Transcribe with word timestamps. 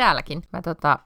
Täälläkin. 0.00 0.42
Mä 0.52 0.62
tota, 0.62 0.98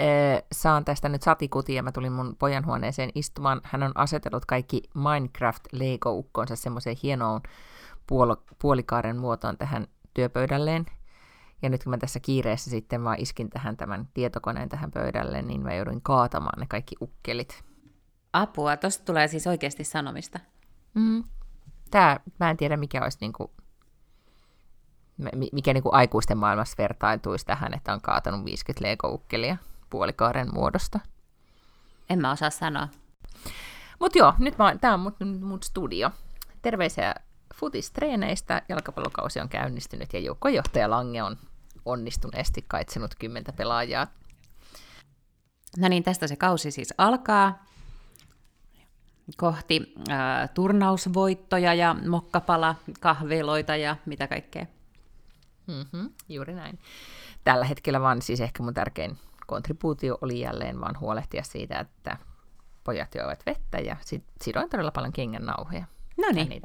äh, 0.00 0.42
saan 0.52 0.84
tästä 0.84 1.08
nyt 1.08 1.22
satikutia 1.22 1.76
ja 1.76 1.82
mä 1.82 1.92
tulin 1.92 2.12
mun 2.12 2.36
pojan 2.38 2.66
huoneeseen 2.66 3.10
istumaan. 3.14 3.60
Hän 3.64 3.82
on 3.82 3.92
asetellut 3.94 4.46
kaikki 4.46 4.82
Minecraft 4.94 5.64
Lego-ukkonsa 5.72 6.56
semmoiseen 6.56 6.96
hienoon 7.02 7.40
puolo- 8.06 8.42
puolikaaren 8.58 9.16
muotoon 9.16 9.58
tähän 9.58 9.86
työpöydälleen. 10.14 10.86
Ja 11.62 11.68
nyt 11.68 11.84
kun 11.84 11.90
mä 11.90 11.98
tässä 11.98 12.20
kiireessä 12.20 12.70
sitten 12.70 13.04
vaan 13.04 13.20
iskin 13.20 13.50
tähän 13.50 13.76
tämän 13.76 14.08
tietokoneen 14.14 14.68
tähän 14.68 14.90
pöydälle, 14.90 15.42
niin 15.42 15.62
mä 15.62 15.74
jouduin 15.74 16.02
kaatamaan 16.02 16.60
ne 16.60 16.66
kaikki 16.68 16.96
ukkelit. 17.00 17.64
Apua, 18.32 18.76
tosta 18.76 19.04
tulee 19.04 19.28
siis 19.28 19.46
oikeasti 19.46 19.84
sanomista. 19.84 20.40
Mm. 20.94 21.24
Tää, 21.90 22.20
mä 22.40 22.50
en 22.50 22.56
tiedä 22.56 22.76
mikä 22.76 23.02
olisi 23.02 23.18
niinku, 23.20 23.50
mikä 25.52 25.72
niinku 25.72 25.88
aikuisten 25.92 26.38
maailmassa 26.38 26.74
vertailtuisi 26.78 27.46
tähän, 27.46 27.74
että 27.74 27.92
on 27.92 28.00
kaatanut 28.00 28.44
50 28.44 28.88
Lego-ukkelia 28.88 29.56
puolikaaren 29.90 30.54
muodosta. 30.54 31.00
En 32.10 32.20
mä 32.20 32.30
osaa 32.30 32.50
sanoa. 32.50 32.88
Mutta 34.00 34.18
joo, 34.18 34.34
nyt 34.38 34.58
mä, 34.58 34.76
tää 34.80 34.94
on 34.94 35.00
mun, 35.00 35.14
mun 35.42 35.62
studio. 35.62 36.10
Terveisiä 36.62 37.14
futistreeneistä. 37.54 38.62
Jalkapallokausi 38.68 39.40
on 39.40 39.48
käynnistynyt 39.48 40.12
ja 40.12 40.20
joukkojohtaja 40.20 40.90
Lange 40.90 41.22
on 41.22 41.36
onnistuneesti 41.84 42.64
kaitsenut 42.68 43.14
kymmentä 43.14 43.52
pelaajaa. 43.52 44.06
No 45.78 45.88
niin, 45.88 46.02
tästä 46.02 46.26
se 46.26 46.36
kausi 46.36 46.70
siis 46.70 46.94
alkaa 46.98 47.64
kohti 49.36 49.94
äh, 50.10 50.50
turnausvoittoja 50.54 51.74
ja 51.74 51.96
mokkapala, 52.08 52.74
kahviloita 53.00 53.76
ja 53.76 53.96
mitä 54.06 54.26
kaikkea. 54.26 54.66
Mm-hmm, 55.70 56.10
juuri 56.28 56.54
näin. 56.54 56.78
Tällä 57.44 57.64
hetkellä 57.64 58.00
vaan 58.00 58.22
siis 58.22 58.40
ehkä 58.40 58.62
mun 58.62 58.74
tärkein 58.74 59.18
kontribuutio 59.46 60.18
oli 60.20 60.40
jälleen 60.40 60.80
vaan 60.80 61.00
huolehtia 61.00 61.42
siitä, 61.42 61.80
että 61.80 62.16
pojat 62.84 63.14
joivat 63.14 63.46
vettä 63.46 63.78
ja 63.78 63.96
sit 64.00 64.24
sidoin 64.42 64.70
todella 64.70 64.90
paljon 64.90 65.12
kengän 65.12 65.44
nauhoja. 65.46 65.84
No 66.16 66.26
niin. 66.32 66.62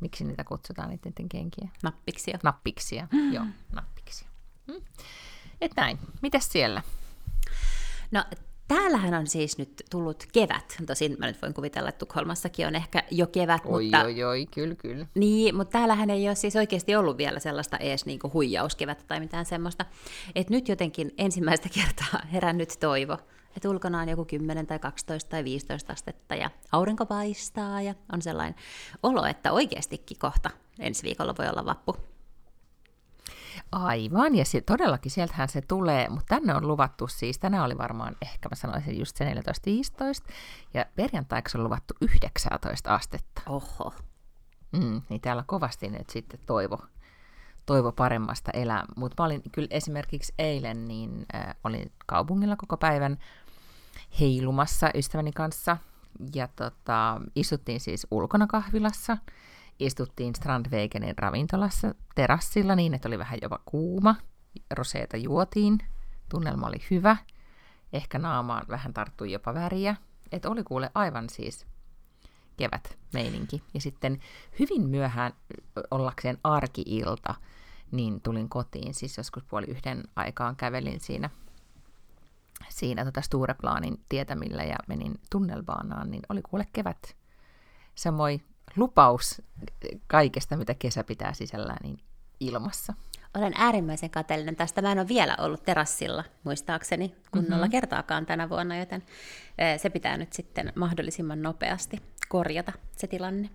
Miksi 0.00 0.24
niitä 0.24 0.44
kutsutaan 0.44 0.88
niiden 0.88 1.28
kenkiä? 1.28 1.68
Nappiksia. 1.82 2.38
Nappiksia, 2.42 3.08
mm. 3.12 3.32
joo, 3.32 3.44
nappiksia. 3.72 4.28
Mm. 4.66 4.82
Et 5.60 5.72
näin. 5.76 5.98
Mitäs 6.22 6.52
siellä? 6.52 6.82
No 8.10 8.24
täällähän 8.68 9.14
on 9.14 9.26
siis 9.26 9.58
nyt 9.58 9.82
tullut 9.90 10.24
kevät. 10.32 10.76
Tosin 10.86 11.16
mä 11.18 11.26
nyt 11.26 11.42
voin 11.42 11.54
kuvitella, 11.54 11.88
että 11.88 11.98
Tukholmassakin 11.98 12.66
on 12.66 12.74
ehkä 12.74 13.02
jo 13.10 13.26
kevät. 13.26 13.62
Oi, 13.64 13.82
mutta... 13.82 14.04
oi, 14.04 14.24
oi, 14.24 14.46
kyllä, 14.46 14.74
kyllä. 14.74 15.06
Niin, 15.14 15.54
mutta 15.54 15.72
täällähän 15.72 16.10
ei 16.10 16.28
ole 16.28 16.34
siis 16.34 16.56
oikeasti 16.56 16.96
ollut 16.96 17.18
vielä 17.18 17.38
sellaista 17.38 17.76
ees 17.76 18.06
niinku 18.06 18.30
huijauskevättä 18.32 19.04
tai 19.08 19.20
mitään 19.20 19.46
semmoista. 19.46 19.84
Et 20.34 20.50
nyt 20.50 20.68
jotenkin 20.68 21.14
ensimmäistä 21.18 21.68
kertaa 21.78 22.20
herännyt 22.32 22.74
toivo, 22.80 23.18
että 23.56 23.70
ulkona 23.70 24.00
on 24.00 24.08
joku 24.08 24.24
10 24.24 24.66
tai 24.66 24.78
12 24.78 25.30
tai 25.30 25.44
15 25.44 25.92
astetta 25.92 26.34
ja 26.34 26.50
aurinko 26.72 27.06
paistaa 27.06 27.82
ja 27.82 27.94
on 28.12 28.22
sellainen 28.22 28.54
olo, 29.02 29.24
että 29.24 29.52
oikeastikin 29.52 30.18
kohta 30.18 30.50
ensi 30.78 31.02
viikolla 31.02 31.34
voi 31.38 31.48
olla 31.48 31.64
vappu. 31.64 31.96
Aivan, 33.72 34.34
ja 34.34 34.44
se, 34.44 34.60
todellakin 34.60 35.12
sieltähän 35.12 35.48
se 35.48 35.60
tulee, 35.60 36.08
mutta 36.08 36.34
tänne 36.34 36.54
on 36.54 36.68
luvattu 36.68 37.08
siis, 37.08 37.38
tänään 37.38 37.64
oli 37.64 37.78
varmaan 37.78 38.16
ehkä 38.22 38.48
mä 38.48 38.56
sanoisin 38.56 38.98
just 38.98 39.16
se 39.16 39.34
14-15, 39.34 40.30
ja 40.74 40.84
perjantaiksi 40.96 41.58
on 41.58 41.64
luvattu 41.64 41.94
19 42.00 42.94
astetta. 42.94 43.42
Oho. 43.46 43.92
Mm, 44.72 45.02
niin 45.08 45.20
täällä 45.20 45.44
kovasti 45.46 45.88
nyt 45.88 46.10
sitten 46.10 46.40
toivo, 46.46 46.78
toivo 47.66 47.92
paremmasta 47.92 48.50
elää. 48.54 48.84
Mutta 48.96 49.22
mä 49.22 49.26
olin 49.26 49.42
kyllä 49.52 49.68
esimerkiksi 49.70 50.34
eilen, 50.38 50.88
niin 50.88 51.26
äh, 51.34 51.56
olin 51.64 51.92
kaupungilla 52.06 52.56
koko 52.56 52.76
päivän 52.76 53.18
heilumassa 54.20 54.90
ystäväni 54.94 55.32
kanssa, 55.32 55.76
ja 56.34 56.48
tota, 56.56 57.20
istuttiin 57.34 57.80
siis 57.80 58.06
ulkona 58.10 58.46
kahvilassa, 58.46 59.16
istuttiin 59.78 60.34
Strandwegenin 60.34 61.18
ravintolassa 61.18 61.94
terassilla 62.14 62.74
niin, 62.74 62.94
että 62.94 63.08
oli 63.08 63.18
vähän 63.18 63.38
jopa 63.42 63.58
kuuma. 63.64 64.14
Roseeta 64.70 65.16
juotiin, 65.16 65.78
tunnelma 66.28 66.66
oli 66.66 66.78
hyvä. 66.90 67.16
Ehkä 67.92 68.18
naamaan 68.18 68.66
vähän 68.68 68.94
tarttui 68.94 69.32
jopa 69.32 69.54
väriä. 69.54 69.96
Et 70.32 70.46
oli 70.46 70.64
kuule 70.64 70.90
aivan 70.94 71.28
siis 71.30 71.66
kevät 72.56 72.98
meininki. 73.12 73.62
Ja 73.74 73.80
sitten 73.80 74.20
hyvin 74.58 74.88
myöhään 74.88 75.32
ollakseen 75.90 76.38
arkiilta, 76.44 77.34
niin 77.90 78.20
tulin 78.20 78.48
kotiin, 78.48 78.94
siis 78.94 79.16
joskus 79.16 79.44
puoli 79.44 79.66
yhden 79.66 80.02
aikaan 80.16 80.56
kävelin 80.56 81.00
siinä, 81.00 81.30
siinä 82.68 83.04
tota 83.04 83.20
Stureplanin 83.20 84.00
tietämillä 84.08 84.64
ja 84.64 84.76
menin 84.88 85.20
tunnelbaanaan, 85.30 86.10
niin 86.10 86.22
oli 86.28 86.42
kuule 86.42 86.66
kevät. 86.72 87.16
Samoin 87.94 88.42
lupaus 88.76 89.42
kaikesta, 90.06 90.56
mitä 90.56 90.74
kesä 90.74 91.04
pitää 91.04 91.32
sisällään, 91.32 91.78
niin 91.82 91.98
ilmassa. 92.40 92.94
Olen 93.36 93.52
äärimmäisen 93.56 94.10
kateellinen 94.10 94.56
tästä. 94.56 94.82
Mä 94.82 94.92
en 94.92 94.98
ole 94.98 95.08
vielä 95.08 95.36
ollut 95.38 95.62
terassilla, 95.62 96.24
muistaakseni, 96.44 97.14
kunnolla 97.32 97.56
mm-hmm. 97.56 97.70
kertaakaan 97.70 98.26
tänä 98.26 98.48
vuonna, 98.48 98.76
joten 98.76 99.02
se 99.76 99.90
pitää 99.90 100.16
nyt 100.16 100.32
sitten 100.32 100.72
mahdollisimman 100.74 101.42
nopeasti 101.42 102.02
korjata 102.28 102.72
se 102.96 103.06
tilanne. 103.06 103.50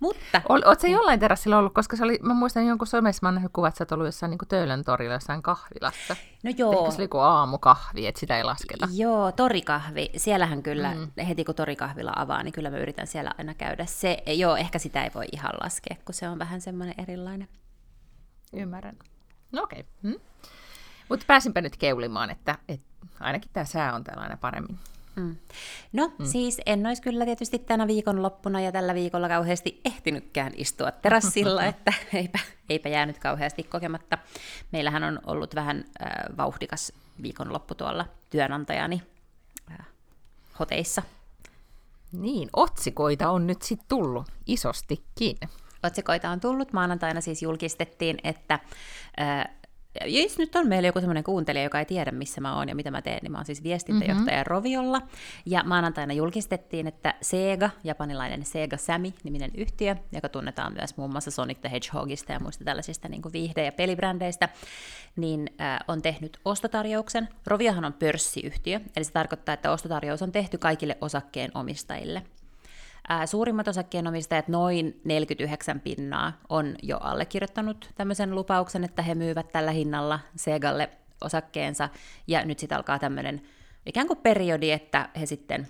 Mutta... 0.00 0.42
Oletko 0.48 0.74
se 0.78 0.88
jollain 0.88 1.20
terassilla 1.20 1.58
ollut, 1.58 1.74
koska 1.74 1.96
se 1.96 2.04
oli, 2.04 2.18
mä 2.22 2.34
muistan 2.34 2.66
jonkun 2.66 2.86
somessa, 2.86 3.26
mä 3.26 3.32
nähnyt 3.32 3.52
kuvat, 3.52 3.68
että 3.68 3.78
sä 3.78 3.82
oot 3.82 3.92
ollut 3.92 4.06
jossain 4.06 4.30
niin 4.30 4.38
Töölön 4.48 4.84
torilla 4.84 5.14
jossain 5.14 5.42
kahvilassa. 5.42 6.16
No 6.42 6.52
joo. 6.56 6.72
Ehkä 6.72 6.90
se 6.90 6.96
oli 6.96 7.04
joku 7.04 7.18
aamukahvi, 7.18 8.06
että 8.06 8.20
sitä 8.20 8.36
ei 8.36 8.44
lasketa. 8.44 8.88
Joo, 8.92 9.32
torikahvi. 9.32 10.10
Siellähän 10.16 10.62
kyllä, 10.62 10.94
mm. 10.94 11.24
heti 11.24 11.44
kun 11.44 11.54
torikahvila 11.54 12.12
avaa, 12.16 12.42
niin 12.42 12.52
kyllä 12.52 12.70
mä 12.70 12.78
yritän 12.78 13.06
siellä 13.06 13.30
aina 13.38 13.54
käydä. 13.54 13.86
Se, 13.86 14.22
joo, 14.26 14.56
ehkä 14.56 14.78
sitä 14.78 15.04
ei 15.04 15.10
voi 15.14 15.26
ihan 15.32 15.52
laskea, 15.62 15.96
kun 16.04 16.14
se 16.14 16.28
on 16.28 16.38
vähän 16.38 16.60
semmoinen 16.60 16.94
erilainen. 16.98 17.48
Ymmärrän. 18.52 18.96
No 19.52 19.62
okei. 19.62 19.80
Okay. 19.80 19.92
Hmm. 20.02 20.20
Mutta 21.08 21.24
pääsinpä 21.28 21.60
nyt 21.60 21.76
keulimaan, 21.76 22.30
että, 22.30 22.58
että 22.68 22.86
ainakin 23.20 23.50
tämä 23.52 23.64
sää 23.64 23.94
on 23.94 24.04
tällainen 24.04 24.38
paremmin. 24.38 24.78
Mm. 25.18 25.36
No 25.92 26.12
mm. 26.18 26.26
siis 26.26 26.60
en 26.66 26.86
olisi 26.86 27.02
kyllä 27.02 27.24
tietysti 27.24 27.58
tänä 27.58 27.86
viikonloppuna 27.86 28.60
ja 28.60 28.72
tällä 28.72 28.94
viikolla 28.94 29.28
kauheasti 29.28 29.80
ehtinytkään 29.84 30.52
istua 30.56 30.90
terassilla, 30.90 31.64
että 31.72 31.92
eipä, 32.14 32.38
eipä 32.68 32.88
jäänyt 32.88 33.18
kauheasti 33.18 33.62
kokematta. 33.62 34.18
Meillähän 34.72 35.04
on 35.04 35.20
ollut 35.26 35.54
vähän 35.54 35.84
äh, 36.02 36.36
vauhdikas 36.36 36.92
viikonloppu 37.22 37.74
tuolla 37.74 38.06
työnantajani 38.30 39.02
äh, 39.70 39.86
hoteissa. 40.58 41.02
Niin, 42.12 42.50
otsikoita 42.52 43.30
on 43.30 43.46
nyt 43.46 43.62
sitten 43.62 43.88
tullut 43.88 44.26
isostikin. 44.46 45.36
Otsikoita 45.82 46.30
on 46.30 46.40
tullut. 46.40 46.72
Maanantaina 46.72 47.20
siis 47.20 47.42
julkistettiin, 47.42 48.18
että 48.24 48.58
äh, 49.20 49.57
jos 50.06 50.38
nyt 50.38 50.56
on 50.56 50.68
meillä 50.68 50.88
joku 50.88 51.00
semmoinen 51.00 51.24
kuuntelija, 51.24 51.62
joka 51.62 51.78
ei 51.78 51.84
tiedä, 51.84 52.10
missä 52.10 52.40
mä 52.40 52.56
oon 52.56 52.68
ja 52.68 52.74
mitä 52.74 52.90
mä 52.90 53.02
teen, 53.02 53.18
niin 53.22 53.32
mä 53.32 53.38
oon 53.38 53.44
siis 53.44 53.62
viestintäjohtaja 53.62 54.36
mm-hmm. 54.36 54.46
Roviolla. 54.46 55.02
Ja 55.46 55.62
maanantaina 55.64 56.12
julkistettiin, 56.12 56.86
että 56.86 57.14
Sega, 57.22 57.70
japanilainen 57.84 58.44
Sega 58.44 58.76
Sami 58.76 59.14
niminen 59.24 59.50
yhtiö, 59.54 59.96
joka 60.12 60.28
tunnetaan 60.28 60.72
myös 60.72 60.96
muun 60.96 61.10
muassa 61.10 61.30
Sonic 61.30 61.60
the 61.60 61.70
Hedgehogista 61.70 62.32
ja 62.32 62.40
muista 62.40 62.64
tällaisista 62.64 63.08
niin 63.08 63.22
kuin 63.22 63.32
viihde- 63.32 63.64
ja 63.64 63.72
pelibrändeistä, 63.72 64.48
niin 65.16 65.50
äh, 65.60 65.78
on 65.88 66.02
tehnyt 66.02 66.40
ostotarjouksen. 66.44 67.28
Roviohan 67.46 67.84
on 67.84 67.92
pörssiyhtiö, 67.92 68.80
eli 68.96 69.04
se 69.04 69.12
tarkoittaa, 69.12 69.52
että 69.52 69.72
ostotarjous 69.72 70.22
on 70.22 70.32
tehty 70.32 70.58
kaikille 70.58 70.98
osakkeen 71.00 71.50
omistajille. 71.54 72.22
Suurimmat 73.26 73.68
osakkeenomistajat, 73.68 74.48
noin 74.48 75.00
49 75.04 75.80
pinnaa, 75.80 76.32
on 76.48 76.76
jo 76.82 76.96
allekirjoittanut 76.96 77.90
tämmöisen 77.94 78.34
lupauksen, 78.34 78.84
että 78.84 79.02
he 79.02 79.14
myyvät 79.14 79.52
tällä 79.52 79.70
hinnalla 79.70 80.20
Segalle 80.36 80.90
osakkeensa, 81.24 81.88
ja 82.26 82.44
nyt 82.44 82.58
sitten 82.58 82.76
alkaa 82.76 82.98
tämmöinen 82.98 83.42
ikään 83.86 84.06
kuin 84.06 84.18
periodi, 84.18 84.70
että 84.70 85.08
he 85.20 85.26
sitten 85.26 85.68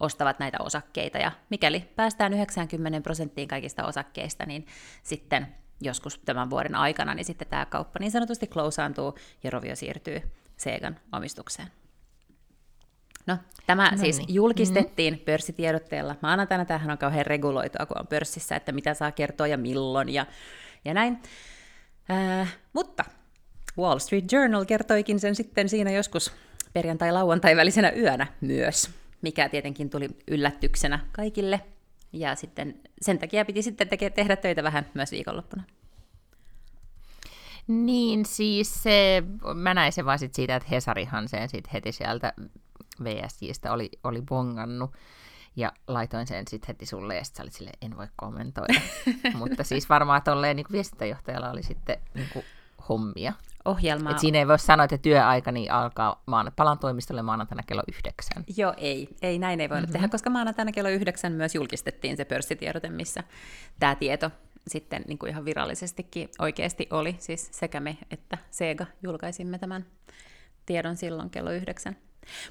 ostavat 0.00 0.38
näitä 0.38 0.58
osakkeita, 0.60 1.18
ja 1.18 1.32
mikäli 1.50 1.80
päästään 1.96 2.32
90 2.32 3.00
prosenttiin 3.00 3.48
kaikista 3.48 3.86
osakkeista, 3.86 4.46
niin 4.46 4.66
sitten 5.02 5.46
joskus 5.80 6.18
tämän 6.18 6.50
vuoden 6.50 6.74
aikana, 6.74 7.14
niin 7.14 7.24
sitten 7.24 7.48
tämä 7.48 7.66
kauppa 7.66 7.98
niin 8.00 8.10
sanotusti 8.10 8.46
closeantuu 8.46 9.14
ja 9.44 9.50
Rovio 9.50 9.76
siirtyy 9.76 10.22
Segan 10.56 11.00
omistukseen. 11.12 11.68
No, 13.28 13.38
tämä 13.66 13.90
no 13.90 13.96
siis 13.98 14.18
niin. 14.18 14.34
julkistettiin 14.34 15.14
mm-hmm. 15.14 15.24
pörssitiedotteella. 15.24 16.16
Maanantaina 16.22 16.64
tämähän 16.64 16.90
on 16.90 16.98
kauhean 16.98 17.26
reguloitua, 17.26 17.86
kun 17.86 18.00
on 18.00 18.06
pörssissä, 18.06 18.56
että 18.56 18.72
mitä 18.72 18.94
saa 18.94 19.12
kertoa 19.12 19.46
ja 19.46 19.58
milloin 19.58 20.08
ja, 20.08 20.26
ja 20.84 20.94
näin. 20.94 21.18
Äh, 22.10 22.56
mutta 22.72 23.04
Wall 23.78 23.98
Street 23.98 24.32
Journal 24.32 24.64
kertoikin 24.64 25.20
sen 25.20 25.34
sitten 25.34 25.68
siinä 25.68 25.90
joskus 25.90 26.32
perjantai-lauantai 26.72 27.56
välisenä 27.56 27.92
yönä 27.96 28.26
myös, 28.40 28.90
mikä 29.22 29.48
tietenkin 29.48 29.90
tuli 29.90 30.08
yllätyksenä 30.28 30.98
kaikille. 31.12 31.60
Ja 32.12 32.34
sitten 32.34 32.80
sen 33.02 33.18
takia 33.18 33.44
piti 33.44 33.62
sitten 33.62 33.88
teke, 33.88 34.10
tehdä 34.10 34.36
töitä 34.36 34.62
vähän 34.62 34.86
myös 34.94 35.12
viikonloppuna. 35.12 35.62
Niin, 37.66 38.26
siis 38.26 38.82
se, 38.82 39.22
mä 39.54 39.74
näin 39.74 39.92
sen 39.92 40.04
vaan 40.04 40.18
sit 40.18 40.34
siitä, 40.34 40.56
että 40.56 40.68
Hesarihan 40.70 41.28
sen 41.28 41.48
sit 41.48 41.72
heti 41.72 41.92
sieltä 41.92 42.32
VSJstä 43.04 43.72
oli, 43.72 43.90
oli 44.04 44.22
bongannut. 44.22 44.90
Ja 45.56 45.72
laitoin 45.86 46.26
sen 46.26 46.48
sitten 46.48 46.68
heti 46.68 46.86
sulle, 46.86 47.16
ja 47.16 47.24
sitten 47.24 47.52
sille, 47.52 47.70
en 47.82 47.96
voi 47.96 48.06
kommentoida. 48.16 48.80
Mutta 49.38 49.64
siis 49.64 49.88
varmaan 49.88 50.22
tolleen 50.22 50.56
niin 50.56 50.66
viestintäjohtajalla 50.72 51.50
oli 51.50 51.62
sitten 51.62 51.96
niin 52.14 52.28
kuin, 52.32 52.44
hommia. 52.88 53.32
Ohjelmaa. 53.64 54.12
Et 54.12 54.18
siinä 54.18 54.38
ei 54.38 54.48
voi 54.48 54.58
sanoa, 54.58 54.84
että 54.84 54.98
työaika 54.98 55.52
niin 55.52 55.72
alkaa, 55.72 56.22
maan, 56.26 56.52
palan 56.56 56.78
toimistolle 56.78 57.22
maanantaina 57.22 57.62
kello 57.66 57.82
yhdeksän. 57.88 58.44
Joo, 58.56 58.74
ei. 58.76 59.08
ei 59.22 59.38
näin 59.38 59.60
ei 59.60 59.68
voinut 59.68 59.82
mm-hmm. 59.82 59.92
tehdä, 59.92 60.08
koska 60.08 60.30
maanantaina 60.30 60.72
kello 60.72 60.90
yhdeksän 60.90 61.32
myös 61.32 61.54
julkistettiin 61.54 62.16
se 62.16 62.24
pörssitiedote, 62.24 62.88
missä 62.90 63.24
tämä 63.80 63.94
tieto 63.94 64.30
sitten 64.68 65.04
niin 65.08 65.18
kuin 65.18 65.30
ihan 65.30 65.44
virallisestikin 65.44 66.28
oikeasti 66.38 66.86
oli. 66.90 67.16
Siis 67.18 67.48
sekä 67.52 67.80
me 67.80 67.98
että 68.10 68.38
Sega 68.50 68.86
julkaisimme 69.02 69.58
tämän 69.58 69.86
tiedon 70.66 70.96
silloin 70.96 71.30
kello 71.30 71.50
yhdeksän. 71.52 71.96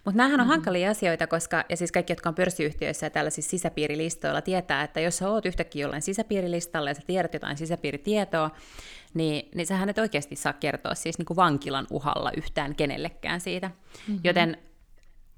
Mutta 0.06 0.18
nämähän 0.18 0.40
on 0.40 0.46
mm-hmm. 0.46 0.50
hankalia 0.50 0.92
asioita, 0.92 1.28
koska, 1.28 1.66
ja 1.70 1.78
siis 1.78 1.92
kaikki, 1.92 2.12
jotka 2.12 2.30
on 2.30 2.36
pörssiyhtiöissä 2.36 3.06
ja 3.06 3.10
tällaisissa 3.10 3.50
sisäpiirilistoilla, 3.50 4.42
tietää, 4.42 4.84
että 4.84 5.00
jos 5.00 5.18
sä 5.18 5.30
oot 5.30 5.46
yhtäkkiä 5.46 5.82
jollain 5.82 6.02
sisäpiirilistalla 6.02 6.90
ja 6.90 6.94
sä 6.94 7.02
tiedät 7.08 7.34
jotain 7.34 7.58
sisäpiiritietoa, 7.58 8.52
niin, 9.14 9.50
niin 9.56 9.68
sähän 9.68 9.90
et 9.90 9.98
oikeasti 9.98 10.36
saa 10.36 10.54
kertoa 10.54 10.96
siis 10.96 11.18
niin 11.18 11.26
kuin 11.26 11.38
vankilan 11.38 11.88
uhalla 11.92 12.32
yhtään 12.38 12.76
kenellekään 12.76 13.42
siitä. 13.42 13.68
Mm-hmm. 13.68 14.20
Joten 14.24 14.58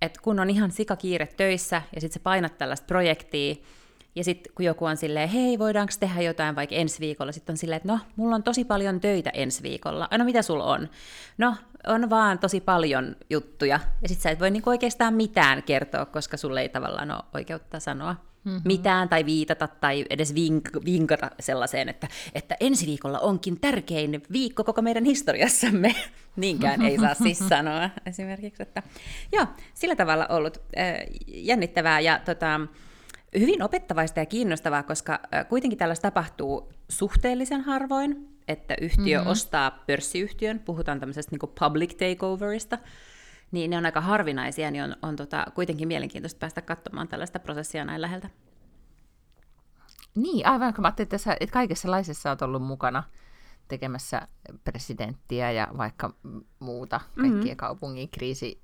et 0.01 0.17
kun 0.17 0.39
on 0.39 0.49
ihan 0.49 0.71
sikakiire 0.71 1.27
töissä 1.37 1.81
ja 1.95 2.01
sitten 2.01 2.13
sä 2.13 2.23
painat 2.23 2.57
tällaista 2.57 2.85
projektia, 2.87 3.55
ja 4.15 4.23
sitten 4.23 4.53
kun 4.55 4.65
joku 4.65 4.85
on 4.85 4.97
silleen, 4.97 5.29
hei, 5.29 5.59
voidaanko 5.59 5.93
tehdä 5.99 6.21
jotain 6.21 6.55
vaikka 6.55 6.75
ensi 6.75 6.99
viikolla, 6.99 7.31
sitten 7.31 7.53
on 7.53 7.57
silleen, 7.57 7.77
että 7.77 7.91
no, 7.91 7.99
mulla 8.15 8.35
on 8.35 8.43
tosi 8.43 8.65
paljon 8.65 8.99
töitä 8.99 9.29
ensi 9.29 9.63
viikolla. 9.63 10.07
No 10.17 10.25
mitä 10.25 10.41
sulla 10.41 10.63
on? 10.63 10.89
No, 11.37 11.55
on 11.87 12.09
vaan 12.09 12.39
tosi 12.39 12.61
paljon 12.61 13.15
juttuja. 13.29 13.79
Ja 14.01 14.07
sitten 14.09 14.23
sä 14.23 14.29
et 14.29 14.39
voi 14.39 14.51
niinku 14.51 14.69
oikeastaan 14.69 15.13
mitään 15.13 15.63
kertoa, 15.63 16.05
koska 16.05 16.37
sulle 16.37 16.61
ei 16.61 16.69
tavallaan 16.69 17.11
ole 17.11 17.23
oikeutta 17.33 17.79
sanoa 17.79 18.15
mm-hmm. 18.43 18.61
mitään 18.65 19.09
tai 19.09 19.25
viitata 19.25 19.67
tai 19.67 20.05
edes 20.09 20.33
vink- 20.33 20.85
vinkata 20.85 21.31
sellaiseen, 21.39 21.89
että, 21.89 22.07
että 22.35 22.55
ensi 22.59 22.85
viikolla 22.85 23.19
onkin 23.19 23.59
tärkein 23.59 24.23
viikko 24.31 24.63
koko 24.63 24.81
meidän 24.81 25.05
historiassamme. 25.05 25.95
Niinkään 26.35 26.81
ei 26.81 26.99
saa 26.99 27.13
siis 27.13 27.39
sanoa 27.49 27.89
esimerkiksi. 28.05 28.63
Että, 28.63 28.83
joo, 29.31 29.45
sillä 29.73 29.95
tavalla 29.95 30.27
ollut 30.27 30.57
äh, 30.57 30.93
jännittävää 31.27 31.99
ja 31.99 32.19
tota, 32.25 32.59
hyvin 33.39 33.63
opettavaista 33.63 34.19
ja 34.19 34.25
kiinnostavaa, 34.25 34.83
koska 34.83 35.19
kuitenkin 35.49 35.77
tällaista 35.79 36.11
tapahtuu 36.11 36.69
suhteellisen 36.89 37.61
harvoin, 37.61 38.39
että 38.47 38.75
yhtiö 38.81 39.17
mm-hmm. 39.17 39.31
ostaa 39.31 39.71
pörssiyhtiön, 39.71 40.59
puhutaan 40.59 40.99
tämmöisestä 40.99 41.31
niin 41.35 41.51
public 41.59 41.91
takeoverista, 41.91 42.77
niin 43.51 43.69
ne 43.69 43.77
on 43.77 43.85
aika 43.85 44.01
harvinaisia, 44.01 44.71
niin 44.71 44.83
on, 44.83 44.95
on 45.01 45.15
tota, 45.15 45.45
kuitenkin 45.55 45.87
mielenkiintoista 45.87 46.39
päästä 46.39 46.61
katsomaan 46.61 47.07
tällaista 47.07 47.39
prosessia 47.39 47.85
näin 47.85 48.01
läheltä. 48.01 48.29
Niin, 50.15 50.47
aivan 50.47 50.73
kun 50.73 50.81
mä 50.81 50.87
ajattelin, 50.87 51.05
että, 51.05 51.17
sä, 51.17 51.37
että 51.39 51.53
kaikessa 51.53 51.91
laisessa 51.91 52.29
olet 52.29 52.41
ollut 52.41 52.63
mukana 52.63 53.03
tekemässä 53.69 54.27
presidenttiä 54.63 55.51
ja 55.51 55.67
vaikka 55.77 56.13
muuta 56.59 56.99
kaikkien 57.15 57.39
mm-hmm. 57.41 57.55
kaupungin 57.55 58.09
kriisi, 58.09 58.61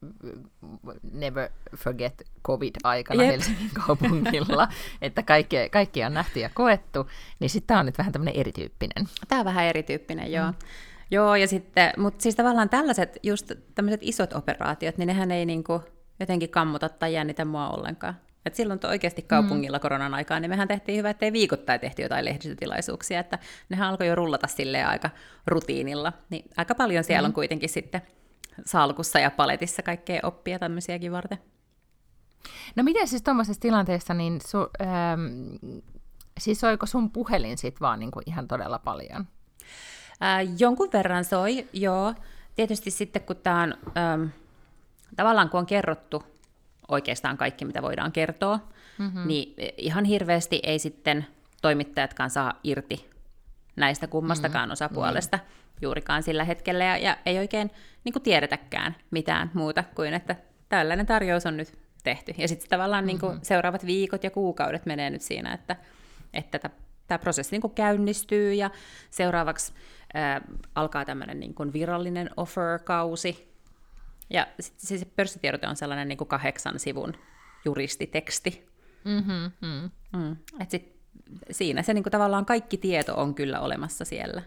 never 1.11 1.49
forget 1.75 2.23
covid-aikana 2.47 3.23
Jep. 3.23 3.31
Helsingin 3.31 3.69
kaupungilla, 3.85 4.67
että 5.01 5.23
kaikki, 5.23 5.55
kaikki 5.71 6.03
on 6.03 6.13
nähty 6.13 6.39
ja 6.39 6.49
koettu, 6.53 7.09
niin 7.39 7.49
sitten 7.49 7.67
tämä 7.67 7.79
on 7.79 7.85
nyt 7.85 7.97
vähän 7.97 8.13
tämmöinen 8.13 8.35
erityyppinen. 8.35 9.07
Tämä 9.27 9.39
on 9.39 9.45
vähän 9.45 9.65
erityyppinen, 9.65 10.31
joo. 10.31 10.51
Mm. 10.51 10.57
Joo, 11.11 11.35
ja 11.35 11.47
sitten, 11.47 11.93
mutta 11.97 12.23
siis 12.23 12.35
tavallaan 12.35 12.69
tällaiset, 12.69 13.17
just 13.23 13.51
tämmöiset 13.75 14.01
isot 14.03 14.33
operaatiot, 14.33 14.97
niin 14.97 15.07
nehän 15.07 15.31
ei 15.31 15.45
niinku 15.45 15.83
jotenkin 16.19 16.49
kammuta 16.49 16.89
tai 16.89 17.13
jännitä 17.13 17.45
mua 17.45 17.69
ollenkaan. 17.69 18.15
Et 18.45 18.55
silloin 18.55 18.79
oikeasti 18.89 19.21
kaupungilla 19.21 19.77
mm. 19.77 19.81
koronan 19.81 20.13
aikaan, 20.13 20.41
niin 20.41 20.49
mehän 20.49 20.67
tehtiin 20.67 20.97
hyvä, 20.97 21.09
ettei 21.09 21.33
viikoittain 21.33 21.79
tehty 21.79 22.01
jotain 22.01 22.25
lehdistötilaisuuksia, 22.25 23.19
että 23.19 23.39
nehän 23.69 23.89
alkoi 23.89 24.07
jo 24.07 24.15
rullata 24.15 24.47
sille 24.47 24.83
aika 24.83 25.09
rutiinilla. 25.47 26.13
Niin 26.29 26.49
aika 26.57 26.75
paljon 26.75 27.03
siellä 27.03 27.27
mm. 27.27 27.29
on 27.29 27.33
kuitenkin 27.33 27.69
sitten 27.69 28.01
salkussa 28.65 29.19
ja 29.19 29.31
paletissa 29.31 29.81
kaikkea 29.81 30.19
oppia 30.23 30.59
tämmöisiäkin 30.59 31.11
varten. 31.11 31.37
No 32.75 32.83
miten 32.83 33.07
siis 33.07 33.21
tuommoisessa 33.21 33.61
tilanteessa, 33.61 34.13
niin 34.13 34.41
su, 34.47 34.57
ähm, 34.81 35.55
siis 36.39 36.59
soiko 36.59 36.85
sun 36.85 37.11
puhelin 37.11 37.57
sit 37.57 37.81
vaan 37.81 37.99
niin 37.99 38.11
kuin 38.11 38.23
ihan 38.25 38.47
todella 38.47 38.79
paljon? 38.79 39.27
Ää, 40.21 40.41
jonkun 40.41 40.89
verran 40.93 41.25
soi, 41.25 41.67
joo. 41.73 42.13
Tietysti 42.55 42.91
sitten 42.91 43.21
kun 43.21 43.35
tämä 43.35 43.61
on, 43.61 43.73
ähm, 43.97 44.27
tavallaan 45.15 45.49
kun 45.49 45.59
on 45.59 45.65
kerrottu 45.65 46.23
oikeastaan 46.87 47.37
kaikki, 47.37 47.65
mitä 47.65 47.81
voidaan 47.81 48.11
kertoa, 48.11 48.59
mm-hmm. 48.97 49.27
niin 49.27 49.55
ihan 49.77 50.05
hirveästi 50.05 50.59
ei 50.63 50.79
sitten 50.79 51.25
toimittajatkaan 51.61 52.29
saa 52.29 52.59
irti 52.63 53.09
näistä 53.75 54.07
kummastakaan 54.07 54.63
mm-hmm. 54.63 54.73
osapuolesta 54.73 55.37
mm-hmm. 55.37 55.77
juurikaan 55.81 56.23
sillä 56.23 56.43
hetkellä, 56.43 56.83
ja, 56.85 56.97
ja 56.97 57.17
ei 57.25 57.39
oikein 57.39 57.71
niin 58.03 58.23
tiedetäkään 58.23 58.95
mitään 59.11 59.51
muuta 59.53 59.83
kuin, 59.95 60.13
että 60.13 60.35
tällainen 60.69 61.05
tarjous 61.05 61.45
on 61.45 61.57
nyt 61.57 61.79
tehty. 62.03 62.33
Ja 62.37 62.47
sitten 62.47 62.69
tavallaan 62.69 63.03
mm-hmm. 63.03 63.07
niin 63.07 63.19
kuin 63.19 63.39
seuraavat 63.41 63.85
viikot 63.85 64.23
ja 64.23 64.31
kuukaudet 64.31 64.85
menee 64.85 65.09
nyt 65.09 65.21
siinä, 65.21 65.53
että, 65.53 65.75
että 66.33 66.59
tämä 67.07 67.19
prosessi 67.19 67.51
niin 67.51 67.61
kuin 67.61 67.73
käynnistyy, 67.73 68.53
ja 68.53 68.69
seuraavaksi 69.09 69.73
ää, 70.13 70.41
alkaa 70.75 71.05
tämmöinen 71.05 71.39
niin 71.39 71.53
kuin 71.53 71.73
virallinen 71.73 72.29
offer-kausi, 72.37 73.54
ja 74.29 74.47
sitten 74.59 74.87
siis 74.87 75.05
pörssitiedote 75.05 75.67
on 75.67 75.75
sellainen 75.75 76.07
niin 76.07 76.17
kuin 76.17 76.27
kahdeksan 76.27 76.79
sivun 76.79 77.13
juristiteksti. 77.65 78.67
Mm-hmm, 79.05 79.51
mm. 79.61 79.91
Mm. 80.19 80.37
Et 80.59 80.71
sit 80.71 80.95
siinä 81.51 81.81
se 81.81 81.93
niin 81.93 82.03
kuin 82.03 82.11
tavallaan 82.11 82.45
kaikki 82.45 82.77
tieto 82.77 83.21
on 83.21 83.35
kyllä 83.35 83.59
olemassa 83.59 84.05
siellä. 84.05 84.41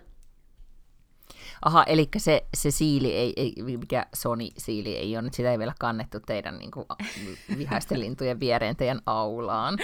Aha, 1.65 1.85
eli 1.85 2.09
se, 2.17 2.45
se 2.57 2.71
siili, 2.71 3.15
ei, 3.15 3.33
ei, 3.37 3.55
mikä 3.77 4.07
Sony-siili 4.15 4.97
ei 4.97 5.17
ole, 5.17 5.23
nyt 5.23 5.35
sitä 5.35 5.53
ei 5.53 5.59
vielä 5.59 5.73
kannettu 5.81 6.21
teidän 6.21 6.59
niin 6.59 6.71
kuin, 6.71 6.87
vihaisten 7.59 8.01
lintujen 8.01 8.41
viereen 8.41 8.77
teidän 8.77 9.01
aulaan. 9.07 9.79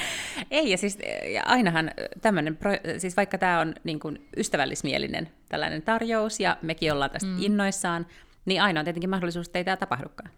Ei, 0.50 0.70
ja 0.70 0.78
siis 0.78 0.98
ja 1.34 1.42
ainahan 1.46 1.90
tämmöinen, 2.20 2.58
siis 2.98 3.16
vaikka 3.16 3.38
tämä 3.38 3.60
on 3.60 3.74
niin 3.84 4.00
kuin 4.00 4.28
ystävällismielinen 4.36 5.28
tällainen 5.48 5.82
tarjous, 5.82 6.40
ja 6.40 6.56
mekin 6.62 6.92
ollaan 6.92 7.10
tästä 7.10 7.28
mm. 7.28 7.42
innoissaan, 7.42 8.06
niin 8.44 8.62
aina 8.62 8.80
on 8.80 8.84
tietenkin 8.84 9.10
mahdollisuus, 9.10 9.46
että 9.46 9.58
ei 9.58 9.64
tämä 9.64 9.76
tapahdukaan. 9.76 10.30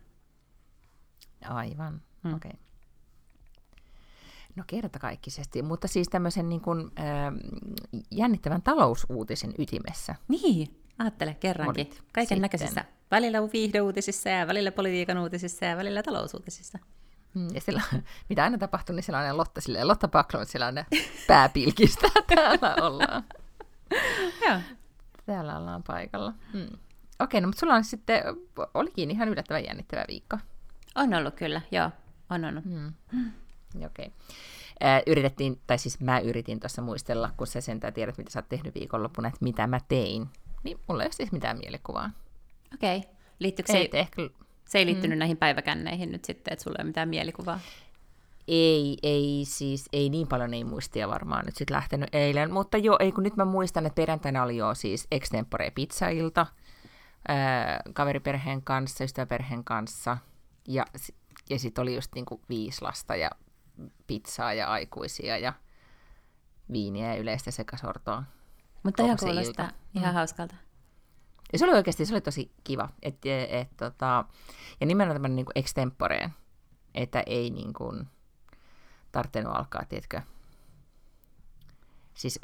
Aivan, 1.45 2.03
hmm. 2.25 2.35
okei. 2.35 2.51
Okay. 2.51 2.67
No 4.57 4.65
kertakaikkisesti, 4.67 5.63
mutta 5.63 5.89
siis 5.89 6.09
tämmöisen 6.09 6.49
niin 6.49 6.61
kuin, 6.61 6.91
äh, 6.99 7.33
jännittävän 8.11 8.63
talousuutisen 8.63 9.55
ytimessä. 9.59 10.15
Niin, 10.29 10.83
ajattele 10.99 11.35
kerrankin. 11.35 11.91
Kaiken 12.13 12.43
näköisissä. 12.43 12.85
Välillä 13.11 13.39
viihdeuutisissa 13.53 14.29
ja 14.29 14.47
välillä 14.47 14.73
politiikan 14.73 15.19
uutisissa 15.19 15.65
ja 15.65 15.77
välillä 15.77 16.03
talousuutisissa. 16.03 16.79
Mm, 17.35 17.49
ja 17.55 17.61
sillä, 17.61 17.83
mitä 18.29 18.45
aina 18.45 18.59
tapahtuu, 18.59 18.97
niin 18.97 19.03
siellä 19.03 19.19
on 19.19 19.25
aina 19.25 19.37
Lotta, 19.37 19.61
silleen, 19.61 19.89
Lotta 19.89 20.09
Backlund, 20.09 20.47
siellä 20.47 20.67
on 20.67 20.75
ne 20.75 20.87
pääpilkistä, 21.29 22.09
täällä 22.35 22.75
ollaan. 22.87 23.25
Joo. 24.47 24.61
Täällä 25.27 25.59
ollaan 25.59 25.83
paikalla. 25.83 26.33
Hmm. 26.53 26.79
Okei, 27.21 27.41
no 27.41 27.47
mutta 27.47 27.61
sulla 27.61 27.75
on 27.75 27.85
sitten, 27.85 28.23
olikin 28.75 29.11
ihan 29.11 29.29
yllättävän 29.29 29.65
jännittävä 29.65 30.05
viikko. 30.09 30.39
On 30.95 31.15
ollut 31.15 31.35
kyllä, 31.35 31.61
joo, 31.71 31.91
on 32.31 32.45
ollut. 32.45 32.65
Hmm. 32.65 32.93
Okei. 33.77 34.07
Okay. 34.07 35.03
yritettiin, 35.07 35.61
tai 35.67 35.79
siis 35.79 36.01
mä 36.01 36.19
yritin 36.19 36.61
tuossa 36.61 36.83
muistella, 36.83 37.31
kun 37.37 37.47
sä 37.47 37.61
sentään 37.61 37.95
tiedät, 37.95 38.19
mitä 38.19 38.31
sä 38.31 38.39
oot 38.39 38.49
tehnyt 38.49 38.75
viikonloppuna, 38.75 39.29
että 39.29 39.45
mitä 39.45 39.67
mä 39.67 39.81
tein. 39.89 40.27
Niin 40.63 40.79
mulla 40.89 41.03
ei 41.03 41.07
ole 41.07 41.13
siis 41.13 41.33
mitään 41.33 41.59
mielikuvaa. 41.59 42.11
Okei. 42.75 42.97
Okay. 42.97 43.11
Liittyykö 43.39 43.73
se, 43.73 43.89
ehkä... 43.93 44.23
se 44.65 44.79
ei 44.79 44.87
liittynyt 44.87 45.15
hmm. 45.15 45.19
näihin 45.19 45.37
päiväkänneihin 45.37 46.13
nyt 46.13 46.25
sitten, 46.25 46.53
että 46.53 46.63
sulla 46.63 46.77
ei 46.79 46.83
ole 46.83 46.87
mitään 46.87 47.09
mielikuvaa? 47.09 47.61
ei, 48.49 48.99
ei 49.03 49.43
siis, 49.47 49.89
ei 49.93 50.11
niin 50.11 50.29
paljon 50.29 50.55
ei 50.55 50.65
muistia 50.65 51.09
varmaan 51.09 51.45
nyt 51.47 51.57
sitten 51.57 51.75
lähtenyt 51.77 52.15
eilen, 52.15 52.53
mutta 52.53 52.79
joo, 52.79 52.97
ei 53.01 53.13
kun 53.13 53.25
nyt 53.25 53.37
mä 53.37 53.45
muistan, 53.45 53.87
että 53.87 53.95
perjantaina 53.95 54.43
oli 54.43 54.57
jo 54.57 54.75
siis 54.75 55.07
extempore 55.11 55.71
pizzailta 55.71 56.47
ää, 57.29 57.83
kaveriperheen 57.93 58.63
kanssa, 58.63 59.05
ystäväperheen 59.05 59.65
kanssa, 59.65 60.19
ja, 60.69 60.87
ja 61.51 61.59
sitten 61.59 61.83
oli 61.83 61.95
just 61.95 62.15
niinku 62.15 62.41
viisi 62.49 62.83
lasta 62.83 63.17
ja 63.17 63.31
pizzaa 64.07 64.53
ja 64.53 64.67
aikuisia 64.67 65.39
ja 65.39 65.53
viiniä 66.73 67.15
ja 67.15 67.21
yleistä 67.21 67.51
sekasortoa. 67.51 68.23
Mutta 68.83 69.03
ihan 69.03 69.17
kuulostaa 69.21 69.71
ihan 69.95 70.11
mm. 70.11 70.15
hauskalta. 70.15 70.55
Ja 71.53 71.59
se 71.59 71.65
oli 71.65 71.75
oikeasti, 71.75 72.07
se 72.07 72.15
oli 72.15 72.21
tosi 72.21 72.53
kiva. 72.65 72.89
Et, 73.03 73.27
et, 73.27 73.51
et, 73.51 73.77
tota, 73.77 74.25
ja 74.81 74.87
nimenomaan 74.87 75.15
tämmöinen 75.15 75.37
niin 75.37 75.47
extemporeen, 75.55 76.35
että 76.95 77.23
ei 77.27 77.51
niin 77.51 77.73
kuin, 77.73 78.09
tarvinnut 79.13 79.57
alkaa, 79.57 79.85
tiedätkö, 79.89 80.21
siis 82.17 82.41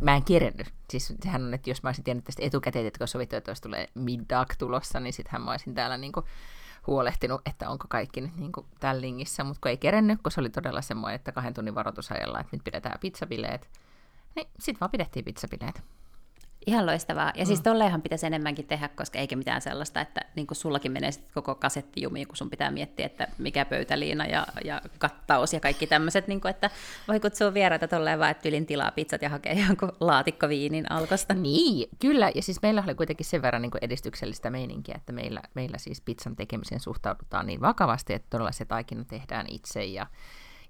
mä 0.00 0.16
en 0.16 0.24
kerennyt. 0.24 0.72
Siis 0.90 1.14
sehän 1.22 1.44
on, 1.44 1.54
että 1.54 1.70
jos 1.70 1.82
mä 1.82 1.88
olisin 1.88 2.04
tiennyt 2.04 2.24
tästä 2.24 2.42
etukäteen, 2.42 2.86
että 2.86 2.98
kun 2.98 3.08
sovittu, 3.08 3.36
että 3.36 3.50
olisi 3.50 3.62
tulee 3.62 3.88
middag 3.94 4.52
tulossa, 4.58 5.00
niin 5.00 5.12
sittenhän 5.12 5.42
mä 5.42 5.50
olisin 5.50 5.74
täällä 5.74 5.96
niinku 5.96 6.24
huolehtinut, 6.86 7.40
että 7.46 7.70
onko 7.70 7.84
kaikki 7.88 8.20
nyt 8.20 8.36
niinku 8.36 8.66
lingissä, 8.98 9.44
mutta 9.44 9.60
kun 9.60 9.70
ei 9.70 9.76
kerennyt, 9.76 10.22
kun 10.22 10.32
se 10.32 10.40
oli 10.40 10.50
todella 10.50 10.82
semmoinen, 10.82 11.16
että 11.16 11.32
kahden 11.32 11.54
tunnin 11.54 11.74
varoitusajalla, 11.74 12.40
että 12.40 12.56
nyt 12.56 12.64
pidetään 12.64 13.00
pizzabileet, 13.00 13.70
niin 14.34 14.48
sitten 14.58 14.80
vaan 14.80 14.90
pidettiin 14.90 15.24
pizzabileet. 15.24 15.82
Ihan 16.66 16.86
loistavaa. 16.86 17.26
Ja 17.26 17.32
siis 17.32 17.44
mm. 17.44 17.46
siis 17.46 17.60
tolleenhan 17.60 18.02
pitäisi 18.02 18.26
enemmänkin 18.26 18.66
tehdä, 18.66 18.88
koska 18.88 19.18
eikä 19.18 19.36
mitään 19.36 19.60
sellaista, 19.60 20.00
että 20.00 20.20
niin 20.36 20.46
kuin 20.46 20.56
sullakin 20.56 20.92
menee 20.92 21.12
sit 21.12 21.32
koko 21.34 21.54
kasetti 21.54 22.02
jumiin, 22.02 22.28
kun 22.28 22.36
sun 22.36 22.50
pitää 22.50 22.70
miettiä, 22.70 23.06
että 23.06 23.28
mikä 23.38 23.64
pöytäliina 23.64 24.26
ja, 24.26 24.46
ja 24.64 24.82
kattaus 24.98 25.52
ja 25.52 25.60
kaikki 25.60 25.86
tämmöiset, 25.86 26.28
niin 26.28 26.40
että 26.50 26.70
voi 27.08 27.20
kutsua 27.20 27.54
vieraita 27.54 27.88
tolleen 27.88 28.18
vaan, 28.18 28.30
että 28.30 28.48
ylin 28.48 28.66
tilaa 28.66 28.90
pizzat 28.90 29.22
ja 29.22 29.28
hakee 29.28 29.64
jonkun 29.66 29.92
laatikko 30.00 30.48
viinin 30.48 30.92
alkosta. 30.92 31.34
Niin, 31.34 31.88
kyllä. 31.98 32.30
Ja 32.34 32.42
siis 32.42 32.62
meillä 32.62 32.82
oli 32.86 32.94
kuitenkin 32.94 33.26
sen 33.26 33.42
verran 33.42 33.62
niin 33.62 33.70
kuin 33.70 33.84
edistyksellistä 33.84 34.50
meininkiä, 34.50 34.94
että 34.94 35.12
meillä, 35.12 35.42
meillä 35.54 35.78
siis 35.78 36.00
pizzan 36.00 36.36
tekemiseen 36.36 36.80
suhtaudutaan 36.80 37.46
niin 37.46 37.60
vakavasti, 37.60 38.12
että 38.12 38.30
todella 38.30 38.52
se 38.52 38.64
taikina 38.64 39.04
tehdään 39.04 39.46
itse 39.48 39.84
ja, 39.84 40.06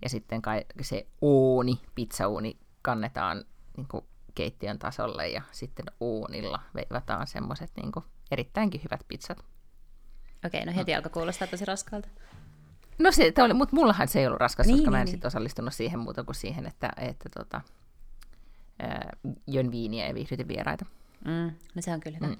ja 0.02 0.08
sitten 0.08 0.42
kai 0.42 0.64
se 0.80 1.06
uuni, 1.20 1.80
pizzauuni 1.94 2.56
kannetaan 2.82 3.44
niin 3.76 3.88
kuin 3.88 4.04
keittiön 4.34 4.78
tasolle 4.78 5.28
ja 5.28 5.42
sitten 5.52 5.84
uunilla 6.00 6.60
veivataan 6.74 7.26
semmoiset 7.26 7.70
niin 7.76 7.92
erittäinkin 8.30 8.80
hyvät 8.84 9.00
pizzat. 9.08 9.44
Okei, 10.46 10.64
no 10.64 10.72
heti 10.76 10.92
mm. 10.92 10.96
alkoi 10.96 11.10
kuulostaa 11.10 11.48
tosi 11.48 11.64
raskaalta. 11.64 12.08
No 12.98 13.12
se 13.12 13.32
oli, 13.44 13.54
mutta 13.54 13.76
mullahan 13.76 14.08
se 14.08 14.20
ei 14.20 14.26
ollut 14.26 14.40
raskas, 14.40 14.66
niin, 14.66 14.76
koska 14.76 14.90
niin, 14.90 14.92
mä 14.92 15.00
en 15.00 15.04
niin. 15.04 15.10
sitten 15.10 15.28
osallistunut 15.28 15.74
siihen 15.74 15.98
muuta 15.98 16.24
kuin 16.24 16.34
siihen, 16.34 16.66
että, 16.66 16.92
että 16.96 17.28
tota, 17.28 17.60
jön 19.46 19.70
viiniä 19.70 20.08
ja 20.08 20.14
viihdytin 20.14 20.48
vieraita. 20.48 20.86
Mm, 21.24 21.52
no 21.74 21.82
se 21.82 21.92
on 21.92 22.00
kyllä 22.00 22.18
hyvä. 22.20 22.26
Mm. 22.26 22.36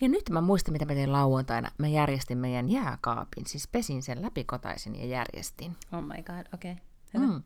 Ja 0.00 0.08
nyt 0.08 0.30
mä 0.30 0.40
muistan, 0.40 0.72
mitä 0.72 0.84
mä 0.84 0.94
tein 0.94 1.12
lauantaina. 1.12 1.70
Mä 1.78 1.88
järjestin 1.88 2.38
meidän 2.38 2.70
jääkaapin, 2.70 3.46
siis 3.46 3.68
pesin 3.68 4.02
sen 4.02 4.22
läpikotaisin 4.22 4.96
ja 4.96 5.06
järjestin. 5.06 5.76
Oh 5.92 6.02
my 6.02 6.22
god, 6.22 6.46
okei. 6.54 6.72
Okay. 6.72 6.84
Mm. 7.18 7.42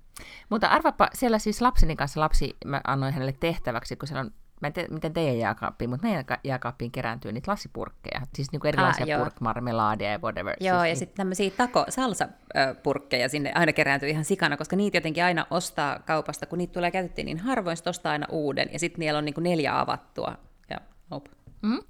Mutta 0.51 0.67
arvapa, 0.67 1.09
siellä 1.15 1.39
siis 1.39 1.61
lapseni 1.61 1.97
kanssa 1.97 2.21
lapsi, 2.21 2.57
mä 2.65 2.81
annoin 2.87 3.13
hänelle 3.13 3.35
tehtäväksi, 3.41 3.97
kun 3.97 4.09
siellä 4.09 4.21
on 4.21 4.31
mä 4.61 4.67
en 4.67 4.73
tiedä, 4.73 4.89
miten 4.95 5.13
teidän 5.13 5.39
jääkaappiin, 5.39 5.91
mutta 5.91 6.07
meidän 6.07 6.25
jääkaappiin 6.45 6.91
kerääntyy 6.91 7.33
niitä 7.33 7.51
lasipurkkeja, 7.51 8.21
siis 8.35 8.53
niinku 8.53 8.67
erilaisia 8.67 9.17
ah, 9.17 9.23
purkmarmelaadia 9.23 10.11
ja 10.11 10.19
whatever. 10.19 10.57
Joo, 10.61 10.75
siis 10.75 10.79
ja 10.79 10.83
niin... 10.83 10.97
sitten 10.97 11.17
tämmöisiä 11.17 11.51
tako 11.51 11.85
salsapurkkeja 11.89 13.29
sinne 13.29 13.53
aina 13.55 13.73
kerääntyy 13.73 14.09
ihan 14.09 14.25
sikana, 14.25 14.57
koska 14.57 14.77
niitä 14.77 14.97
jotenkin 14.97 15.25
aina 15.25 15.47
ostaa 15.51 15.99
kaupasta, 15.99 16.47
kun 16.47 16.59
niitä 16.59 16.73
tulee 16.73 16.91
käytettiin 16.91 17.27
niin 17.27 17.39
harvoin, 17.39 17.77
ostaa 17.87 18.13
aina 18.13 18.27
uuden, 18.31 18.69
ja 18.73 18.79
sitten 18.79 19.01
niillä 19.01 19.19
on 19.19 19.25
niinku 19.25 19.41
neljä 19.41 19.81
avattua, 19.81 20.35
ja 20.71 20.77
nope. 21.11 21.31
Mm. 21.63 21.81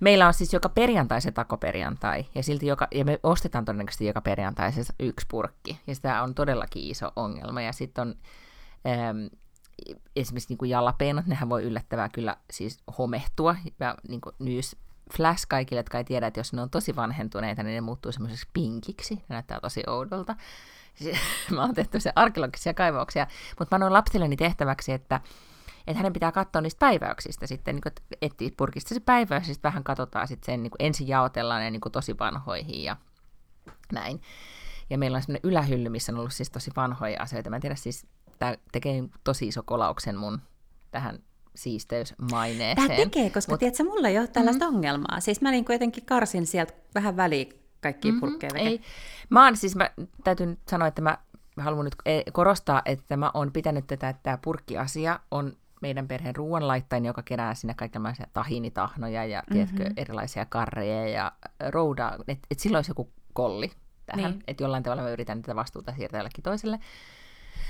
Meillä 0.00 0.26
on 0.26 0.34
siis 0.34 0.52
joka 0.52 0.68
perjantai 0.68 1.20
se 1.20 1.32
takoperjantai, 1.32 2.26
ja, 2.34 2.42
silti 2.42 2.66
joka, 2.66 2.88
ja 2.90 3.04
me 3.04 3.20
ostetaan 3.22 3.64
todennäköisesti 3.64 4.06
joka 4.06 4.20
perjantai 4.20 4.72
se 4.72 4.82
yksi 5.00 5.26
purkki, 5.30 5.80
ja 5.86 5.94
sitä 5.94 6.22
on 6.22 6.34
todellakin 6.34 6.90
iso 6.90 7.12
ongelma, 7.16 7.62
ja 7.62 7.72
sitten 7.72 8.02
on 8.02 8.14
ähm, 8.86 9.26
esimerkiksi 10.16 10.48
niin 10.48 10.58
kuin 10.58 10.70
jalapeenot, 10.70 11.26
nehän 11.26 11.48
voi 11.48 11.62
yllättävää 11.62 12.08
kyllä 12.08 12.36
siis 12.50 12.78
homehtua, 12.98 13.56
ja 13.80 13.96
niin 14.08 14.20
kuin 14.20 14.34
nyys 14.38 14.76
flash 15.16 15.46
kaikille, 15.48 15.78
jotka 15.78 15.98
ei 15.98 16.04
tiedä, 16.04 16.26
että 16.26 16.40
jos 16.40 16.52
ne 16.52 16.62
on 16.62 16.70
tosi 16.70 16.96
vanhentuneita, 16.96 17.62
niin 17.62 17.74
ne 17.74 17.80
muuttuu 17.80 18.12
semmoiseksi 18.12 18.48
pinkiksi, 18.52 19.14
ne 19.14 19.22
näyttää 19.28 19.60
tosi 19.60 19.82
oudolta. 19.86 20.36
Mä 21.54 21.60
oon 21.60 21.74
tehty 21.74 22.00
se 22.00 22.12
arkeologisia 22.16 22.74
kaivauksia, 22.74 23.26
mutta 23.58 23.74
mä 23.74 23.76
annoin 23.76 23.92
lapsilleni 23.92 24.36
tehtäväksi, 24.36 24.92
että 24.92 25.20
että 25.86 25.98
hänen 25.98 26.12
pitää 26.12 26.32
katsoa 26.32 26.62
niistä 26.62 26.78
päiväyksistä 26.78 27.46
sitten, 27.46 27.74
niin 27.74 27.82
kuin, 27.82 28.18
etsiä 28.22 28.50
purkista 28.56 28.88
se 28.88 28.94
sitten 28.94 29.62
vähän 29.62 29.84
katsotaan 29.84 30.28
sitten 30.28 30.46
sen, 30.46 30.62
niin 30.62 30.70
kuin 30.70 30.86
ensin 30.86 31.08
jaotellaan 31.08 31.60
ne 31.60 31.70
niin 31.70 31.80
kuin 31.80 31.92
tosi 31.92 32.18
vanhoihin 32.18 32.84
ja 32.84 32.96
näin. 33.92 34.20
Ja 34.90 34.98
meillä 34.98 35.16
on 35.16 35.22
sellainen 35.22 35.50
ylähylly, 35.50 35.88
missä 35.88 36.12
on 36.12 36.18
ollut 36.18 36.32
siis 36.32 36.50
tosi 36.50 36.70
vanhoja 36.76 37.22
asioita. 37.22 37.50
Mä 37.50 37.56
en 37.56 37.62
tiedä, 37.62 37.74
siis 37.74 38.06
tämä 38.38 38.56
tekee 38.72 39.04
tosi 39.24 39.48
iso 39.48 39.62
kolauksen 39.62 40.16
mun 40.16 40.40
tähän 40.90 41.18
siisteysmaineeseen. 41.54 42.88
Tämä 42.88 42.96
tekee, 42.96 43.30
koska 43.30 43.52
Mut... 43.52 43.58
tiedätkö, 43.58 43.84
mulla 43.84 44.08
ei 44.08 44.18
ole 44.18 44.26
tällaista 44.26 44.64
mm-hmm. 44.64 44.76
ongelmaa. 44.76 45.20
Siis 45.20 45.40
mä 45.40 45.50
niin 45.50 45.64
kuitenkin 45.64 46.06
karsin 46.06 46.46
sieltä 46.46 46.72
vähän 46.94 47.16
väliin 47.16 47.52
kaikki 47.80 48.08
mm-hmm, 48.08 48.20
purkkeja 48.20 48.52
ei. 48.54 48.80
Mä 49.30 49.44
oon 49.44 49.56
siis, 49.56 49.76
mä 49.76 49.90
täytyy 50.24 50.46
nyt 50.46 50.58
sanoa, 50.68 50.88
että 50.88 51.02
mä 51.02 51.18
haluan 51.60 51.84
nyt 51.84 51.96
e, 52.06 52.22
korostaa, 52.32 52.82
että 52.84 53.16
mä 53.16 53.30
oon 53.34 53.52
pitänyt 53.52 53.86
tätä, 53.86 54.08
että 54.08 54.22
tämä 54.22 54.38
purkkiasia 54.42 55.20
on 55.30 55.56
meidän 55.82 56.08
perheen 56.08 56.36
ruoanlaittain, 56.36 57.04
joka 57.04 57.22
kerää 57.22 57.54
sinne 57.54 57.74
kaikenlaisia 57.74 58.26
tahinitahnoja 58.32 59.24
ja 59.24 59.42
mm-hmm. 59.50 59.76
tiedätkö, 59.76 60.00
erilaisia 60.00 60.46
karreja 60.46 61.08
ja 61.08 61.32
roudaa, 61.70 62.16
että 62.28 62.46
et 62.50 62.58
silloin 62.58 62.78
olisi 62.78 62.90
joku 62.90 63.10
kolli 63.32 63.70
tähän, 64.06 64.30
niin. 64.30 64.44
että 64.46 64.64
jollain 64.64 64.82
tavalla 64.82 65.02
me 65.02 65.12
yritän 65.12 65.42
tätä 65.42 65.56
vastuuta 65.56 65.92
siirtää 65.96 66.18
jollekin 66.18 66.42
toiselle. 66.42 66.78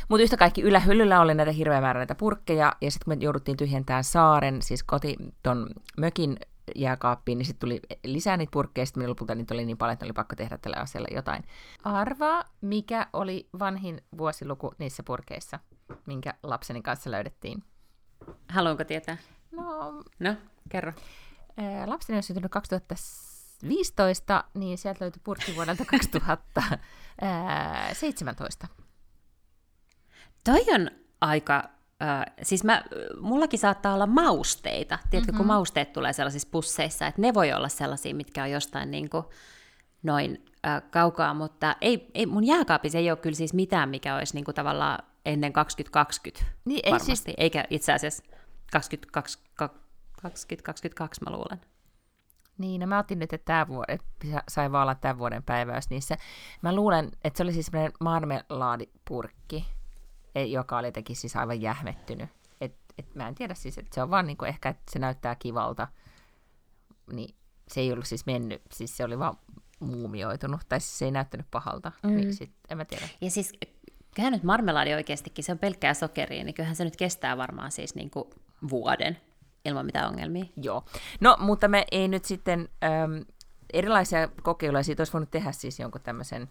Mutta 0.08 0.22
yhtä 0.22 0.36
kaikki 0.36 0.62
ylähyllyllä 0.62 1.20
oli 1.20 1.34
näitä 1.34 1.52
hirveä 1.52 1.80
määrä 1.80 2.00
näitä 2.00 2.14
purkkeja, 2.14 2.72
ja 2.80 2.90
sitten 2.90 3.04
kun 3.04 3.18
me 3.18 3.24
jouduttiin 3.24 3.56
tyhjentämään 3.56 4.04
saaren, 4.04 4.62
siis 4.62 4.82
koti, 4.82 5.16
ton 5.42 5.66
mökin 5.96 6.36
jääkaappiin, 6.76 7.38
niin 7.38 7.46
sitten 7.46 7.68
tuli 7.68 7.80
lisää 8.04 8.36
niitä 8.36 8.50
purkkeja, 8.50 8.86
sitten 8.86 9.10
lopulta 9.10 9.34
niitä 9.34 9.54
oli 9.54 9.64
niin 9.64 9.78
paljon, 9.78 9.92
että 9.92 10.04
oli 10.06 10.12
pakko 10.12 10.36
tehdä 10.36 10.58
tälle 10.58 10.76
asialle 10.76 11.08
jotain. 11.14 11.44
Arvaa, 11.84 12.44
mikä 12.60 13.06
oli 13.12 13.48
vanhin 13.58 14.02
vuosiluku 14.18 14.72
niissä 14.78 15.02
purkeissa, 15.02 15.58
minkä 16.06 16.34
lapseni 16.42 16.82
kanssa 16.82 17.10
löydettiin? 17.10 17.62
Haluanko 18.48 18.84
tietää? 18.84 19.16
No, 19.50 20.02
no 20.18 20.34
kerro. 20.68 20.92
Ää, 21.56 21.88
lapseni 21.88 22.16
on 22.16 22.22
syntynyt 22.22 22.52
2015, 22.52 24.44
niin 24.54 24.78
sieltä 24.78 25.04
löytyi 25.04 25.20
purkki 25.24 25.54
vuodelta 25.54 25.84
2017. 25.90 28.66
Toi 30.44 30.64
on 30.74 30.90
aika 31.20 31.68
Äh, 32.02 32.24
siis 32.42 32.64
mä, 32.64 32.82
mullakin 33.20 33.58
saattaa 33.58 33.94
olla 33.94 34.06
mausteita, 34.06 34.98
tiedätkö, 35.10 35.32
mm-hmm. 35.32 35.38
kun 35.38 35.46
mausteet 35.46 35.92
tulee 35.92 36.12
sellaisissa 36.12 36.48
pusseissa, 36.50 37.06
että 37.06 37.20
ne 37.20 37.34
voi 37.34 37.52
olla 37.52 37.68
sellaisia, 37.68 38.14
mitkä 38.14 38.42
on 38.42 38.50
jostain 38.50 38.90
niin 38.90 39.10
kuin, 39.10 39.24
noin 40.02 40.44
äh, 40.66 40.82
kaukaa, 40.90 41.34
mutta 41.34 41.76
ei, 41.80 42.10
ei, 42.14 42.26
mun 42.26 42.44
jääkaapissa 42.44 42.98
ei 42.98 43.10
ole 43.10 43.18
kyllä 43.18 43.36
siis 43.36 43.54
mitään, 43.54 43.88
mikä 43.88 44.16
olisi 44.16 44.34
niin 44.34 44.44
kuin, 44.44 44.54
tavallaan 44.54 45.04
ennen 45.24 45.52
2020 45.52 46.52
niin, 46.64 46.80
ei 46.84 46.92
varmasti, 46.92 47.16
siis... 47.16 47.34
eikä 47.36 47.64
itse 47.70 47.92
asiassa 47.92 48.24
2022 48.72 51.20
mä 51.24 51.32
luulen. 51.32 51.60
Niin, 52.58 52.80
no 52.80 52.86
mä 52.86 52.98
otin 52.98 53.18
nyt, 53.18 53.32
että 53.32 53.44
tämä 53.44 53.68
vuosi, 53.68 53.98
sai 54.48 54.72
vaan 54.72 54.82
olla 54.82 54.94
tämän 54.94 55.18
vuoden 55.18 55.42
päiväys 55.42 55.90
niissä. 55.90 56.16
Mä 56.62 56.74
luulen, 56.74 57.10
että 57.24 57.36
se 57.36 57.42
oli 57.42 57.52
siis 57.52 57.66
semmoinen 57.66 57.92
marmelaadipurkki, 58.00 59.66
e, 60.34 60.44
joka 60.44 60.78
oli 60.78 60.86
jotenkin 60.86 61.16
siis 61.16 61.36
aivan 61.36 61.60
jähmettynyt. 61.60 62.30
Et, 62.60 62.74
et 62.98 63.14
mä 63.14 63.28
en 63.28 63.34
tiedä 63.34 63.54
siis, 63.54 63.78
että 63.78 63.94
se 63.94 64.02
on 64.02 64.10
vaan 64.10 64.26
niinku 64.26 64.44
ehkä, 64.44 64.68
että 64.68 64.92
se 64.92 64.98
näyttää 64.98 65.34
kivalta. 65.34 65.88
Niin 67.12 67.34
se 67.68 67.80
ei 67.80 67.92
ollut 67.92 68.06
siis 68.06 68.26
mennyt, 68.26 68.62
siis 68.72 68.96
se 68.96 69.04
oli 69.04 69.18
vaan 69.18 69.36
muumioitunut, 69.80 70.60
tai 70.68 70.80
siis 70.80 70.98
se 70.98 71.04
ei 71.04 71.10
näyttänyt 71.10 71.46
pahalta. 71.50 71.92
Mm. 72.02 72.16
Niin 72.16 72.34
sit, 72.34 72.52
en 72.68 72.76
mä 72.76 72.84
tiedä. 72.84 73.08
Ja 73.20 73.30
siis 73.30 73.52
kyllähän 74.14 74.32
nyt 74.32 74.42
marmelaadi 74.42 74.94
oikeastikin, 74.94 75.44
se 75.44 75.52
on 75.52 75.58
pelkkää 75.58 75.94
sokeria, 75.94 76.44
niin 76.44 76.54
kyllähän 76.54 76.76
se 76.76 76.84
nyt 76.84 76.96
kestää 76.96 77.36
varmaan 77.36 77.72
siis 77.72 77.94
niin 77.94 78.10
kuin 78.10 78.24
vuoden 78.70 79.18
ilman 79.64 79.86
mitään 79.86 80.08
ongelmia. 80.08 80.44
Joo. 80.56 80.84
No, 81.20 81.36
mutta 81.40 81.68
me 81.68 81.84
ei 81.90 82.08
nyt 82.08 82.24
sitten 82.24 82.68
äm, 82.84 83.24
erilaisia 83.72 84.28
kokeiluja, 84.42 84.82
siitä 84.82 85.00
olisi 85.00 85.12
voinut 85.12 85.30
tehdä 85.30 85.52
siis 85.52 85.80
jonkun 85.80 86.00
tämmöisen, 86.00 86.48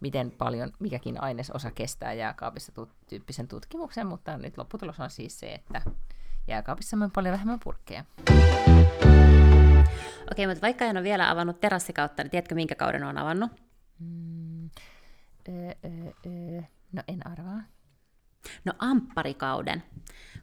miten 0.00 0.30
paljon 0.30 0.72
mikäkin 0.78 1.22
ainesosa 1.22 1.70
kestää 1.70 2.12
jääkaapissa 2.12 2.72
tu- 2.72 2.90
tyyppisen 3.08 3.48
tutkimuksen, 3.48 4.06
mutta 4.06 4.38
nyt 4.38 4.58
lopputulos 4.58 5.00
on 5.00 5.10
siis 5.10 5.40
se, 5.40 5.54
että 5.54 5.82
jääkaapissa 6.48 6.96
on 7.02 7.10
paljon 7.10 7.32
vähemmän 7.32 7.60
purkkeja. 7.64 8.04
Okei, 10.30 10.46
mutta 10.46 10.62
vaikka 10.62 10.84
en 10.84 10.96
ole 10.96 11.04
vielä 11.04 11.30
avannut 11.30 11.60
terassikautta, 11.60 12.22
niin 12.22 12.30
tiedätkö 12.30 12.54
minkä 12.54 12.74
kauden 12.74 13.04
on 13.04 13.18
avannut? 13.18 13.50
Mm, 13.98 14.70
ö, 15.48 15.52
ö, 15.84 16.12
ö, 16.26 16.62
No 16.94 17.02
en 17.08 17.26
arvaa. 17.26 17.62
No 18.64 18.72
ampparikauden. 18.78 19.82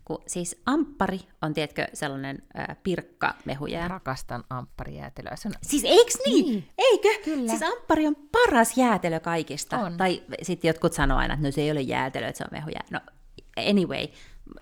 Kun, 0.05 0.23
siis 0.27 0.61
amppari 0.65 1.19
on, 1.41 1.53
tiedätkö, 1.53 1.87
sellainen 1.93 2.43
äh, 2.59 2.77
pirkkamehujää. 2.83 3.87
Rakastan 3.87 4.43
ampparijäätelöä. 4.49 5.35
Se 5.35 5.47
on... 5.47 5.53
Siis 5.61 5.83
eiks 5.83 6.17
niin? 6.25 6.45
Niin. 6.45 6.69
Eikö? 6.77 7.09
Kyllä. 7.23 7.49
Siis 7.49 7.63
amppari 7.63 8.07
on 8.07 8.15
paras 8.15 8.77
jäätelö 8.77 9.19
kaikista. 9.19 9.77
On. 9.77 9.97
Tai 9.97 10.23
sitten 10.41 10.69
jotkut 10.69 10.93
sanoo 10.93 11.17
aina, 11.17 11.33
että 11.33 11.47
no 11.47 11.51
se 11.51 11.61
ei 11.61 11.71
ole 11.71 11.81
jäätelö, 11.81 12.27
että 12.27 12.37
se 12.37 12.43
on 12.43 12.49
mehujää. 12.51 12.83
No 12.91 12.99
anyway, 13.69 14.07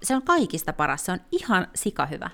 se 0.04 0.16
on 0.16 0.24
kaikista 0.24 0.74
paras, 0.74 1.06
se 1.06 1.12
on 1.12 1.20
ihan 1.32 1.68
sikahyvä. 1.76 2.30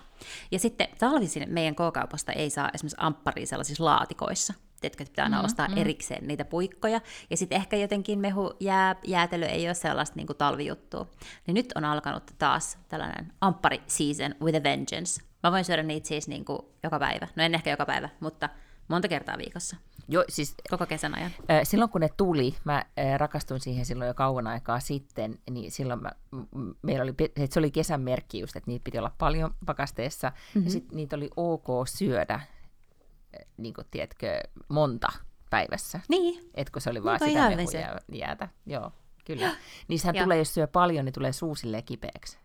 Ja 0.52 0.60
sitten 0.60 0.88
talvisin 1.00 1.46
meidän 1.50 1.76
K-kaupasta 1.76 2.32
ei 2.32 2.50
saa 2.50 2.70
esimerkiksi 2.74 2.98
ampparia 3.00 3.46
sellaisissa 3.46 3.86
laatikoissa. 3.86 4.54
Tiedätkö, 4.86 5.04
että 5.04 5.12
pitää 5.12 5.25
aina 5.25 5.39
Mm, 5.39 5.46
ostaa 5.46 5.68
mm. 5.68 5.77
erikseen 5.77 6.27
niitä 6.27 6.46
puikkoja. 6.46 7.01
Ja 7.30 7.38
sitten 7.38 7.56
ehkä 7.56 7.77
jotenkin 7.77 8.20
mehu 8.20 8.54
jää, 8.60 8.96
jäätelö 9.08 9.46
ei 9.46 9.68
ole 9.68 9.74
sellaista 9.74 10.15
niin 10.15 10.27
kuin 10.27 10.38
talvijuttua. 10.38 11.08
Niin 11.48 11.56
nyt 11.56 11.72
on 11.75 11.86
alkanut 11.86 12.24
taas 12.38 12.77
tällainen 12.88 13.34
amppari 13.42 13.82
season 13.88 14.36
with 14.42 14.58
a 14.58 14.63
vengeance. 14.63 15.22
Mä 15.44 15.51
voin 15.51 15.65
syödä 15.65 15.84
niitä 15.84 16.08
siis 16.08 16.27
niin 16.27 16.46
kuin 16.46 16.60
joka 16.84 17.00
päivä. 17.00 17.27
No 17.36 17.44
en 17.44 17.56
ehkä 17.56 17.70
joka 17.70 17.86
päivä, 17.86 18.10
mutta 18.20 18.50
monta 18.88 19.08
kertaa 19.08 19.38
viikossa. 19.38 19.75
Jo, 20.10 20.24
siis 20.30 20.56
Koko 20.70 20.86
kesän 20.86 21.15
ajan. 21.15 21.32
Ö, 21.51 21.65
Silloin 21.65 21.92
kun 21.92 22.01
ne 22.01 22.10
tuli, 22.18 22.56
mä 22.63 22.86
ö, 23.00 23.18
rakastuin 23.18 23.60
siihen 23.60 23.86
silloin 23.86 24.08
jo 24.08 24.13
kauan 24.13 24.48
aikaa 24.48 24.80
sitten, 24.80 25.39
niin 25.51 25.72
silloin 25.72 26.01
mä, 26.01 26.12
m- 26.32 26.72
meillä 26.82 27.04
oli, 27.04 27.13
se 27.50 27.60
oli 27.60 27.72
kesän 27.72 28.01
merkki 28.01 28.39
just, 28.39 28.56
että 28.56 28.72
niitä 28.72 28.84
piti 28.84 28.98
olla 28.98 29.12
paljon 29.18 29.56
pakasteessa, 29.65 30.30
mm-hmm. 30.30 30.63
ja 30.63 30.72
sitten 30.72 30.96
niitä 30.96 31.15
oli 31.15 31.30
ok 31.36 31.68
syödä, 31.88 32.39
niin 33.58 33.74
kuin 33.74 33.88
tiedätkö, 33.92 34.39
monta 34.68 35.08
päivässä. 35.50 36.00
Niin, 36.10 36.50
Et 36.54 36.70
kun 36.70 36.82
se 36.82 36.89
oli 36.89 37.04
vaan 37.04 37.20
sitä 37.20 37.50
se. 37.50 37.56
mehujäätä. 37.56 38.50
Joo, 38.65 38.92
kyllä. 39.25 39.56
Niissähän 39.88 40.15
Joo. 40.15 40.24
tulee, 40.24 40.38
jos 40.38 40.54
syö 40.54 40.68
paljon, 40.68 41.06
niin 41.06 41.13
tulee 41.13 41.32
suu 41.34 41.56
kipeäksi. 41.86 42.38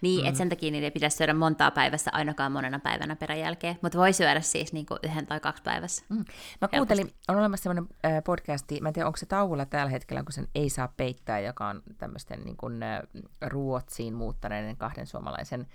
Niin, 0.00 0.20
mm. 0.20 0.28
että 0.28 0.38
sen 0.38 0.48
takia 0.48 0.70
niitä 0.70 0.84
ei 0.84 0.90
pitäisi 0.90 1.16
syödä 1.16 1.34
montaa 1.34 1.70
päivässä 1.70 2.10
ainakaan 2.14 2.52
monena 2.52 2.78
päivänä 2.78 3.16
peräjälkeen, 3.16 3.78
mutta 3.82 3.98
voi 3.98 4.12
syödä 4.12 4.40
siis 4.40 4.72
niin 4.72 4.86
kuin 4.86 4.98
yhden 5.02 5.26
tai 5.26 5.40
kaksi 5.40 5.62
päivässä. 5.62 6.04
Mm. 6.08 6.24
Mä 6.60 6.68
kuuntelin, 6.68 7.12
on 7.28 7.36
olemassa 7.36 7.62
semmoinen 7.62 7.88
äh, 8.04 8.24
podcasti, 8.24 8.80
mä 8.80 8.88
en 8.88 8.94
tiedä 8.94 9.06
onko 9.06 9.16
se 9.16 9.26
tauolla 9.26 9.66
tällä 9.66 9.90
hetkellä, 9.90 10.22
kun 10.22 10.32
sen 10.32 10.48
ei 10.54 10.70
saa 10.70 10.92
peittää, 10.96 11.40
joka 11.40 11.68
on 11.68 11.82
tämmöisten 11.98 12.40
niin 12.44 12.56
kuin, 12.56 12.82
äh, 12.82 13.00
Ruotsiin 13.46 14.14
muuttaneiden 14.14 14.76
kahden 14.76 15.06
suomalaisen 15.06 15.60
äh, 15.60 15.66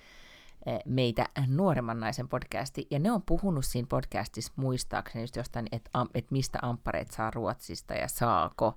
meitä 0.85 1.29
nuoremman 1.47 1.99
naisen 1.99 2.27
podcasti, 2.27 2.87
ja 2.89 2.99
ne 2.99 3.11
on 3.11 3.21
puhunut 3.21 3.65
siinä 3.65 3.87
podcastissa 3.89 4.53
muistaakseni 4.55 5.23
just 5.23 5.35
jostain, 5.35 5.67
että 5.71 5.89
et 6.13 6.31
mistä 6.31 6.59
amppareet 6.61 7.11
saa 7.11 7.31
Ruotsista 7.31 7.93
ja 7.93 8.07
saako, 8.07 8.75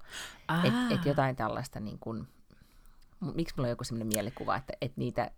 että 0.65 0.95
et 0.95 1.05
jotain 1.07 1.37
tällaista 1.37 1.81
niin 1.81 1.99
kuin, 1.99 2.29
miksi 3.35 3.55
mulla 3.57 3.67
on 3.67 3.71
joku 3.71 3.85
semmoinen 3.85 4.09
mielikuva, 4.15 4.57
että, 4.57 4.73
että 4.81 5.01
niitä, 5.01 5.31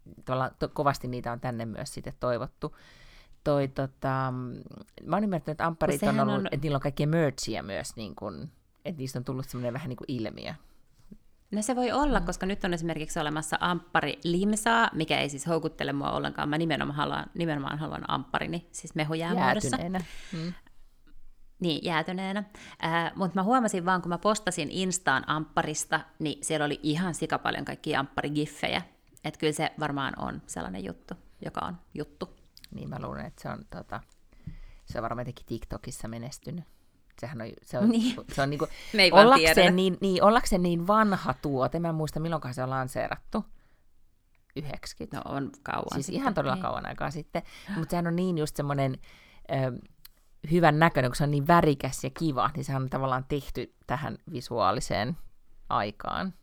to, 0.59 0.69
kovasti 0.69 1.09
niitä 1.09 1.33
on 1.33 1.41
tänne 1.41 1.65
myös 1.67 1.95
sitten 1.95 2.13
toivottu. 2.21 2.77
Toi, 3.45 3.69
tota, 3.69 4.33
mä 5.05 5.17
oon 5.17 5.25
ymmärtänyt, 5.25 5.49
että 5.55 5.67
ampparit 5.67 5.95
on 5.95 6.01
sehän 6.01 6.21
ollut, 6.21 6.35
on- 6.35 6.47
että 6.47 6.65
niillä 6.65 6.77
on 6.77 6.81
kaikkia 6.83 7.07
merchia 7.07 7.63
myös, 7.63 7.97
niin 7.97 8.15
kuin, 8.15 8.51
että 8.85 8.99
niistä 8.99 9.19
on 9.19 9.25
tullut 9.25 9.49
semmoinen 9.49 9.73
vähän 9.73 9.89
niin 9.89 9.97
kuin 9.97 10.11
ilmiö. 10.11 10.55
No 11.51 11.63
se 11.63 11.77
voi 11.77 11.93
olla, 11.93 12.21
koska 12.21 12.47
nyt 12.47 12.65
on 12.65 12.75
esimerkiksi 12.75 13.21
olemassa 13.21 13.57
amppari 13.61 14.19
limsaa, 14.25 14.91
mikä 14.95 15.21
ei 15.21 15.29
siis 15.29 15.47
houkuttele 15.47 15.93
mua 15.93 16.13
ollenkaan. 16.13 16.49
Mä 16.49 16.59
nimenomaan 16.59 16.97
haluan, 16.97 17.27
nimenomaan 17.35 17.79
haluan 17.79 18.11
ampparini, 18.11 18.69
siis 18.73 18.95
mehujäämuodossa. 18.95 19.77
Mm. 20.33 20.53
Niin, 21.61 21.85
jäätyneenä. 21.85 22.45
Äh, 22.85 23.13
Mutta 23.17 23.35
mä 23.35 23.43
huomasin 23.43 23.85
vaan, 23.85 24.03
kun 24.03 24.09
mä 24.09 24.19
postasin 24.19 24.71
Instaan 24.71 25.29
ampparista, 25.29 26.01
niin 26.19 26.45
siellä 26.45 26.67
oli 26.67 26.81
ihan 26.83 27.15
sika 27.15 27.39
paljon 27.39 27.65
kaikkia 27.65 28.01
ampparigiffejä. 28.01 28.83
Että 29.25 29.41
kyllä 29.41 29.53
se 29.53 29.73
varmaan 29.81 30.15
on 30.19 30.43
sellainen 30.47 30.85
juttu, 30.85 31.15
joka 31.45 31.61
on 31.61 31.79
juttu. 31.95 32.37
Niin 32.75 32.89
mä 32.89 33.01
luulen, 33.03 33.27
että 33.27 33.43
se 33.43 33.49
on, 33.49 33.65
tota, 33.71 34.01
se 34.85 34.99
on 34.99 35.03
varmaan 35.03 35.23
jotenkin 35.23 35.47
TikTokissa 35.47 36.09
menestynyt. 36.09 36.65
Sehän 37.21 37.41
on, 37.41 37.49
se 37.63 37.79
on, 37.79 37.89
Niin. 37.89 38.17
se 38.33 38.43
on 38.43 38.51
niinku, 38.51 38.67
Me 38.97 39.03
ei 39.03 39.13
ollakseen, 39.13 39.77
niin, 39.77 39.99
niin, 40.01 40.25
ollakseen 40.25 40.63
niin 40.63 40.87
vanha 40.87 41.35
tuote, 41.43 41.79
mä 41.81 41.89
en 41.89 41.95
muista 41.95 42.21
milloinkaan 42.21 42.55
se 42.55 42.63
on 42.63 42.71
lanseerattu. 42.71 43.45
90. 44.57 45.17
No 45.17 45.23
on 45.37 45.51
kauan 45.63 45.85
Siis 45.95 46.07
sitten, 46.07 46.21
ihan 46.23 46.35
todella 46.35 46.55
niin. 46.55 46.63
kauan 46.63 46.87
aikaa 46.89 47.11
sitten. 47.11 47.43
Mutta 47.77 47.91
sehän 47.91 48.07
on 48.07 48.17
niin 48.17 48.39
just 48.39 48.57
semmoinen 48.57 48.99
ö, 49.51 49.89
hyvän 50.51 50.79
näköinen, 50.79 51.11
kun 51.11 51.17
se 51.17 51.25
on 51.25 51.31
niin 51.31 51.47
värikäs 51.47 52.05
ja 52.05 52.11
kiva, 52.19 52.51
niin 52.57 52.65
sehän 52.65 52.83
on 52.83 52.91
tavallaan 52.91 53.25
tehty 53.29 53.75
tähän 53.87 54.19
visuaaliseen 54.33 55.17
aikaan, 55.69 56.35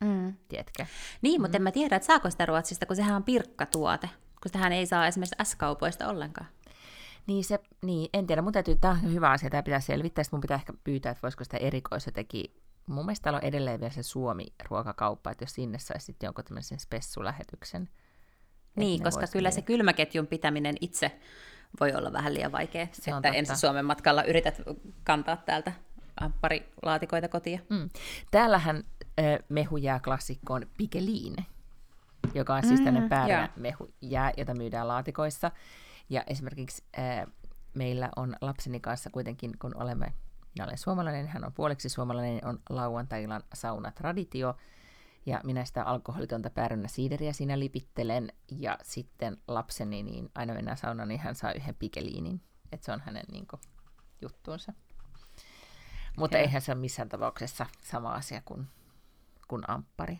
Mm. 0.00 0.34
tiedätkö? 0.48 0.86
Niin, 1.22 1.40
mutta 1.40 1.56
en 1.56 1.62
mä 1.62 1.70
tiedä, 1.72 1.96
että 1.96 2.06
saako 2.06 2.30
sitä 2.30 2.46
Ruotsista, 2.46 2.86
kun 2.86 2.96
sehän 2.96 3.16
on 3.16 3.24
pirkkatuote. 3.24 4.06
Kun 4.16 4.48
sitähän 4.48 4.72
ei 4.72 4.86
saa 4.86 5.06
esimerkiksi 5.06 5.36
S-kaupoista 5.44 6.08
ollenkaan. 6.08 6.46
Niin, 7.26 7.44
se, 7.44 7.58
niin 7.82 8.08
en 8.12 8.26
tiedä, 8.26 8.42
mun 8.42 8.52
täytyy, 8.52 8.76
tämä 8.76 8.92
on 9.04 9.12
hyvä 9.12 9.30
asia, 9.30 9.50
tämä 9.50 9.62
pitää 9.62 9.80
selvittää, 9.80 10.24
sitten 10.24 10.36
mun 10.36 10.40
pitää 10.40 10.54
ehkä 10.54 10.72
pyytää, 10.84 11.10
että 11.10 11.22
voisiko 11.22 11.44
sitä 11.44 11.56
erikois 11.56 12.06
jotenkin, 12.06 12.44
mun 12.86 13.04
mielestä 13.04 13.24
täällä 13.24 13.36
on 13.36 13.44
edelleen 13.44 13.80
vielä 13.80 13.92
se 13.92 14.02
Suomi-ruokakauppa, 14.02 15.30
että 15.30 15.42
jos 15.42 15.52
sinne 15.52 15.78
saisi 15.78 16.06
sitten 16.06 16.26
jonkun 16.26 16.44
tämmöisen 16.44 16.80
spessulähetyksen. 16.80 17.88
Niin, 18.76 19.02
koska 19.02 19.26
kyllä 19.32 19.50
se 19.50 19.62
kylmäketjun 19.62 20.26
pitäminen 20.26 20.74
itse 20.80 21.18
voi 21.80 21.94
olla 21.94 22.12
vähän 22.12 22.34
liian 22.34 22.52
vaikea, 22.52 22.86
Se 22.92 23.10
että 23.10 23.28
ensi 23.28 23.56
Suomen 23.56 23.84
matkalla 23.84 24.22
yrität 24.22 24.62
kantaa 25.04 25.36
täältä 25.36 25.72
pari 26.40 26.72
laatikoita 26.82 27.28
kotia. 27.28 27.58
Mm. 27.70 27.90
Täällähän 28.30 28.76
äh, 28.76 29.24
mehujääklassikko 29.48 30.54
on 30.54 30.66
Pikeline, 30.76 31.44
joka 32.34 32.54
on 32.54 32.62
siis 32.66 32.80
tämmöinen 32.80 33.02
Mm, 33.02 33.08
päärynä 33.08 33.40
joo. 33.40 33.48
mehujää, 33.56 34.32
jota 34.36 34.54
myydään 34.54 34.88
laatikoissa. 34.88 35.50
Ja 36.08 36.24
esimerkiksi 36.26 36.84
äh, 36.98 37.26
meillä 37.74 38.08
on 38.16 38.36
lapseni 38.40 38.80
kanssa 38.80 39.10
kuitenkin, 39.10 39.58
kun 39.58 39.76
olemme, 39.76 40.12
minä 40.54 40.64
olen 40.64 40.78
suomalainen, 40.78 41.28
hän 41.28 41.44
on 41.44 41.52
puoleksi 41.52 41.88
suomalainen, 41.88 42.46
on 42.46 42.62
lauantailan 42.70 43.42
saunatraditio. 43.54 44.56
Ja 45.26 45.40
minä 45.44 45.64
sitä 45.64 45.84
alkoholitonta 45.84 46.50
päärynä 46.50 46.88
siideriä 46.88 47.32
siinä 47.32 47.58
lipittelen. 47.58 48.32
Ja 48.50 48.78
sitten 48.82 49.36
lapseni, 49.48 50.02
niin 50.02 50.30
aina 50.34 50.54
mennään 50.54 50.76
saunaan, 50.76 51.08
niin 51.08 51.20
hän 51.20 51.34
saa 51.34 51.52
yhden 51.52 51.74
pikeliinin. 51.74 52.40
Että 52.72 52.84
se 52.84 52.92
on 52.92 53.00
hänen 53.00 53.24
niin 53.32 53.46
kuin, 53.46 53.60
juttuunsa. 54.22 54.72
Mutta 56.16 56.38
eihän 56.38 56.62
se 56.62 56.72
ole 56.72 56.80
missään 56.80 57.08
tapauksessa 57.08 57.66
sama 57.82 58.12
asia 58.12 58.42
kuin, 58.44 58.66
kuin 59.48 59.70
amppari. 59.70 60.18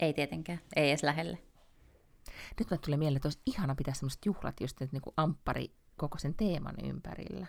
Ei 0.00 0.12
tietenkään, 0.12 0.60
ei 0.76 0.88
edes 0.88 1.02
lähelle. 1.02 1.49
Nyt 2.58 2.70
mä 2.70 2.76
tulee 2.76 2.96
mieleen, 2.96 3.16
että 3.16 3.26
olisi 3.26 3.42
ihana 3.46 3.74
pitää 3.74 3.94
semmoiset 3.94 4.26
juhlat 4.26 4.60
just 4.60 4.80
niin 4.80 5.02
kuin 5.02 5.14
amppari 5.16 5.70
koko 5.96 6.18
sen 6.18 6.34
teeman 6.34 6.74
ympärillä. 6.84 7.46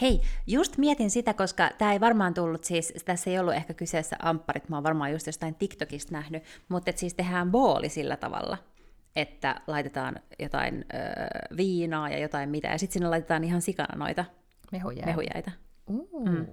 Hei, 0.00 0.22
just 0.46 0.78
mietin 0.78 1.10
sitä, 1.10 1.34
koska 1.34 1.70
tämä 1.78 1.92
ei 1.92 2.00
varmaan 2.00 2.34
tullut 2.34 2.64
siis, 2.64 2.92
tässä 3.04 3.30
ei 3.30 3.38
ollut 3.38 3.54
ehkä 3.54 3.74
kyseessä 3.74 4.16
ampparit, 4.22 4.68
mä 4.68 4.76
oon 4.76 4.84
varmaan 4.84 5.12
just 5.12 5.26
jostain 5.26 5.54
TikTokista 5.54 6.12
nähnyt, 6.12 6.42
mutta 6.68 6.90
et 6.90 6.98
siis 6.98 7.14
tehdään 7.14 7.50
booli 7.50 7.88
sillä 7.88 8.16
tavalla, 8.16 8.58
että 9.16 9.60
laitetaan 9.66 10.20
jotain 10.38 10.84
ö, 10.94 10.98
viinaa 11.56 12.08
ja 12.08 12.18
jotain 12.18 12.50
mitä, 12.50 12.68
ja 12.68 12.78
sitten 12.78 12.92
sinne 12.92 13.08
laitetaan 13.08 13.44
ihan 13.44 13.62
sikana 13.62 13.98
noita 13.98 14.24
Mehujää. 14.72 15.06
mehujäitä. 15.06 15.52
Uh. 15.86 16.28
Mm. 16.28 16.46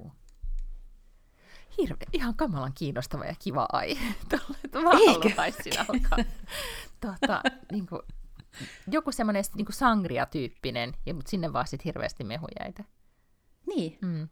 Hirve, 1.77 2.05
ihan 2.13 2.35
kamalan 2.35 2.71
kiinnostava 2.75 3.25
ja 3.25 3.35
kiva 3.43 3.65
aihe. 3.71 4.05
Mä 4.83 4.89
Eikö? 5.07 5.29
haluaisin 5.29 5.73
alkaa. 5.79 6.17
Tuota, 7.01 7.41
niin 7.71 7.87
kuin, 7.87 8.01
joku 8.87 9.11
semmoinen 9.11 9.43
niin 9.55 9.65
sangria-tyyppinen, 9.69 10.93
ja, 11.05 11.13
mutta 11.13 11.29
sinne 11.29 11.53
vaan 11.53 11.67
sitten 11.67 11.85
hirveästi 11.85 12.23
mehujäitä. 12.23 12.83
Niin, 13.67 13.97
Mm. 14.01 14.29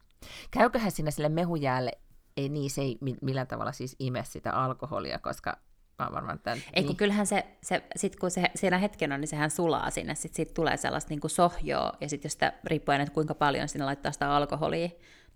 Käyköhän 0.52 0.91
sinne 0.91 1.12
sille 1.12 1.30
mehujäälle, 1.30 1.91
ei 2.38 2.49
niin, 2.49 2.69
se 2.69 2.82
ei 2.82 2.97
mi- 3.02 3.17
millään 3.21 3.47
tavalla 3.47 3.71
siis 3.71 3.95
ime 3.99 4.23
sitä 4.23 4.52
alkoholia, 4.54 5.19
koska 5.19 5.58
mä 5.99 6.10
varmaan 6.12 6.39
tämän... 6.39 6.60
Ei, 6.73 6.84
kun 6.84 6.95
kyllähän 6.95 7.28
se, 7.28 7.58
se 7.63 7.84
sit 7.95 8.15
kun 8.15 8.32
se 8.32 8.43
siinä 8.56 8.78
hetken 8.78 9.12
on, 9.12 9.21
niin 9.21 9.28
sehän 9.28 9.52
sulaa 9.52 9.89
sinne, 9.89 10.15
sitten 10.15 10.36
siitä 10.36 10.54
tulee 10.54 10.78
sellaista 10.78 11.10
niin 11.10 11.30
sohjoa, 11.30 11.93
ja 12.02 12.10
sitten 12.10 12.25
jos 12.25 12.34
sitä, 12.34 12.54
riippuen, 12.63 13.02
että 13.02 13.13
kuinka 13.13 13.36
paljon 13.36 13.67
sinne 13.67 13.86
laittaa 13.86 14.12
sitä 14.12 14.36
alkoholia, 14.36 14.89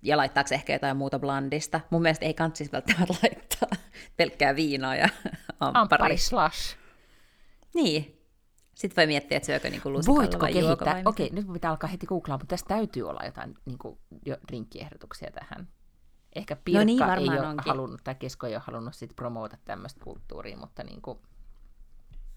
ja 0.03 0.17
laittaako 0.17 0.47
se 0.47 0.55
ehkä 0.55 0.73
jotain 0.73 0.97
muuta 0.97 1.19
blandista. 1.19 1.81
Mun 1.89 2.01
mielestä 2.01 2.25
ei 2.25 2.33
kantsis 2.33 2.71
välttämättä 2.71 3.13
laittaa 3.23 3.69
pelkkää 4.17 4.55
viinaa 4.55 4.95
ja 4.95 5.09
amppari. 5.59 6.17
Slash. 6.17 6.77
Niin. 7.73 8.19
Sitten 8.75 8.95
voi 9.01 9.07
miettiä, 9.07 9.37
että 9.37 9.47
syökö 9.47 9.69
niinku 9.69 9.91
lusikalla 9.91 10.19
Voitko 10.19 10.39
vai 10.39 10.53
kehittää? 10.53 11.01
Okei, 11.05 11.29
nyt 11.29 11.53
pitää 11.53 11.71
alkaa 11.71 11.89
heti 11.89 12.05
googlaa, 12.05 12.37
mutta 12.37 12.47
tässä 12.47 12.65
täytyy 12.65 13.09
olla 13.09 13.25
jotain 13.25 13.55
niin 13.65 13.77
kuin, 13.77 13.97
jo 14.25 14.37
drinkkiehdotuksia 14.47 15.31
tähän. 15.31 15.67
Ehkä 16.35 16.55
Pirkka 16.55 16.79
No 16.79 16.85
niin, 16.85 17.31
ei 17.31 17.39
ole 17.39 17.47
onkin. 17.47 17.71
halunnut, 17.71 18.01
tai 18.03 18.15
Kesko 18.15 18.47
ei 18.47 18.55
ole 18.55 18.63
halunnut 18.65 18.95
sit 18.95 19.15
promoota 19.15 19.57
tämmöistä 19.65 20.03
kulttuuria, 20.03 20.57
mutta 20.57 20.83
niin 20.83 21.01
kuin, 21.01 21.19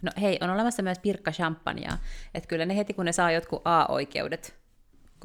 No 0.02 0.11
hei, 0.20 0.38
on 0.40 0.50
olemassa 0.50 0.83
myös 0.83 0.98
pirkka 0.98 1.31
champagnea. 1.31 1.98
Että 2.35 2.48
kyllä 2.48 2.66
ne 2.66 2.76
heti, 2.76 2.94
kun 2.94 3.05
ne 3.05 3.12
saa 3.12 3.33
jotkut 3.33 3.62
A-oikeudet 3.64 4.59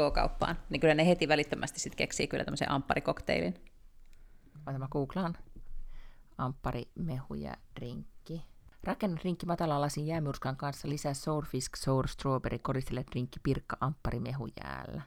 K-kauppaan, 0.09 0.57
niin 0.69 0.79
kyllä 0.79 0.93
ne 0.93 1.07
heti 1.07 1.27
välittömästi 1.27 1.79
sitten 1.79 1.97
keksii 1.97 2.27
kyllä 2.27 2.45
tämmöisen 2.45 2.71
ampparikokteilin. 2.71 3.53
Ota 4.67 4.79
mä 4.79 4.87
googlaan. 4.91 5.37
Amppari, 6.37 6.83
mehu 6.95 7.33
ja 7.33 7.53
drinkki. 7.79 8.45
Rakenna 8.83 9.17
drinkki 9.17 9.45
matalalasin 9.45 10.07
jäämyrskan 10.07 10.57
kanssa 10.57 10.89
lisää 10.89 11.13
sourfisk, 11.13 11.75
sour 11.75 12.07
strawberry, 12.07 12.59
koristele 12.59 13.05
drinkki, 13.11 13.39
pirkka, 13.43 13.77
amppari, 13.79 14.19
mehu 14.19 14.47
jäällä. 14.63 15.01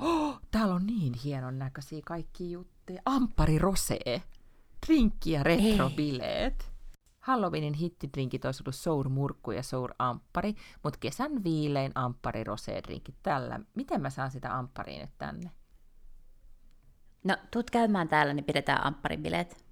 Oh, 0.00 0.40
täällä 0.50 0.74
on 0.74 0.86
niin 0.86 1.14
hienon 1.24 1.58
näköisiä 1.58 2.00
kaikki 2.06 2.52
juttuja. 2.52 3.02
Amppari 3.04 3.58
rosee. 3.58 4.22
Drinkki 4.86 5.30
ja 5.30 5.42
retrobileet. 5.42 6.72
Halloweenin 7.28 7.74
hittidrinkit 7.74 8.44
olisi 8.44 8.62
ollut 8.62 8.74
sour 8.74 9.08
murkku 9.08 9.50
ja 9.50 9.62
sour 9.62 9.94
amppari, 9.98 10.54
mutta 10.82 10.98
kesän 10.98 11.44
viilein 11.44 11.92
amppari 11.94 12.44
rosee 12.44 12.82
drinkki 12.82 13.14
tällä. 13.22 13.60
Miten 13.74 14.00
mä 14.00 14.10
saan 14.10 14.30
sitä 14.30 14.58
amppariin 14.58 15.00
nyt 15.00 15.18
tänne? 15.18 15.50
No, 17.24 17.36
tuut 17.50 17.70
käymään 17.70 18.08
täällä, 18.08 18.34
niin 18.34 18.44
pidetään 18.44 18.86
ampparin 18.86 19.22
bileet. 19.22 19.64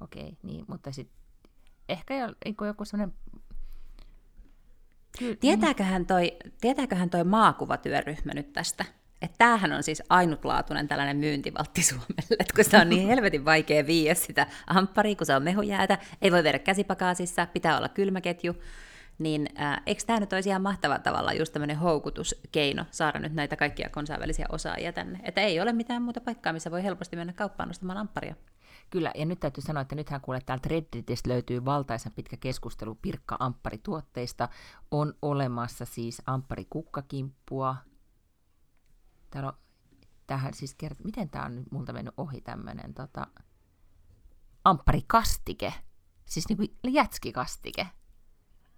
Okei, 0.00 0.38
niin, 0.42 0.64
mutta 0.68 0.92
sitten 0.92 1.16
ehkä 1.88 2.16
jo, 2.16 2.34
joku, 2.46 2.64
joku 2.64 2.84
semmoinen... 2.84 3.16
Tietääköhän 5.40 6.06
toi, 6.06 6.36
tietääköhän 6.60 7.10
toi 7.10 7.24
maakuvatyöryhmä 7.24 8.32
nyt 8.34 8.52
tästä? 8.52 8.84
Että 9.24 9.38
tämähän 9.38 9.72
on 9.72 9.82
siis 9.82 10.02
ainutlaatuinen 10.08 10.88
tällainen 10.88 11.16
myyntivaltti 11.16 11.82
Suomelle, 11.82 12.36
että 12.38 12.54
kun 12.54 12.64
se 12.64 12.78
on 12.78 12.88
niin 12.88 13.08
helvetin 13.12 13.44
vaikea 13.44 13.86
viiä 13.86 14.14
sitä 14.14 14.46
ampparia, 14.66 15.16
kun 15.16 15.26
se 15.26 15.36
on 15.36 15.42
mehujäätä, 15.42 15.98
ei 16.22 16.32
voi 16.32 16.44
viedä 16.44 16.58
käsipakaasissa, 16.58 17.46
pitää 17.46 17.76
olla 17.76 17.88
kylmäketju, 17.88 18.56
niin 19.18 19.48
äh, 19.60 19.82
eikö 19.86 20.02
tämä 20.06 20.20
nyt 20.20 20.32
olisi 20.32 20.48
ihan 20.48 20.62
mahtava 20.62 20.98
tavalla 20.98 21.32
just 21.32 21.52
tämmöinen 21.52 21.76
houkutuskeino 21.78 22.84
saada 22.90 23.18
nyt 23.18 23.34
näitä 23.34 23.56
kaikkia 23.56 23.88
kansainvälisiä 23.88 24.46
osaajia 24.52 24.92
tänne, 24.92 25.20
että 25.22 25.40
ei 25.40 25.60
ole 25.60 25.72
mitään 25.72 26.02
muuta 26.02 26.20
paikkaa, 26.20 26.52
missä 26.52 26.70
voi 26.70 26.82
helposti 26.82 27.16
mennä 27.16 27.32
kauppaan 27.32 27.68
nostamaan 27.68 27.98
ampparia. 27.98 28.34
Kyllä, 28.90 29.12
ja 29.14 29.26
nyt 29.26 29.40
täytyy 29.40 29.62
sanoa, 29.62 29.80
että 29.80 29.94
nythän 29.94 30.20
kuule 30.20 30.40
täältä 30.46 30.68
Redditistä 30.68 31.28
löytyy 31.28 31.64
valtaisen 31.64 32.12
pitkä 32.12 32.36
keskustelu 32.36 32.98
Pirkka 33.02 33.36
Amppari-tuotteista. 33.40 34.48
On 34.90 35.14
olemassa 35.22 35.84
siis 35.84 36.22
Amppari-kukkakimppua. 36.26 37.76
Täällä 39.34 39.48
on, 39.48 39.58
tähän 40.26 40.54
siis 40.54 40.76
kert- 40.84 41.04
miten 41.04 41.30
tämä 41.30 41.44
on 41.44 41.56
nyt 41.56 41.70
multa 41.70 41.92
mennyt 41.92 42.14
ohi 42.16 42.40
tämmöinen 42.40 42.94
tota, 42.94 43.26
Amppari-kastike. 44.64 45.74
Siis 46.24 46.48
niin 46.48 46.56
kuin 46.56 46.94
jätskikastike. 46.94 47.86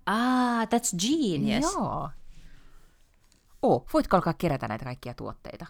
Ah, 0.07 0.63
that's 0.63 0.97
genius. 0.99 1.73
Joo. 1.75 2.11
Oh, 3.63 3.87
voitko 3.93 4.17
alkaa 4.17 4.33
kerätä 4.33 4.69
näitä 4.69 4.85
kaikkia 4.85 5.15
tuotteita? 5.15 5.67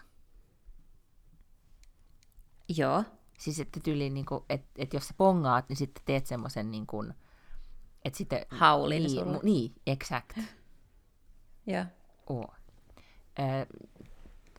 Joo. 2.68 3.04
Siis 3.38 3.60
että 3.60 3.80
tyyliin, 3.80 4.14
niin 4.14 4.26
että, 4.48 4.68
että 4.76 4.96
jos 4.96 5.08
sä 5.08 5.14
pongaat, 5.16 5.68
niin 5.68 5.76
sitten 5.76 6.04
teet 6.04 6.26
semmoisen 6.26 6.70
niin 6.70 6.86
kuin, 6.86 7.14
että 8.04 8.16
sitten... 8.16 8.46
Haulin 8.48 9.02
niin, 9.02 9.40
niin, 9.42 9.74
exact. 9.86 10.38
Joo. 11.66 11.84
Oh. 12.26 12.54
Ö, 13.38 13.42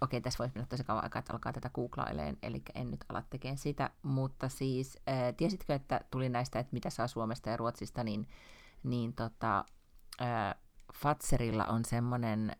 okei, 0.01 0.21
tässä 0.21 0.37
voisi 0.39 0.55
mennä 0.55 0.67
tosi 0.69 0.83
kauan 0.83 1.03
aikaa, 1.03 1.19
että 1.19 1.33
alkaa 1.33 1.53
tätä 1.53 1.69
googlaileen, 1.69 2.37
eli 2.43 2.61
en 2.75 2.91
nyt 2.91 3.05
ala 3.09 3.23
tekemään 3.29 3.57
sitä, 3.57 3.89
mutta 4.03 4.49
siis, 4.49 4.97
ö, 5.09 5.33
tiesitkö, 5.33 5.75
että 5.75 6.01
tuli 6.11 6.29
näistä, 6.29 6.59
että 6.59 6.73
mitä 6.73 6.89
saa 6.89 7.07
Suomesta 7.07 7.49
ja 7.49 7.57
Ruotsista, 7.57 8.03
niin, 8.03 8.27
niin 8.83 9.13
tota, 9.13 9.65
ö, 10.21 10.25
Fatserilla 10.93 11.65
on 11.65 11.85
semmoinen 11.85 12.55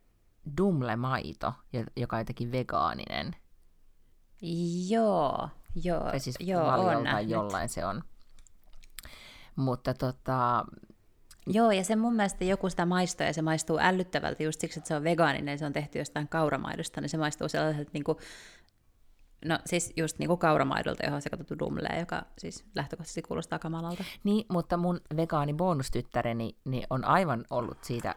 dumlemaito, 0.58 1.54
jo- 1.73 1.84
joka 1.95 2.15
on 2.15 2.19
jotenkin 2.21 2.52
vegaaninen, 2.52 3.36
Joo, 4.89 5.50
joo, 5.84 6.04
tai 6.04 6.19
siis 6.19 6.36
joo, 6.39 6.67
on 6.67 7.30
jollain 7.30 7.69
se 7.69 7.86
on. 7.86 8.04
Mutta 9.56 9.93
tota, 9.93 10.65
Joo, 11.49 11.71
ja 11.71 11.83
se 11.83 11.95
mun 11.95 12.15
mielestä 12.15 12.45
joku 12.45 12.69
sitä 12.69 12.86
maistaa, 12.86 13.27
ja 13.27 13.33
se 13.33 13.41
maistuu 13.41 13.77
älyttävältä 13.81 14.43
just 14.43 14.62
siksi, 14.62 14.79
että 14.79 14.88
se 14.88 14.95
on 14.95 15.03
vegaaninen, 15.03 15.51
ja 15.51 15.57
se 15.57 15.65
on 15.65 15.73
tehty 15.73 15.99
jostain 15.99 16.27
kauramaidosta, 16.27 17.01
niin 17.01 17.10
se 17.10 17.17
maistuu 17.17 17.49
sellaiselta 17.49 17.89
niin 17.93 18.03
kuin, 18.03 18.17
no 19.45 19.60
siis 19.65 19.93
just 19.97 20.19
niin 20.19 20.27
kuin 20.27 20.39
kauramaidolta, 20.39 21.03
johon 21.03 21.15
on 21.15 21.21
sekoitettu 21.21 21.60
dumlee, 21.60 21.99
joka 21.99 22.25
siis 22.38 22.65
lähtökohtaisesti 22.75 23.21
kuulostaa 23.21 23.60
kamalalta. 23.60 24.03
Niin, 24.23 24.45
mutta 24.49 24.77
mun 24.77 25.01
vegaani 25.15 25.53
bonustyttäreni 25.53 26.57
niin 26.65 26.88
on 26.89 27.05
aivan 27.05 27.45
ollut 27.49 27.83
siitä 27.83 28.15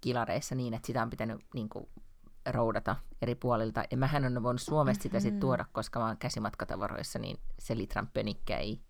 kilareissa 0.00 0.54
niin, 0.54 0.74
että 0.74 0.86
sitä 0.86 1.02
on 1.02 1.10
pitänyt 1.10 1.40
niin 1.54 1.68
kuin, 1.68 1.88
roudata 2.46 2.96
eri 3.22 3.34
puolilta. 3.34 3.84
Ja 3.90 3.96
mähän 3.96 4.24
on 4.24 4.42
voinut 4.42 4.62
Suomesta 4.62 5.02
sitä 5.02 5.20
sitten 5.20 5.40
tuoda, 5.40 5.64
koska 5.72 6.00
mä 6.00 6.06
oon 6.06 6.16
käsimatkatavaroissa, 6.16 7.18
niin 7.18 7.38
se 7.58 7.76
litran 7.76 8.10
pönikkä 8.14 8.58
ei 8.58 8.80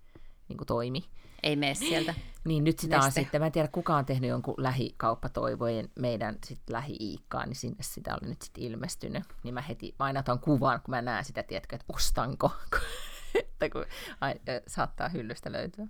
niin 0.48 0.57
kuin, 0.57 0.66
toimi. 0.66 1.05
Ei 1.42 1.57
mene 1.57 1.74
sieltä. 1.74 2.14
Niin 2.44 2.64
nyt 2.64 2.78
sitä 2.78 2.96
on 2.96 3.05
Neste. 3.05 3.20
sitten, 3.20 3.40
mä 3.40 3.46
en 3.46 3.52
tiedä 3.52 3.68
kuka 3.68 3.96
on 3.96 4.07
tehnyt 4.07 4.31
jonkun 4.31 4.55
lähikauppatoivojen 4.59 5.88
meidän 5.98 6.38
sit 6.46 6.62
lähi-iikkaan, 6.70 7.48
niin 7.48 7.57
sinne 7.57 7.83
sitä 7.83 8.14
oli 8.14 8.28
nyt 8.28 8.42
sitten 8.42 8.64
ilmestynyt. 8.64 9.24
Niin 9.42 9.55
mä 9.55 9.61
heti, 9.61 9.94
mä 9.98 10.05
aina 10.05 10.20
otan 10.20 10.38
kuvan, 10.38 10.81
kun 10.81 10.92
mä 10.92 11.02
näen 11.02 11.24
sitä, 11.24 11.42
tiedätkö, 11.42 11.76
että 11.76 11.92
ostanko, 11.94 12.52
että 13.35 13.70
kun 13.70 13.85
ai, 14.20 14.35
saattaa 14.66 15.09
hyllystä 15.09 15.52
löytyä. 15.52 15.87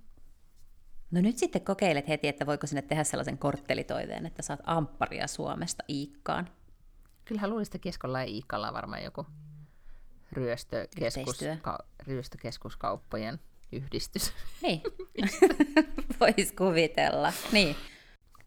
No 1.11 1.21
nyt 1.21 1.37
sitten 1.37 1.65
kokeilet 1.65 2.07
heti, 2.07 2.27
että 2.27 2.45
voiko 2.45 2.67
sinne 2.67 2.81
tehdä 2.81 3.03
sellaisen 3.03 3.37
korttelitoiveen, 3.37 4.25
että 4.25 4.41
saat 4.41 4.59
ampparia 4.63 5.27
Suomesta 5.27 5.83
Iikkaan. 5.89 6.49
Kyllähän 7.25 7.49
luulisi, 7.49 7.69
että 7.69 7.79
Keskolla 7.79 8.19
ja 8.19 8.25
Iikalla 8.25 8.67
on 8.67 8.73
varmaan 8.73 9.03
joku 9.03 9.25
ryöstökeskus, 10.31 11.39
ka, 11.61 11.79
ryöstökeskuskauppojen 11.99 13.39
yhdistys. 13.75 14.33
Niin, 14.61 14.81
vois 16.19 16.51
kuvitella. 16.57 17.33
Niin. 17.51 17.75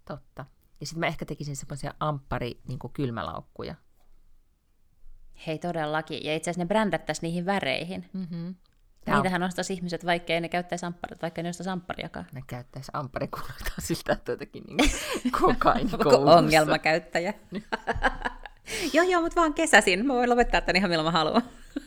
Totta. 0.08 0.44
Ja 0.80 0.86
sitten 0.86 1.00
mä 1.00 1.06
ehkä 1.06 1.24
tekisin 1.24 1.56
semmoisia 1.56 1.94
amppari 2.00 2.60
niin 2.68 2.78
kylmälaukkuja. 2.92 3.74
Hei 5.46 5.58
todellakin. 5.58 6.24
Ja 6.24 6.36
itse 6.36 6.50
asiassa 6.50 6.64
ne 6.64 6.68
brändättäisiin 6.68 7.22
niihin 7.22 7.46
väreihin. 7.46 8.10
Mm-hmm. 8.12 8.54
Niitähän 9.06 9.42
ostaisi 9.42 9.72
ihmiset, 9.72 10.06
vaikka 10.06 10.32
ei 10.32 10.40
ne 10.40 10.48
käyttäisi 10.48 10.86
ampparia, 10.86 11.18
vaikka 11.22 11.42
ne 11.42 11.48
ostaisi 11.48 11.70
amppariakaan. 11.70 12.26
Ne 12.32 12.42
käyttäisi 12.46 12.90
amppari 12.94 13.28
kuulostaa 13.28 13.78
siltä, 13.86 14.12
että 14.12 14.32
jotenkin 14.32 14.64
niin 14.76 14.90
kokain 15.40 15.90
ongelmakäyttäjä. 16.36 17.34
joo, 18.92 19.04
joo, 19.04 19.22
mutta 19.22 19.40
vaan 19.40 19.54
kesäsin. 19.54 20.06
Mä 20.06 20.14
voin 20.14 20.30
lopettaa 20.30 20.60
tämän 20.60 20.76
ihan 20.76 20.90
milloin 20.90 21.06
mä 21.06 21.18
haluan. 21.18 21.42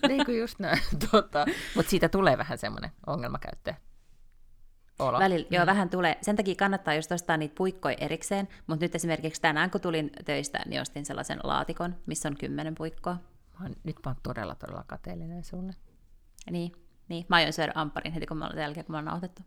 Niin 0.08 0.26
kuin 0.26 0.40
just 0.40 0.60
näin. 0.60 0.82
Tota, 1.12 1.46
Mutta 1.76 1.90
siitä 1.90 2.10
tulee 2.10 2.38
vähän 2.38 2.58
semmoinen 2.58 2.92
ongelmakäyttäjä. 3.08 3.76
Olo. 5.00 5.20
Välillä, 5.20 5.48
joo, 5.50 5.66
vähän 5.66 5.90
tulee. 5.90 6.18
Sen 6.22 6.36
takia 6.36 6.56
kannattaa 6.56 6.94
just 6.94 7.12
ostaa 7.12 7.38
niitä 7.38 7.56
puikkoja 7.56 7.96
erikseen, 8.00 8.48
mutta 8.68 8.86
nyt 8.86 8.96
esimerkiksi 8.96 9.42
tänään, 9.42 9.72
kun 9.72 9.82
tulin 9.82 10.12
töistä, 10.26 10.60
niin 10.66 10.82
ostin 10.82 11.06
sellaisen 11.06 11.40
laatikon, 11.44 11.96
missä 12.06 12.30
on 12.30 12.38
kymmenen 12.38 12.76
puikkoa. 12.76 13.18
Mä 13.60 13.66
oon, 13.66 13.76
nyt 13.84 13.96
mä 14.06 14.10
oon 14.10 14.16
todella, 14.24 14.56
todella 14.56 14.84
kateellinen 14.88 15.44
sulle. 15.44 15.74
Niin, 16.52 16.72
niin. 17.08 17.26
mä 17.30 17.36
aion 17.36 17.54
syödä 17.54 17.72
ampparin 17.76 18.14
heti, 18.14 18.26
kun 18.26 18.38
mä 18.38 18.48
olen 18.48 18.62
jälkeen, 18.62 18.86
kun 18.86 18.94
mä 18.94 18.98
olen 18.98 19.06
nauhoitettu. 19.06 19.42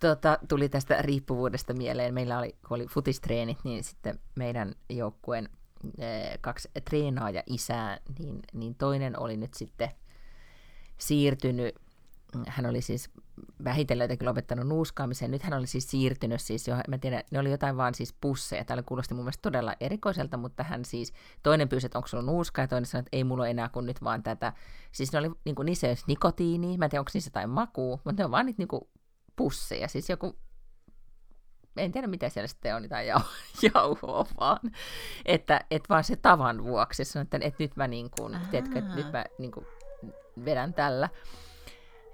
Tota, 0.00 0.38
tuli 0.48 0.68
tästä 0.68 1.02
riippuvuudesta 1.02 1.74
mieleen. 1.74 2.14
Meillä 2.14 2.38
oli, 2.38 2.56
kun 2.68 2.74
oli 2.74 2.86
futistreenit, 2.86 3.58
niin 3.64 3.84
sitten 3.84 4.18
meidän 4.34 4.74
joukkueen 4.90 5.48
kaksi 6.40 6.68
treenaaja 6.84 7.42
isää, 7.46 7.98
niin, 8.18 8.40
niin 8.52 8.74
toinen 8.74 9.20
oli 9.20 9.36
nyt 9.36 9.54
sitten 9.54 9.90
siirtynyt, 10.98 11.74
hän 12.48 12.66
oli 12.66 12.80
siis 12.80 13.10
vähitellen 13.64 14.04
jotenkin 14.04 14.28
lopettanut 14.28 14.66
nuuskaamisen, 14.66 15.30
nyt 15.30 15.42
hän 15.42 15.54
oli 15.54 15.66
siis 15.66 15.90
siirtynyt 15.90 16.40
siis 16.40 16.68
jo, 16.68 16.74
mä 16.74 16.94
en 16.94 17.00
tiedä, 17.00 17.22
ne 17.30 17.38
oli 17.38 17.50
jotain 17.50 17.76
vaan 17.76 17.94
siis 17.94 18.12
pusseja, 18.20 18.64
täällä 18.64 18.82
kuulosti 18.82 19.14
mun 19.14 19.24
mielestä 19.24 19.42
todella 19.42 19.74
erikoiselta, 19.80 20.36
mutta 20.36 20.62
hän 20.62 20.84
siis, 20.84 21.12
toinen 21.42 21.68
pyysi, 21.68 21.86
että 21.86 21.98
onko 21.98 22.08
sulla 22.08 22.22
nuuskaa, 22.22 22.62
ja 22.62 22.68
toinen 22.68 22.86
sanoi, 22.86 23.00
että 23.00 23.16
ei 23.16 23.24
mulla 23.24 23.48
enää 23.48 23.68
kuin 23.68 23.86
nyt 23.86 24.04
vaan 24.04 24.22
tätä, 24.22 24.52
siis 24.92 25.12
ne 25.12 25.18
oli, 25.18 25.30
niin 25.44 25.54
kuin, 25.54 25.66
niissä 25.66 25.86
nikotiinia, 26.06 26.78
mä 26.78 26.84
en 26.84 26.90
tiedä, 26.90 27.00
onko 27.00 27.10
niissä 27.14 27.28
jotain 27.28 27.50
makua, 27.50 27.98
mutta 28.04 28.22
ne 28.22 28.24
on 28.24 28.30
vaan 28.30 28.46
niitä 28.46 28.60
niin 28.60 28.68
kuin, 28.68 28.82
pusseja, 29.36 29.88
siis 29.88 30.10
joku, 30.10 30.38
en 31.76 31.92
tiedä 31.92 32.06
mitä 32.06 32.28
siellä 32.28 32.48
sitten 32.48 32.76
on, 32.76 32.82
jotain 32.82 33.06
jau, 33.06 33.20
jauhoa 33.74 34.26
vaan, 34.40 34.60
että 35.24 35.60
et 35.70 35.82
vaan 35.88 36.04
se 36.04 36.16
tavan 36.16 36.64
vuoksi, 36.64 37.04
sanoin, 37.04 37.24
että, 37.24 37.38
että 37.40 37.62
nyt 37.62 37.76
mä 37.76 37.88
niin 37.88 38.10
kuin, 38.18 38.38
tiedätkö, 38.50 38.78
että 38.78 38.94
nyt 38.94 39.12
mä 39.12 39.24
niin 39.38 39.52
kuin, 39.52 39.66
vedän 40.44 40.74
tällä. 40.74 41.08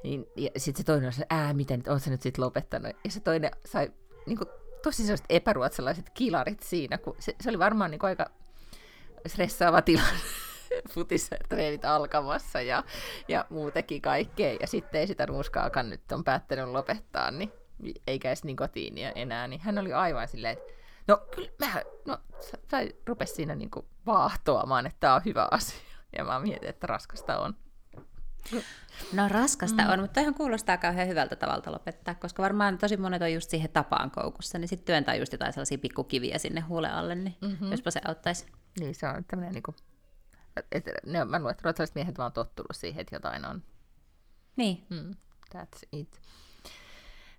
Niin, 0.05 0.27
ja 0.37 0.51
sitten 0.57 0.81
se 0.81 0.87
toinen 0.87 1.07
on 1.07 1.12
se, 1.12 1.27
ää, 1.31 1.53
miten 1.53 1.79
nyt, 1.79 1.88
oot 1.88 2.03
sä 2.03 2.11
nyt 2.11 2.22
sitten 2.22 2.44
lopettanut? 2.44 2.96
Ja 3.05 3.11
se 3.11 3.20
toinen 3.20 3.51
sai 3.66 3.92
niin 4.27 4.38
kuin, 4.38 4.48
tosi 4.83 5.03
sellaiset 5.03 5.27
epäruotsalaiset 5.29 6.11
kilarit 6.11 6.62
siinä, 6.62 6.98
kun 6.98 7.16
se, 7.18 7.35
se 7.40 7.48
oli 7.48 7.59
varmaan 7.59 7.90
niin 7.90 7.98
kuin, 7.98 8.09
aika 8.09 8.27
stressaava 9.27 9.83
tilanne 9.83 10.20
futistreenit 10.92 11.85
alkamassa 11.85 12.61
ja, 12.61 12.85
ja 13.29 13.46
muutenkin 13.51 14.03
kaikkea. 14.03 14.57
Ja 14.61 14.66
sitten 14.66 15.01
ei 15.01 15.07
sitä 15.07 15.27
nuuskaakaan 15.27 15.90
nyt 15.90 16.12
on 16.12 16.25
päättänyt 16.25 16.68
lopettaa, 16.68 17.31
niin 17.31 17.53
eikä 18.06 18.28
edes 18.28 18.44
nikotiinia 18.44 19.12
enää, 19.12 19.48
niin 19.48 19.60
hän 19.60 19.78
oli 19.78 19.92
aivan 19.92 20.28
silleen, 20.28 20.52
että 20.52 20.72
no 21.08 21.20
kyllä 21.34 21.50
mä, 21.58 21.82
no 22.06 22.18
sä 22.70 22.78
rupesi 23.06 23.34
siinä 23.34 23.54
niinku 23.54 23.88
vaahtoamaan, 24.06 24.86
että 24.86 25.00
tämä 25.00 25.14
on 25.14 25.22
hyvä 25.24 25.48
asia. 25.50 25.78
Ja 26.16 26.24
mä 26.24 26.40
mietin, 26.40 26.68
että 26.68 26.86
raskasta 26.86 27.38
on. 27.38 27.56
No 29.12 29.28
raskasta 29.28 29.82
mm. 29.82 29.90
on, 29.90 30.00
mutta 30.00 30.20
ihan 30.20 30.34
kuulostaa 30.34 30.76
kauhean 30.76 31.08
hyvältä 31.08 31.36
tavalta 31.36 31.72
lopettaa, 31.72 32.14
koska 32.14 32.42
varmaan 32.42 32.78
tosi 32.78 32.96
monet 32.96 33.22
on 33.22 33.32
just 33.32 33.50
siihen 33.50 33.70
tapaan 33.70 34.10
koukussa, 34.10 34.58
niin 34.58 34.68
sitten 34.68 34.86
työntää 34.86 35.14
just 35.14 35.32
jotain 35.32 35.52
sellaisia 35.52 35.78
pikkukiviä 35.78 36.38
sinne 36.38 36.60
huule 36.60 36.88
alle, 36.90 37.14
niin 37.14 37.36
mm-hmm. 37.40 37.70
jospa 37.70 37.90
se 37.90 38.00
auttaisi. 38.04 38.46
Niin, 38.80 38.94
se 38.94 39.08
on 39.08 39.24
tämmöinen 39.24 39.54
niin 39.54 39.62
kuin, 39.62 39.76
että 40.72 40.90
ne, 41.06 41.24
mä 41.24 41.38
luulen, 41.38 41.50
että 41.50 41.62
ruotsalaiset 41.64 41.94
miehet 41.94 42.18
vaan 42.18 42.32
tottunut 42.32 42.76
siihen, 42.76 43.00
että 43.00 43.16
jotain 43.16 43.44
on. 43.44 43.62
Niin. 44.56 44.86
Mm, 44.90 45.14
that's 45.54 45.88
it. 45.92 46.20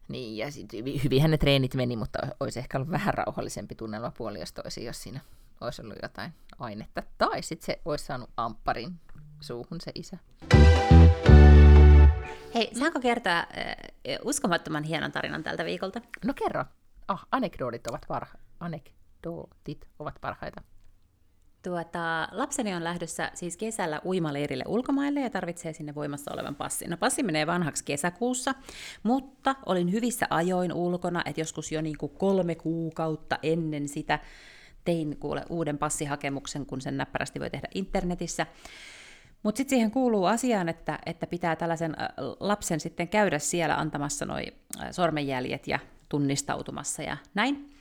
Niin, 0.07 0.37
ja 0.37 0.51
sitten 0.51 0.83
hyvinhän 1.03 1.31
ne 1.31 1.37
treenit 1.37 1.75
meni, 1.75 1.95
mutta 1.95 2.19
olisi 2.39 2.59
ehkä 2.59 2.77
ollut 2.77 2.91
vähän 2.91 3.13
rauhallisempi 3.13 3.75
tunnelma 3.75 4.11
puoli, 4.17 4.39
jos 4.39 4.53
toisi, 4.53 4.85
jos 4.85 5.03
siinä 5.03 5.19
olisi 5.61 5.81
ollut 5.81 5.97
jotain 6.01 6.33
ainetta. 6.59 7.03
Tai 7.17 7.41
sitten 7.41 7.65
se 7.65 7.81
olisi 7.85 8.05
saanut 8.05 8.29
ampparin 8.37 8.99
suuhun 9.41 9.81
se 9.81 9.91
isä. 9.95 10.17
Hei, 12.55 12.75
saanko 12.79 12.99
kertoa 12.99 13.37
äh, 13.37 13.45
uskomattoman 14.25 14.83
hienon 14.83 15.11
tarinan 15.11 15.43
tältä 15.43 15.65
viikolta? 15.65 16.01
No 16.25 16.33
kerro. 16.33 16.65
Ah, 17.07 17.27
anekdootit 17.31 17.87
ovat, 17.87 18.05
parha- 18.07 18.39
anekdootit 18.59 19.85
ovat 19.99 20.15
parhaita. 20.21 20.61
Tuota, 21.63 22.27
lapseni 22.31 22.73
on 22.73 22.83
lähdössä 22.83 23.31
siis 23.33 23.57
kesällä 23.57 24.01
uimaleirille 24.05 24.63
ulkomaille 24.67 25.21
ja 25.21 25.29
tarvitsee 25.29 25.73
sinne 25.73 25.95
voimassa 25.95 26.33
olevan 26.33 26.55
passin. 26.55 26.89
No 26.89 26.97
passi 26.97 27.23
menee 27.23 27.47
vanhaksi 27.47 27.83
kesäkuussa, 27.85 28.55
mutta 29.03 29.55
olin 29.65 29.91
hyvissä 29.91 30.27
ajoin 30.29 30.73
ulkona, 30.73 31.21
että 31.25 31.41
joskus 31.41 31.71
jo 31.71 31.81
niin 31.81 31.97
kuin 31.97 32.11
kolme 32.17 32.55
kuukautta 32.55 33.39
ennen 33.43 33.87
sitä 33.87 34.19
tein 34.85 35.17
kuule 35.17 35.45
uuden 35.49 35.77
passihakemuksen, 35.77 36.65
kun 36.65 36.81
sen 36.81 36.97
näppärästi 36.97 37.39
voi 37.39 37.49
tehdä 37.49 37.67
internetissä. 37.75 38.47
Mutta 39.43 39.57
sitten 39.57 39.75
siihen 39.75 39.91
kuuluu 39.91 40.25
asiaan, 40.25 40.69
että, 40.69 40.99
että 41.05 41.27
pitää 41.27 41.55
tällaisen 41.55 41.95
lapsen 42.39 42.79
sitten 42.79 43.07
käydä 43.07 43.39
siellä 43.39 43.75
antamassa 43.75 44.25
noi 44.25 44.45
sormenjäljet 44.91 45.67
ja 45.67 45.79
tunnistautumassa 46.09 47.03
ja 47.03 47.17
näin. 47.33 47.72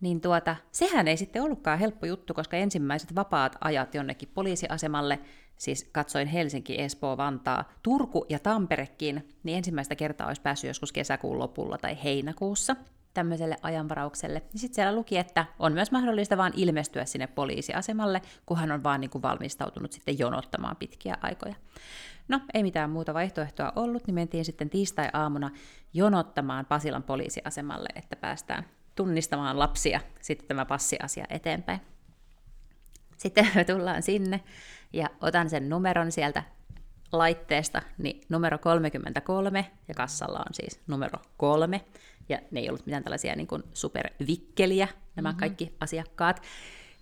Niin 0.00 0.20
tuota, 0.20 0.56
sehän 0.72 1.08
ei 1.08 1.16
sitten 1.16 1.42
ollutkaan 1.42 1.78
helppo 1.78 2.06
juttu, 2.06 2.34
koska 2.34 2.56
ensimmäiset 2.56 3.14
vapaat 3.14 3.56
ajat 3.60 3.94
jonnekin 3.94 4.28
poliisiasemalle, 4.34 5.18
siis 5.56 5.88
katsoin 5.92 6.28
Helsinki, 6.28 6.80
Espoo, 6.80 7.16
Vantaa, 7.16 7.72
Turku 7.82 8.26
ja 8.28 8.38
Tamperekin, 8.38 9.28
niin 9.42 9.58
ensimmäistä 9.58 9.94
kertaa 9.94 10.26
olisi 10.26 10.42
päässyt 10.42 10.68
joskus 10.68 10.92
kesäkuun 10.92 11.38
lopulla 11.38 11.78
tai 11.78 11.98
heinäkuussa 12.04 12.76
tämmöiselle 13.14 13.56
ajanvaraukselle. 13.62 14.42
Ja 14.52 14.58
sitten 14.58 14.74
siellä 14.74 14.94
luki, 14.94 15.18
että 15.18 15.46
on 15.58 15.72
myös 15.72 15.92
mahdollista 15.92 16.36
vaan 16.36 16.52
ilmestyä 16.56 17.04
sinne 17.04 17.26
poliisiasemalle, 17.26 18.22
kun 18.46 18.58
hän 18.58 18.72
on 18.72 18.82
vaan 18.82 19.00
niin 19.00 19.10
kuin 19.10 19.22
valmistautunut 19.22 19.92
sitten 19.92 20.18
jonottamaan 20.18 20.76
pitkiä 20.76 21.16
aikoja. 21.20 21.54
No, 22.28 22.40
ei 22.54 22.62
mitään 22.62 22.90
muuta 22.90 23.14
vaihtoehtoa 23.14 23.72
ollut, 23.76 24.06
niin 24.06 24.14
mentiin 24.14 24.44
sitten 24.44 24.70
tiistai-aamuna 24.70 25.50
jonottamaan 25.94 26.66
Pasilan 26.66 27.02
poliisiasemalle, 27.02 27.88
että 27.94 28.16
päästään 28.16 28.64
tunnistamaan 28.94 29.58
lapsia 29.58 30.00
sitten 30.20 30.48
tämä 30.48 30.64
passiasia 30.64 31.24
eteenpäin. 31.30 31.80
Sitten 33.16 33.50
me 33.54 33.64
tullaan 33.64 34.02
sinne 34.02 34.40
ja 34.92 35.10
otan 35.20 35.50
sen 35.50 35.68
numeron 35.68 36.12
sieltä 36.12 36.42
laitteesta, 37.12 37.82
niin 37.98 38.20
numero 38.28 38.58
33, 38.58 39.70
ja 39.88 39.94
kassalla 39.94 40.38
on 40.38 40.54
siis 40.54 40.80
numero 40.86 41.18
3, 41.36 41.84
ja 42.28 42.38
ne 42.50 42.60
ei 42.60 42.68
ollut 42.68 42.86
mitään 42.86 43.02
tällaisia 43.02 43.36
niin 43.36 43.46
kuin 43.46 43.62
supervikkeliä, 43.74 44.88
nämä 45.16 45.28
mm-hmm. 45.28 45.40
kaikki 45.40 45.76
asiakkaat, 45.80 46.42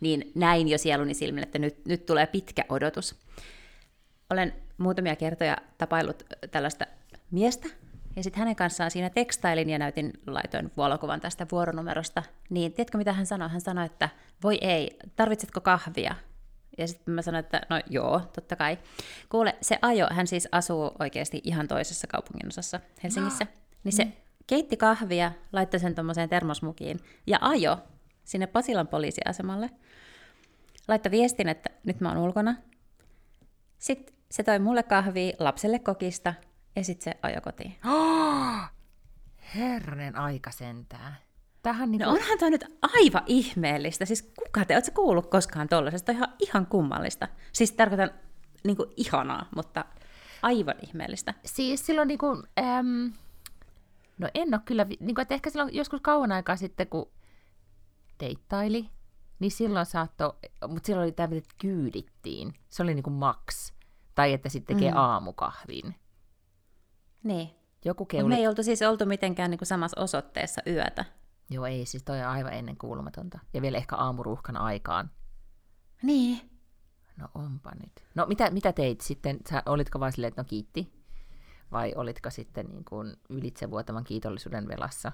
niin 0.00 0.32
näin 0.34 0.68
jo 0.68 0.78
sieluni 0.78 1.14
silmin, 1.14 1.42
että 1.42 1.58
nyt, 1.58 1.86
nyt 1.86 2.06
tulee 2.06 2.26
pitkä 2.26 2.64
odotus. 2.68 3.16
Olen 4.30 4.52
muutamia 4.78 5.16
kertoja 5.16 5.56
tapaillut 5.78 6.22
tällaista 6.50 6.86
miestä, 7.30 7.68
ja 8.18 8.22
sitten 8.22 8.38
hänen 8.38 8.56
kanssaan 8.56 8.90
siinä 8.90 9.10
tekstailin 9.10 9.70
ja 9.70 9.78
näytin, 9.78 10.12
laitoin 10.26 10.72
valokuvan 10.76 11.20
tästä 11.20 11.46
vuoronumerosta, 11.52 12.22
niin 12.50 12.72
tiedätkö 12.72 12.98
mitä 12.98 13.12
hän 13.12 13.26
sanoi? 13.26 13.48
Hän 13.48 13.60
sanoi, 13.60 13.86
että 13.86 14.08
voi 14.42 14.58
ei, 14.60 14.98
tarvitsetko 15.16 15.60
kahvia? 15.60 16.14
Ja 16.78 16.88
sitten 16.88 17.14
mä 17.14 17.22
sanoin, 17.22 17.44
että 17.44 17.60
no 17.70 17.80
joo, 17.90 18.20
totta 18.34 18.56
kai. 18.56 18.78
Kuule, 19.28 19.56
se 19.60 19.78
ajo, 19.82 20.06
hän 20.10 20.26
siis 20.26 20.48
asuu 20.52 20.90
oikeasti 20.98 21.40
ihan 21.44 21.68
toisessa 21.68 22.06
kaupunginosassa 22.06 22.80
Helsingissä, 23.02 23.44
no. 23.44 23.50
niin 23.84 23.92
se 23.92 24.04
mm. 24.04 24.12
keitti 24.46 24.76
kahvia, 24.76 25.32
laittoi 25.52 25.80
sen 25.80 25.94
tuommoiseen 25.94 26.28
termosmukiin 26.28 27.00
ja 27.26 27.38
ajo 27.40 27.78
sinne 28.24 28.46
Pasilan 28.46 28.88
poliisiasemalle. 28.88 29.70
Laittoi 30.88 31.10
viestin, 31.10 31.48
että 31.48 31.70
nyt 31.84 32.00
mä 32.00 32.08
oon 32.08 32.18
ulkona. 32.18 32.54
Sitten 33.78 34.14
se 34.30 34.42
toi 34.42 34.58
mulle 34.58 34.82
kahvia, 34.82 35.32
lapselle 35.38 35.78
kokista 35.78 36.34
ja 36.78 36.84
sitten 36.84 37.04
se 37.04 37.18
ajo 37.22 37.40
kotiin. 37.40 37.76
Oh, 37.86 38.60
herranen 39.54 40.16
aika 40.16 40.50
sentään. 40.50 41.16
Tähän 41.62 41.90
niin 41.90 42.00
no 42.00 42.10
onhan 42.10 42.38
tämä 42.38 42.50
nyt 42.50 42.64
aivan 42.82 43.22
ihmeellistä. 43.26 44.04
Siis 44.04 44.32
kuka 44.44 44.64
te, 44.64 44.74
oletko 44.74 45.02
kuullut 45.02 45.30
koskaan 45.30 45.68
tuollaisesta? 45.68 46.12
Ihan, 46.12 46.28
ihan 46.38 46.66
kummallista. 46.66 47.28
Siis 47.52 47.72
tarkoitan 47.72 48.10
niin 48.64 48.76
kuin 48.76 48.90
ihanaa, 48.96 49.48
mutta 49.56 49.84
aivan 50.42 50.74
ihmeellistä. 50.82 51.34
Siis 51.44 51.86
silloin 51.86 52.08
niin 52.08 52.18
kuin, 52.18 52.42
äm, 52.58 53.12
no 54.18 54.28
en 54.34 54.54
ole 54.54 54.60
kyllä, 54.64 54.84
niin 54.84 55.14
kuin, 55.14 55.20
että 55.20 55.34
ehkä 55.34 55.50
silloin 55.50 55.74
joskus 55.74 56.00
kauan 56.00 56.32
aikaa 56.32 56.56
sitten, 56.56 56.86
kun 56.86 57.10
deittaili, 58.20 58.90
niin 59.38 59.50
silloin 59.50 59.86
saattoi, 59.86 60.32
mutta 60.68 60.86
silloin 60.86 61.04
oli 61.04 61.12
tämä, 61.12 61.36
että 61.36 61.54
kyydittiin. 61.60 62.54
Se 62.68 62.82
oli 62.82 62.94
niin 62.94 63.02
kuin 63.02 63.14
max. 63.14 63.72
Tai 64.14 64.32
että 64.32 64.48
sitten 64.48 64.76
tekee 64.76 64.90
mm. 64.90 64.96
aamukahvin. 64.96 65.94
Niin. 67.22 67.50
Joku 67.84 68.04
keuli... 68.04 68.28
me 68.28 68.36
ei 68.36 68.48
oltu 68.48 68.62
siis 68.62 68.82
oltu 68.82 69.06
mitenkään 69.06 69.50
niin 69.50 69.58
kuin 69.58 69.66
samassa 69.66 70.00
osoitteessa 70.00 70.62
yötä. 70.66 71.04
Joo, 71.50 71.66
ei, 71.66 71.86
siis 71.86 72.02
toi 72.02 72.20
on 72.20 72.26
aivan 72.26 72.52
ennen 72.52 72.76
kuulumatonta. 72.76 73.38
Ja 73.54 73.62
vielä 73.62 73.78
ehkä 73.78 73.96
aamuruuhkan 73.96 74.56
aikaan. 74.56 75.10
Niin. 76.02 76.50
No 77.16 77.28
onpa 77.34 77.70
nyt. 77.82 77.92
No 78.14 78.26
mitä, 78.26 78.50
mitä 78.50 78.72
teit 78.72 79.00
sitten? 79.00 79.38
Sä 79.50 79.62
olitko 79.66 80.00
vain 80.00 80.12
silleen, 80.12 80.28
että 80.28 80.42
no 80.42 80.46
kiitti? 80.46 80.92
Vai 81.72 81.92
olitko 81.96 82.30
sitten 82.30 82.66
niin 82.66 82.84
kuin 82.84 83.16
ylitsevuotavan 83.28 84.04
kiitollisuuden 84.04 84.68
velassa? 84.68 85.12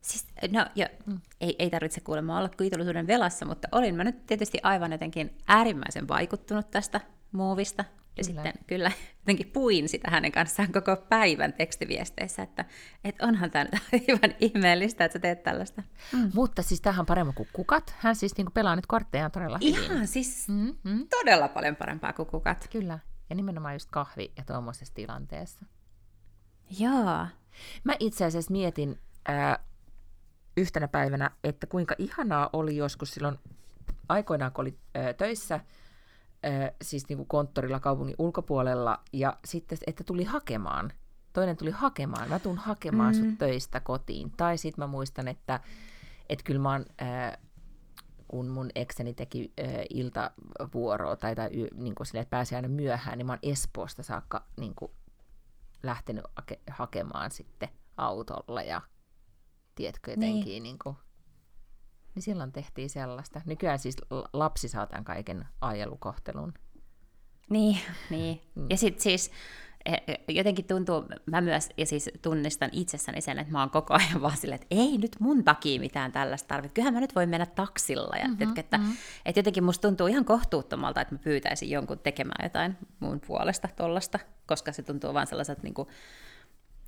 Siis, 0.00 0.26
no 0.50 0.66
jo, 0.74 0.86
mm. 1.06 1.20
ei, 1.40 1.56
ei 1.58 1.70
tarvitse 1.70 2.00
kuulemma 2.00 2.38
olla 2.38 2.48
kiitollisuuden 2.48 3.06
velassa, 3.06 3.46
mutta 3.46 3.68
olin 3.72 3.94
mä 3.94 4.04
nyt 4.04 4.26
tietysti 4.26 4.58
aivan 4.62 4.92
jotenkin 4.92 5.38
äärimmäisen 5.46 6.08
vaikuttunut 6.08 6.70
tästä 6.70 7.00
muovista. 7.32 7.84
Ja 8.16 8.24
kyllä. 8.24 8.42
sitten 8.42 8.64
kyllä 8.66 8.92
jotenkin 9.20 9.50
puin 9.52 9.88
sitä 9.88 10.10
hänen 10.10 10.32
kanssaan 10.32 10.72
koko 10.72 10.96
päivän 10.96 11.52
tekstiviesteissä, 11.52 12.42
että, 12.42 12.64
että 13.04 13.26
onhan 13.26 13.50
tämä 13.50 13.64
nyt 13.64 13.82
aivan 14.08 14.36
ihmeellistä, 14.40 15.04
että 15.04 15.12
sä 15.12 15.18
teet 15.18 15.42
tällaista. 15.42 15.82
Mm. 16.12 16.30
Mutta 16.34 16.62
siis 16.62 16.80
tähän 16.80 17.00
on 17.00 17.06
paremmin 17.06 17.34
kuin 17.34 17.48
kukat. 17.52 17.94
Hän 17.98 18.16
siis 18.16 18.36
niin 18.36 18.44
kuin 18.44 18.52
pelaa 18.52 18.76
nyt 18.76 18.86
kortteja 18.86 19.30
todella 19.30 19.58
hyvin. 19.62 19.82
Ihan 19.82 20.06
siis 20.06 20.48
mm-hmm. 20.48 21.08
todella 21.08 21.48
paljon 21.48 21.76
parempaa 21.76 22.12
kuin 22.12 22.26
kukat. 22.26 22.68
Kyllä. 22.72 22.98
Ja 23.30 23.36
nimenomaan 23.36 23.74
just 23.74 23.90
kahvi 23.90 24.32
ja 24.36 24.44
tuommoisessa 24.44 24.94
tilanteessa. 24.94 25.66
Joo. 26.78 27.26
Mä 27.84 27.94
itse 27.98 28.24
asiassa 28.24 28.52
mietin 28.52 28.98
ää, 29.28 29.58
yhtenä 30.56 30.88
päivänä, 30.88 31.30
että 31.44 31.66
kuinka 31.66 31.94
ihanaa 31.98 32.50
oli 32.52 32.76
joskus 32.76 33.10
silloin 33.10 33.38
aikoinaan, 34.08 34.52
kun 34.52 34.62
oli 34.62 34.78
ää, 34.94 35.12
töissä– 35.12 35.60
siis 36.82 37.08
niin 37.08 37.16
kuin 37.16 37.28
konttorilla 37.28 37.80
kaupungin 37.80 38.14
ulkopuolella, 38.18 39.00
ja 39.12 39.36
sitten, 39.44 39.78
että 39.86 40.04
tuli 40.04 40.24
hakemaan. 40.24 40.92
Toinen 41.32 41.56
tuli 41.56 41.70
hakemaan, 41.70 42.28
mä 42.28 42.38
tuun 42.38 42.58
hakemaan 42.58 43.16
mm. 43.16 43.20
sut 43.20 43.38
töistä 43.38 43.80
kotiin. 43.80 44.30
Tai 44.36 44.58
sitten 44.58 44.82
mä 44.82 44.86
muistan, 44.86 45.28
että, 45.28 45.60
että 46.28 46.44
kyllä 46.44 46.60
mä 46.60 46.70
oon, 46.72 46.86
kun 48.28 48.48
mun 48.48 48.70
ekseni 48.74 49.14
teki 49.14 49.52
äh, 49.60 49.70
iltavuoroa, 49.90 51.16
tai, 51.16 51.34
tai 51.34 51.50
niin 51.74 51.94
kuin 51.94 52.06
sille, 52.06 52.20
että 52.20 52.30
pääsi 52.30 52.54
aina 52.54 52.68
myöhään, 52.68 53.18
niin 53.18 53.26
mä 53.26 53.32
oon 53.32 53.38
Espoosta 53.42 54.02
saakka 54.02 54.44
niin 54.56 54.74
kuin, 54.74 54.92
lähtenyt 55.82 56.24
hake- 56.40 56.60
hakemaan 56.70 57.30
sitten 57.30 57.68
autolla, 57.96 58.62
ja 58.62 58.80
tiedätkö, 59.74 60.10
jotenkin 60.10 60.44
niin. 60.44 60.62
Niin 60.62 60.78
kuin, 60.82 60.96
niin 62.14 62.22
silloin 62.22 62.52
tehtiin 62.52 62.90
sellaista. 62.90 63.40
Nykyään 63.46 63.78
siis 63.78 63.96
lapsi 64.32 64.68
saa 64.68 64.86
tämän 64.86 65.04
kaiken 65.04 65.46
ajelukohtelun. 65.60 66.54
Niin, 67.50 67.78
niin. 68.10 68.40
Mm. 68.54 68.66
Ja 68.70 68.76
sitten 68.76 69.02
siis 69.02 69.30
e, 69.84 69.92
e, 69.92 70.14
jotenkin 70.28 70.64
tuntuu, 70.64 71.04
mä 71.26 71.40
myös, 71.40 71.68
ja 71.76 71.86
siis 71.86 72.10
tunnistan 72.22 72.70
itsessäni 72.72 73.20
sen, 73.20 73.38
että 73.38 73.52
mä 73.52 73.60
oon 73.60 73.70
koko 73.70 73.94
ajan 73.94 74.22
vaan 74.22 74.36
silleen, 74.36 74.62
että 74.62 74.74
ei 74.76 74.98
nyt 74.98 75.16
mun 75.20 75.44
takia 75.44 75.80
mitään 75.80 76.12
tällaista 76.12 76.48
tarvitse. 76.48 76.74
Kyllähän 76.74 76.94
mä 76.94 77.00
nyt 77.00 77.14
voin 77.14 77.28
mennä 77.28 77.46
taksilla. 77.46 78.16
Ja 78.16 78.28
mm-hmm, 78.28 78.58
että, 78.58 78.78
mm-hmm. 78.78 78.96
että 79.24 79.38
jotenkin 79.38 79.64
musta 79.64 79.88
tuntuu 79.88 80.06
ihan 80.06 80.24
kohtuuttomalta, 80.24 81.00
että 81.00 81.14
mä 81.14 81.18
pyytäisin 81.18 81.70
jonkun 81.70 81.98
tekemään 81.98 82.44
jotain 82.44 82.76
mun 83.00 83.20
puolesta 83.26 83.68
tollasta, 83.76 84.18
koska 84.46 84.72
se 84.72 84.82
tuntuu 84.82 85.14
vaan 85.14 85.26
sellaiselta 85.26 85.62
niin 85.62 85.74
kuin, 85.74 85.88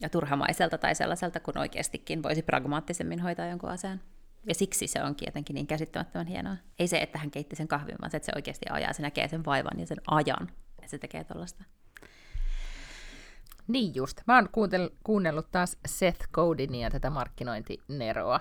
ja 0.00 0.08
turhamaiselta 0.08 0.78
tai 0.78 0.94
sellaiselta, 0.94 1.40
kun 1.40 1.58
oikeastikin 1.58 2.22
voisi 2.22 2.42
pragmaattisemmin 2.42 3.20
hoitaa 3.20 3.46
jonkun 3.46 3.70
asian. 3.70 4.00
Ja 4.46 4.54
siksi 4.54 4.86
se 4.86 5.02
onkin 5.02 5.26
jotenkin 5.26 5.54
niin 5.54 5.66
käsittämättömän 5.66 6.26
hienoa. 6.26 6.56
Ei 6.78 6.88
se, 6.88 6.98
että 6.98 7.18
hän 7.18 7.30
keitti 7.30 7.56
sen 7.56 7.68
kahvin, 7.68 7.96
vaan 8.00 8.10
se, 8.10 8.16
että 8.16 8.26
se 8.26 8.32
oikeasti 8.36 8.66
ajaa, 8.70 8.92
se 8.92 9.02
näkee 9.02 9.28
sen 9.28 9.44
vaivan 9.44 9.80
ja 9.80 9.86
sen 9.86 9.98
ajan, 10.06 10.48
että 10.78 10.90
se 10.90 10.98
tekee 10.98 11.24
tuollaista. 11.24 11.64
Niin 13.68 13.94
just. 13.94 14.20
Mä 14.26 14.34
oon 14.34 14.48
kuunnellut, 14.52 14.94
kuunnellut 15.04 15.50
taas 15.50 15.76
Seth 15.86 16.28
Godinia, 16.32 16.90
tätä 16.90 17.10
markkinointineroa, 17.10 18.40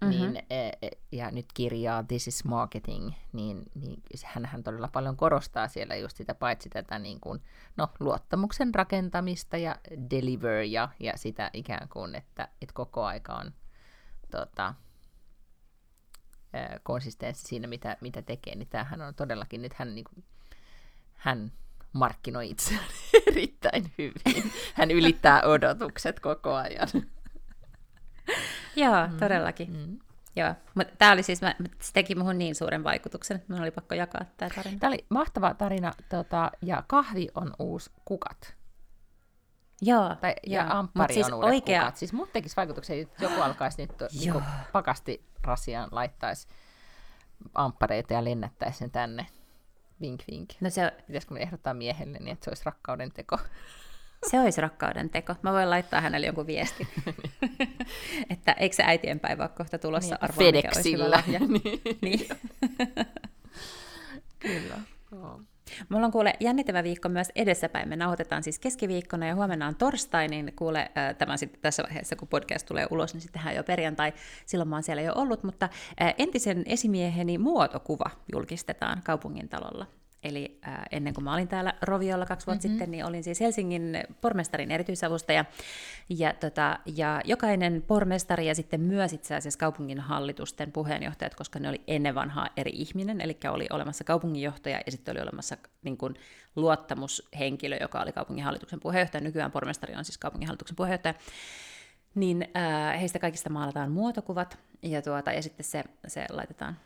mm-hmm. 0.00 0.10
niin, 0.10 0.36
e, 0.50 0.68
e, 0.82 0.90
ja 1.12 1.30
nyt 1.30 1.46
kirjaa 1.54 2.02
This 2.02 2.28
is 2.28 2.44
Marketing, 2.44 3.12
niin, 3.32 3.62
niin 3.74 4.02
hän 4.24 4.62
todella 4.62 4.88
paljon 4.88 5.16
korostaa 5.16 5.68
siellä 5.68 5.96
just 5.96 6.16
sitä, 6.16 6.34
paitsi 6.34 6.68
tätä 6.68 6.98
niin 6.98 7.20
kuin, 7.20 7.42
no, 7.76 7.88
luottamuksen 8.00 8.74
rakentamista 8.74 9.56
ja 9.56 9.76
deliver 10.10 10.62
ja, 10.62 10.88
ja 11.00 11.12
sitä 11.16 11.50
ikään 11.52 11.88
kuin, 11.88 12.14
että, 12.14 12.48
että 12.62 12.74
koko 12.74 13.04
aika 13.04 13.34
on 13.34 13.52
tota, 14.30 14.74
konsistenssi 16.82 17.48
siinä, 17.48 17.66
mitä, 17.66 17.96
mitä 18.00 18.22
tekee, 18.22 18.54
niin 18.54 18.68
tämähän 18.68 19.00
on 19.02 19.14
todellakin, 19.14 19.62
nyt 19.62 19.74
hän, 19.74 19.94
niin 19.94 20.04
kuin, 20.04 20.24
hän 21.14 21.52
markkinoi 21.92 22.50
itseään 22.50 22.84
erittäin 23.26 23.92
hyvin. 23.98 24.52
Hän 24.74 24.90
ylittää 24.90 25.42
odotukset 25.42 26.20
koko 26.20 26.54
ajan. 26.54 26.88
Joo, 28.76 29.06
mm. 29.06 29.18
todellakin. 29.18 29.70
Mm. 29.76 29.98
Joo, 30.36 30.54
mutta 30.74 30.96
tämä 30.98 31.12
oli 31.12 31.22
siis, 31.22 31.42
mä, 31.42 31.54
se 31.80 31.92
teki 31.92 32.14
muhun 32.14 32.38
niin 32.38 32.54
suuren 32.54 32.84
vaikutuksen, 32.84 33.36
että 33.36 33.46
minun 33.48 33.62
oli 33.62 33.70
pakko 33.70 33.94
jakaa 33.94 34.24
tämä 34.36 34.50
tarina. 34.54 34.78
Tämä 34.78 34.88
oli 34.88 35.04
mahtava 35.08 35.54
tarina, 35.54 35.92
tota, 36.08 36.50
ja 36.62 36.84
kahvi 36.86 37.28
on 37.34 37.52
uusi 37.58 37.90
kukat. 38.04 38.59
Joo. 39.80 40.16
Tai, 40.20 40.34
ja 40.46 40.62
joo. 40.62 40.78
amppari 40.78 41.14
siis 41.14 41.26
on 41.26 41.34
uudet 41.34 41.50
oikea... 41.50 41.80
kukat. 41.80 41.96
Siis 41.96 42.12
mut 42.12 42.32
tekisi 42.32 42.56
vaikutuksen, 42.56 43.00
että 43.00 43.24
joku 43.24 43.40
alkaisi 43.50 43.82
nyt 43.82 43.92
niin 44.20 44.42
pakasti 44.72 45.24
rasiaan 45.42 45.88
laittaisi 45.92 46.48
amppareita 47.54 48.12
ja 48.12 48.24
lennättäisi 48.24 48.78
sen 48.78 48.90
tänne. 48.90 49.26
Vink, 50.00 50.22
vink. 50.30 50.50
No 50.60 50.70
se... 50.70 50.92
Pitäisikö 51.06 51.34
me 51.34 51.40
ehdottaa 51.40 51.74
miehelle 51.74 52.18
niin, 52.18 52.32
että 52.32 52.44
se 52.44 52.50
olisi 52.50 52.62
rakkauden 52.64 53.12
teko? 53.12 53.38
Se 54.30 54.40
olisi 54.40 54.60
rakkauden 54.60 55.10
teko. 55.10 55.34
Mä 55.42 55.52
voin 55.52 55.70
laittaa 55.70 56.00
hänelle 56.00 56.26
jonkun 56.26 56.46
viestin. 56.46 56.88
että 58.30 58.52
eikö 58.52 58.76
se 58.76 58.82
äitienpäivä 58.86 59.42
ole 59.42 59.50
kohta 59.56 59.78
tulossa 59.78 60.14
niin, 60.14 60.24
arvoa, 60.24 60.44
FedExillä. 60.44 61.22
niin. 61.26 61.80
niin. 62.02 62.28
Kyllä. 64.38 64.78
Oh. 65.12 65.40
Mulla 65.88 66.06
on 66.06 66.12
kuule 66.12 66.34
jännittävä 66.40 66.82
viikko 66.82 67.08
myös 67.08 67.28
edessäpäin. 67.34 67.88
Me 67.88 67.96
nauhoitetaan 67.96 68.42
siis 68.42 68.58
keskiviikkona 68.58 69.26
ja 69.26 69.34
huomenna 69.34 69.66
on 69.66 69.74
torstai, 69.74 70.28
niin 70.28 70.52
kuule 70.56 70.80
äh, 70.80 71.16
tämän 71.18 71.38
sitten 71.38 71.60
tässä 71.60 71.82
vaiheessa, 71.82 72.16
kun 72.16 72.28
podcast 72.28 72.66
tulee 72.66 72.86
ulos, 72.90 73.14
niin 73.14 73.20
sittenhän 73.20 73.56
jo 73.56 73.64
perjantai. 73.64 74.12
Silloin 74.46 74.68
mä 74.68 74.76
oon 74.76 74.82
siellä 74.82 75.02
jo 75.02 75.12
ollut, 75.14 75.42
mutta 75.42 75.68
äh, 76.02 76.14
entisen 76.18 76.62
esimieheni 76.66 77.38
muotokuva 77.38 78.10
julkistetaan 78.32 79.02
kaupungintalolla. 79.04 79.99
Eli 80.22 80.58
äh, 80.68 80.82
ennen 80.90 81.14
kuin 81.14 81.24
mä 81.24 81.34
olin 81.34 81.48
täällä 81.48 81.74
Roviolla 81.82 82.26
kaksi 82.26 82.46
vuotta 82.46 82.68
mm-hmm. 82.68 82.78
sitten, 82.78 82.90
niin 82.90 83.04
olin 83.04 83.24
siis 83.24 83.40
Helsingin 83.40 84.04
pormestarin 84.20 84.70
erityisavustaja. 84.70 85.44
Ja, 86.08 86.34
tota, 86.34 86.78
ja 86.96 87.20
jokainen 87.24 87.82
pormestari 87.86 88.46
ja 88.46 88.54
sitten 88.54 88.80
myös 88.80 89.12
itse 89.12 89.34
asiassa 89.34 89.58
kaupungin 89.58 90.00
hallitusten 90.00 90.72
puheenjohtajat, 90.72 91.34
koska 91.34 91.58
ne 91.58 91.68
oli 91.68 91.80
ennen 91.86 92.14
vanhaa 92.14 92.48
eri 92.56 92.72
ihminen, 92.74 93.20
eli 93.20 93.38
oli 93.50 93.66
olemassa 93.70 94.04
kaupunginjohtaja 94.04 94.80
ja 94.86 94.92
sitten 94.92 95.12
oli 95.12 95.22
olemassa 95.22 95.56
niin 95.82 95.96
kuin, 95.96 96.14
luottamushenkilö, 96.56 97.76
joka 97.80 98.00
oli 98.00 98.12
kaupunginhallituksen 98.12 98.80
puheenjohtaja. 98.80 99.24
Nykyään 99.24 99.50
pormestari 99.50 99.94
on 99.94 100.04
siis 100.04 100.18
kaupunginhallituksen 100.18 100.76
puheenjohtaja 100.76 101.14
niin 102.14 102.48
äh, 102.56 103.00
heistä 103.00 103.18
kaikista 103.18 103.50
maalataan 103.50 103.92
muotokuvat, 103.92 104.58
ja, 104.82 105.02
tuota, 105.02 105.32
ja 105.32 105.42
sitten 105.42 105.64
se, 105.64 105.84
se 106.06 106.26
laitetaan 106.30 106.76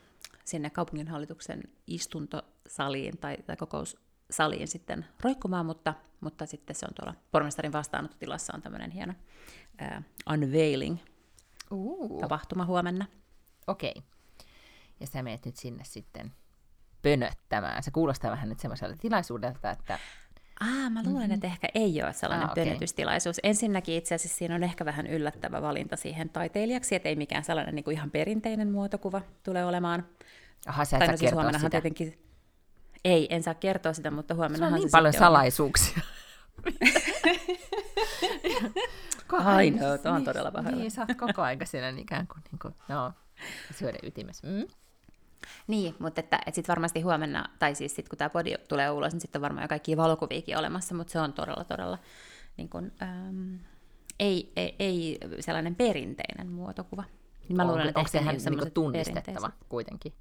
sinne 0.45 0.71
kaupunginhallituksen 0.71 1.63
istuntosaliin 1.87 3.19
tai, 3.19 3.37
tai 3.47 3.57
kokoussaliin 3.57 4.69
sitten 4.69 5.07
roikkumaan, 5.23 5.67
mutta, 5.67 5.95
mutta 6.21 6.47
sitten 6.47 6.77
se 6.77 6.87
on 6.87 6.95
tuolla 6.95 7.15
pormestarin 7.31 7.73
vastaanottotilassa 7.73 8.53
on 8.55 8.63
tämmöinen 8.63 8.91
hieno 8.91 9.15
uh, 9.83 10.33
unveiling 10.33 10.99
uh. 11.71 12.21
tapahtuma 12.21 12.65
huomenna. 12.65 13.07
Okei. 13.67 13.95
Okay. 13.97 14.03
Ja 15.01 15.07
sä 15.07 15.23
meet 15.23 15.47
nyt 15.47 15.57
sinne 15.57 15.85
sitten 15.85 16.33
pönöttämään. 17.03 17.83
Se 17.83 17.91
kuulostaa 17.91 18.31
vähän 18.31 18.49
nyt 18.49 18.61
semmoiselta 18.61 18.97
tilaisuudelta, 18.97 19.71
että 19.71 19.99
Ah, 20.61 20.90
mä 20.90 21.03
luulen, 21.05 21.23
mm-hmm. 21.23 21.35
että 21.35 21.47
ehkä 21.47 21.69
ei 21.75 22.03
ole 22.03 22.12
sellainen 22.12 22.47
ah, 22.47 22.53
okay. 22.53 22.64
pönötystilaisuus. 22.64 23.40
Ensinnäkin 23.43 23.97
itse 23.97 24.14
asiassa 24.14 24.38
siinä 24.38 24.55
on 24.55 24.62
ehkä 24.62 24.85
vähän 24.85 25.07
yllättävä 25.07 25.62
valinta 25.62 25.97
siihen 25.97 26.29
taiteilijaksi, 26.29 26.95
että 26.95 27.09
ei 27.09 27.17
mikään 27.17 27.45
sellainen 27.45 27.75
niin 27.75 27.85
kuin 27.85 27.95
ihan 27.95 28.11
perinteinen 28.11 28.71
muotokuva 28.71 29.23
tule 29.43 29.64
olemaan. 29.64 30.07
Aha, 30.67 30.85
sä 30.85 30.99
et 30.99 31.11
no, 31.11 31.17
siis 31.17 31.31
sitä. 31.57 31.71
tietenkin... 31.71 32.19
Ei, 33.05 33.27
en 33.31 33.43
saa 33.43 33.55
kertoa 33.55 33.93
sitä, 33.93 34.11
mutta 34.11 34.35
huomenna 34.35 34.67
on 34.67 34.73
niin 34.73 34.88
paljon 34.93 35.12
salaisuuksia. 35.12 36.01
Ai 39.33 39.71
no, 39.71 39.87
on 40.05 40.14
niin, 40.14 40.25
todella 40.25 40.51
pahoilla. 40.51 40.79
Niin, 40.79 40.90
sä 40.90 41.01
oot 41.01 41.19
koko 41.19 41.43
aika 41.43 41.64
siellä 41.64 41.88
ikään 41.88 42.27
kuin, 42.27 42.43
niin 42.51 42.59
kuin 42.59 42.75
no, 42.88 43.12
syöden 43.75 44.01
ytimessä. 44.03 44.47
Mm? 44.47 44.67
Niin, 45.67 45.95
mutta 45.99 46.21
että, 46.21 46.37
että 46.37 46.55
sitten 46.55 46.73
varmasti 46.73 47.01
huomenna, 47.01 47.49
tai 47.59 47.75
siis 47.75 47.95
sitten 47.95 48.11
kun 48.11 48.19
tämä 48.19 48.31
podi 48.31 48.55
tulee 48.69 48.91
ulos, 48.91 49.13
niin 49.13 49.21
sitten 49.21 49.39
on 49.39 49.43
varmaan 49.43 49.65
jo 49.65 49.69
kaikki 49.69 49.97
valokuviikin 49.97 50.59
olemassa, 50.59 50.95
mutta 50.95 51.13
se 51.13 51.21
on 51.21 51.33
todella, 51.33 51.65
todella 51.65 51.99
niin 52.57 52.69
kun, 52.69 52.93
äm, 53.03 53.59
ei, 54.21 54.53
ei, 54.57 54.77
ei 54.79 55.19
sellainen 55.41 55.75
perinteinen 55.75 56.53
muotokuva. 56.53 57.05
Niin 57.49 57.57
mä 57.57 57.67
luulen, 57.67 57.89
että 57.89 58.01
onko 58.01 58.11
se 58.11 58.19
ihan 58.19 58.35
niin 58.35 58.73
tunnistettava 58.73 59.51
kuitenkin? 59.69 60.13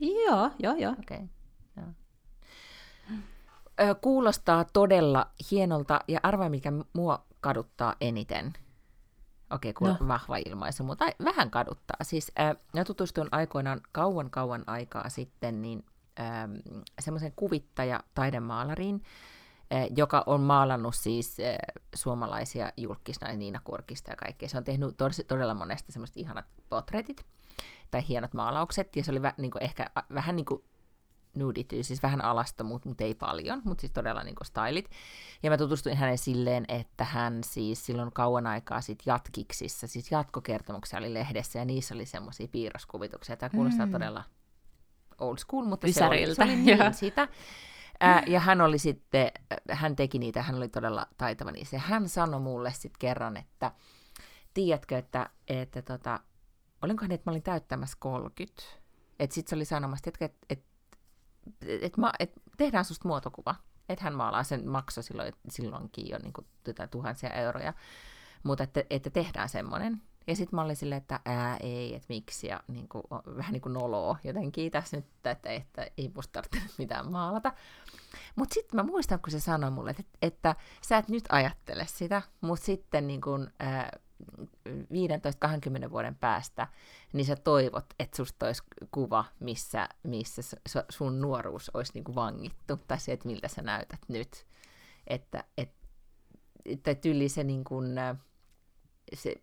Joo, 0.00 0.50
joo, 0.58 0.74
joo. 0.74 0.92
Okay. 0.92 1.26
joo. 1.76 1.86
Kuulostaa 4.00 4.64
todella 4.64 5.30
hienolta, 5.50 6.00
ja 6.08 6.20
arvaa 6.22 6.48
mikä 6.48 6.72
mua 6.92 7.24
kaduttaa 7.40 7.94
eniten– 8.00 8.52
Okei, 9.50 9.70
okay, 9.70 9.88
no. 9.88 10.08
vahva 10.08 10.36
ilmaisu, 10.36 10.84
mutta 10.84 11.04
vähän 11.24 11.50
kaduttaa. 11.50 11.96
Siis 12.02 12.32
äh, 12.40 12.56
mä 12.72 12.84
tutustuin 12.84 13.28
aikoinaan 13.32 13.80
kauan 13.92 14.30
kauan 14.30 14.64
aikaa 14.66 15.08
sitten 15.08 15.62
niin 15.62 15.84
äh, 16.20 16.48
semmoisen 17.00 17.32
kuvittaja 17.36 18.00
taidemaalariin, 18.14 19.02
äh, 19.74 19.86
joka 19.96 20.22
on 20.26 20.40
maalannut 20.40 20.94
siis 20.94 21.36
äh, 21.40 21.56
suomalaisia 21.94 22.72
julkisnaisia 22.76 23.38
Niina 23.38 23.60
Kurkista 23.64 24.10
ja 24.10 24.16
kaikkea. 24.16 24.48
Se 24.48 24.58
on 24.58 24.64
tehnyt 24.64 24.90
tod- 24.90 25.24
todella 25.28 25.54
monesta 25.54 25.92
semmoista 25.92 26.20
ihanat 26.20 26.44
portretit 26.68 27.26
tai 27.90 28.08
hienot 28.08 28.34
maalaukset, 28.34 28.96
ja 28.96 29.04
se 29.04 29.10
oli 29.10 29.20
vä- 29.20 29.34
niin 29.38 29.50
kuin 29.50 29.62
ehkä 29.62 29.90
vähän 30.14 30.36
niin 30.36 30.46
kuin 30.46 30.64
nudity, 31.34 31.82
siis 31.82 32.02
vähän 32.02 32.24
alasta, 32.24 32.64
mutta 32.64 32.88
mut 32.88 33.00
ei 33.00 33.14
paljon, 33.14 33.62
mutta 33.64 33.80
siis 33.80 33.92
todella 33.92 34.22
niin 34.22 34.36
stylit. 34.42 34.90
Ja 35.42 35.50
mä 35.50 35.56
tutustuin 35.56 35.96
hänen 35.96 36.18
silleen, 36.18 36.64
että 36.68 37.04
hän 37.04 37.44
siis 37.44 37.86
silloin 37.86 38.12
kauan 38.12 38.46
aikaa 38.46 38.80
sit 38.80 39.02
jatkiksissa, 39.06 39.86
siis 39.86 40.10
jatkokertomuksia 40.10 40.98
oli 40.98 41.14
lehdessä, 41.14 41.58
ja 41.58 41.64
niissä 41.64 41.94
oli 41.94 42.06
semmoisia 42.06 42.48
piirroskuvituksia. 42.48 43.36
Tämä 43.36 43.50
kuulostaa 43.50 43.86
mm. 43.86 43.92
todella 43.92 44.24
old 45.18 45.38
school, 45.38 45.64
mutta 45.64 45.92
se 45.92 46.04
oli, 46.04 46.34
se 46.34 46.42
oli 46.42 46.56
niin 46.56 46.94
sitä. 46.94 47.28
Ää, 48.00 48.22
ja 48.26 48.40
hän 48.40 48.60
oli 48.60 48.78
sitten, 48.78 49.30
hän 49.70 49.96
teki 49.96 50.18
niitä, 50.18 50.42
hän 50.42 50.56
oli 50.56 50.68
todella 50.68 51.06
taitava 51.18 51.50
niissä. 51.50 51.78
Hän 51.78 52.08
sanoi 52.08 52.40
mulle 52.40 52.72
sitten 52.72 52.98
kerran, 52.98 53.36
että 53.36 53.72
tiedätkö, 54.54 54.98
että, 54.98 55.30
että 55.48 55.82
tota, 55.82 56.20
olinkohan 56.82 57.12
että 57.12 57.30
mä 57.30 57.32
olin 57.32 57.42
täyttämässä 57.42 57.96
30. 58.00 58.62
Että 59.18 59.34
sitten 59.34 59.50
se 59.50 59.56
oli 59.56 59.64
sanomassa, 59.64 60.10
että, 60.10 60.24
että, 60.24 60.46
että 60.50 60.66
et 61.80 61.96
ma, 61.96 62.12
et 62.18 62.32
tehdään 62.56 62.84
susta 62.84 63.08
muotokuva. 63.08 63.54
Että 63.88 64.04
hän 64.04 64.14
maalaa 64.14 64.44
sen 64.44 64.68
makso 64.68 65.02
silloin, 65.02 65.32
silloinkin 65.48 66.08
jo 66.08 66.18
niin 66.18 66.32
kuin, 66.32 66.46
tuhansia 66.90 67.30
euroja. 67.30 67.72
Mutta 68.42 68.64
että, 68.64 68.84
että 68.90 69.10
tehdään 69.10 69.48
semmoinen. 69.48 70.02
Ja 70.26 70.36
sitten 70.36 70.56
mä 70.56 70.62
olin 70.62 70.76
silleen, 70.76 71.00
että 71.00 71.20
ää, 71.24 71.56
ei, 71.56 71.94
että 71.94 72.06
miksi, 72.08 72.46
ja 72.46 72.60
niin 72.68 72.88
kuin, 72.88 73.02
vähän 73.36 73.52
niin 73.52 73.62
kuin 73.62 73.72
noloa 73.72 74.16
jotenkin 74.24 74.72
tässä 74.72 74.96
nyt, 74.96 75.06
että, 75.24 75.50
että 75.50 75.86
ei 75.98 76.10
musta 76.14 76.32
tarvitse 76.32 76.74
mitään 76.82 77.12
maalata. 77.12 77.52
Mutta 78.36 78.54
sitten 78.54 78.76
mä 78.76 78.82
muistan, 78.82 79.20
kun 79.20 79.30
se 79.30 79.40
sanoi 79.40 79.70
mulle, 79.70 79.90
että, 79.90 80.02
että 80.22 80.54
sä 80.82 80.98
et 80.98 81.08
nyt 81.08 81.24
ajattele 81.28 81.86
sitä, 81.86 82.22
mutta 82.40 82.64
sitten 82.64 83.06
niin 83.06 83.20
kuin, 83.20 83.50
ää, 83.58 83.98
15-20 84.68 85.90
vuoden 85.90 86.14
päästä, 86.14 86.68
niin 87.12 87.26
sä 87.26 87.36
toivot, 87.36 87.86
että 87.98 88.16
susta 88.16 88.46
olisi 88.46 88.62
kuva, 88.90 89.24
missä, 89.40 89.88
missä 90.02 90.42
sun 90.88 91.20
nuoruus 91.20 91.70
olisi 91.74 91.92
niin 91.94 92.04
kuin 92.04 92.14
vangittu, 92.14 92.76
tai 92.76 93.00
se, 93.00 93.12
että 93.12 93.28
miltä 93.28 93.48
sä 93.48 93.62
näytät 93.62 94.00
nyt. 94.08 94.46
Että, 95.06 95.44
et, 95.58 95.72
että 96.64 96.94
tyyli 96.94 97.28
se, 97.28 97.44
niin 97.44 97.64
kuin, 97.64 97.94
se, 99.14 99.34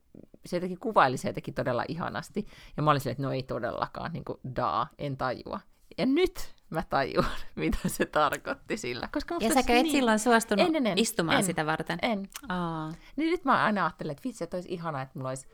se 0.46 0.56
jotenkin 0.56 0.80
kuvaili 0.80 1.18
se 1.18 1.30
jotenkin 1.30 1.54
todella 1.54 1.86
ihanasti, 1.88 2.48
ja 2.78 2.84
mä 2.84 2.92
olin 2.92 3.02
silleen, 3.02 3.14
että 3.14 3.24
no 3.24 3.32
ei 3.32 3.44
todellakaan, 3.44 4.14
niin 4.14 4.26
kuin, 4.26 4.40
daa, 4.56 4.88
en 4.98 5.18
tajua. 5.18 5.60
Ja 5.98 6.06
nyt 6.06 6.56
mä 6.70 6.84
tajuan, 6.90 7.26
mitä 7.56 7.78
se 7.88 8.06
tarkoitti 8.06 8.78
sillä. 8.78 9.10
Koska 9.12 9.36
ja 9.40 9.54
säkö 9.54 9.74
et 9.74 9.84
niin... 9.84 9.92
silloin 9.92 10.20
suostunut 10.20 10.68
en, 10.68 10.76
en, 10.76 10.88
en, 10.88 10.98
istumaan 10.98 11.38
en, 11.38 11.44
sitä 11.44 11.66
varten? 11.66 12.00
En. 12.02 12.30
Aa. 12.50 12.92
Niin 13.16 13.32
nyt 13.32 13.46
mä 13.46 13.64
aina 13.64 13.86
ajattelen, 13.86 14.12
että 14.12 14.24
vitsi, 14.24 14.44
että 14.44 14.58
olisi 14.58 14.74
ihana, 14.74 15.02
että 15.02 15.20
mulla 15.20 15.30
olisi, 15.30 15.48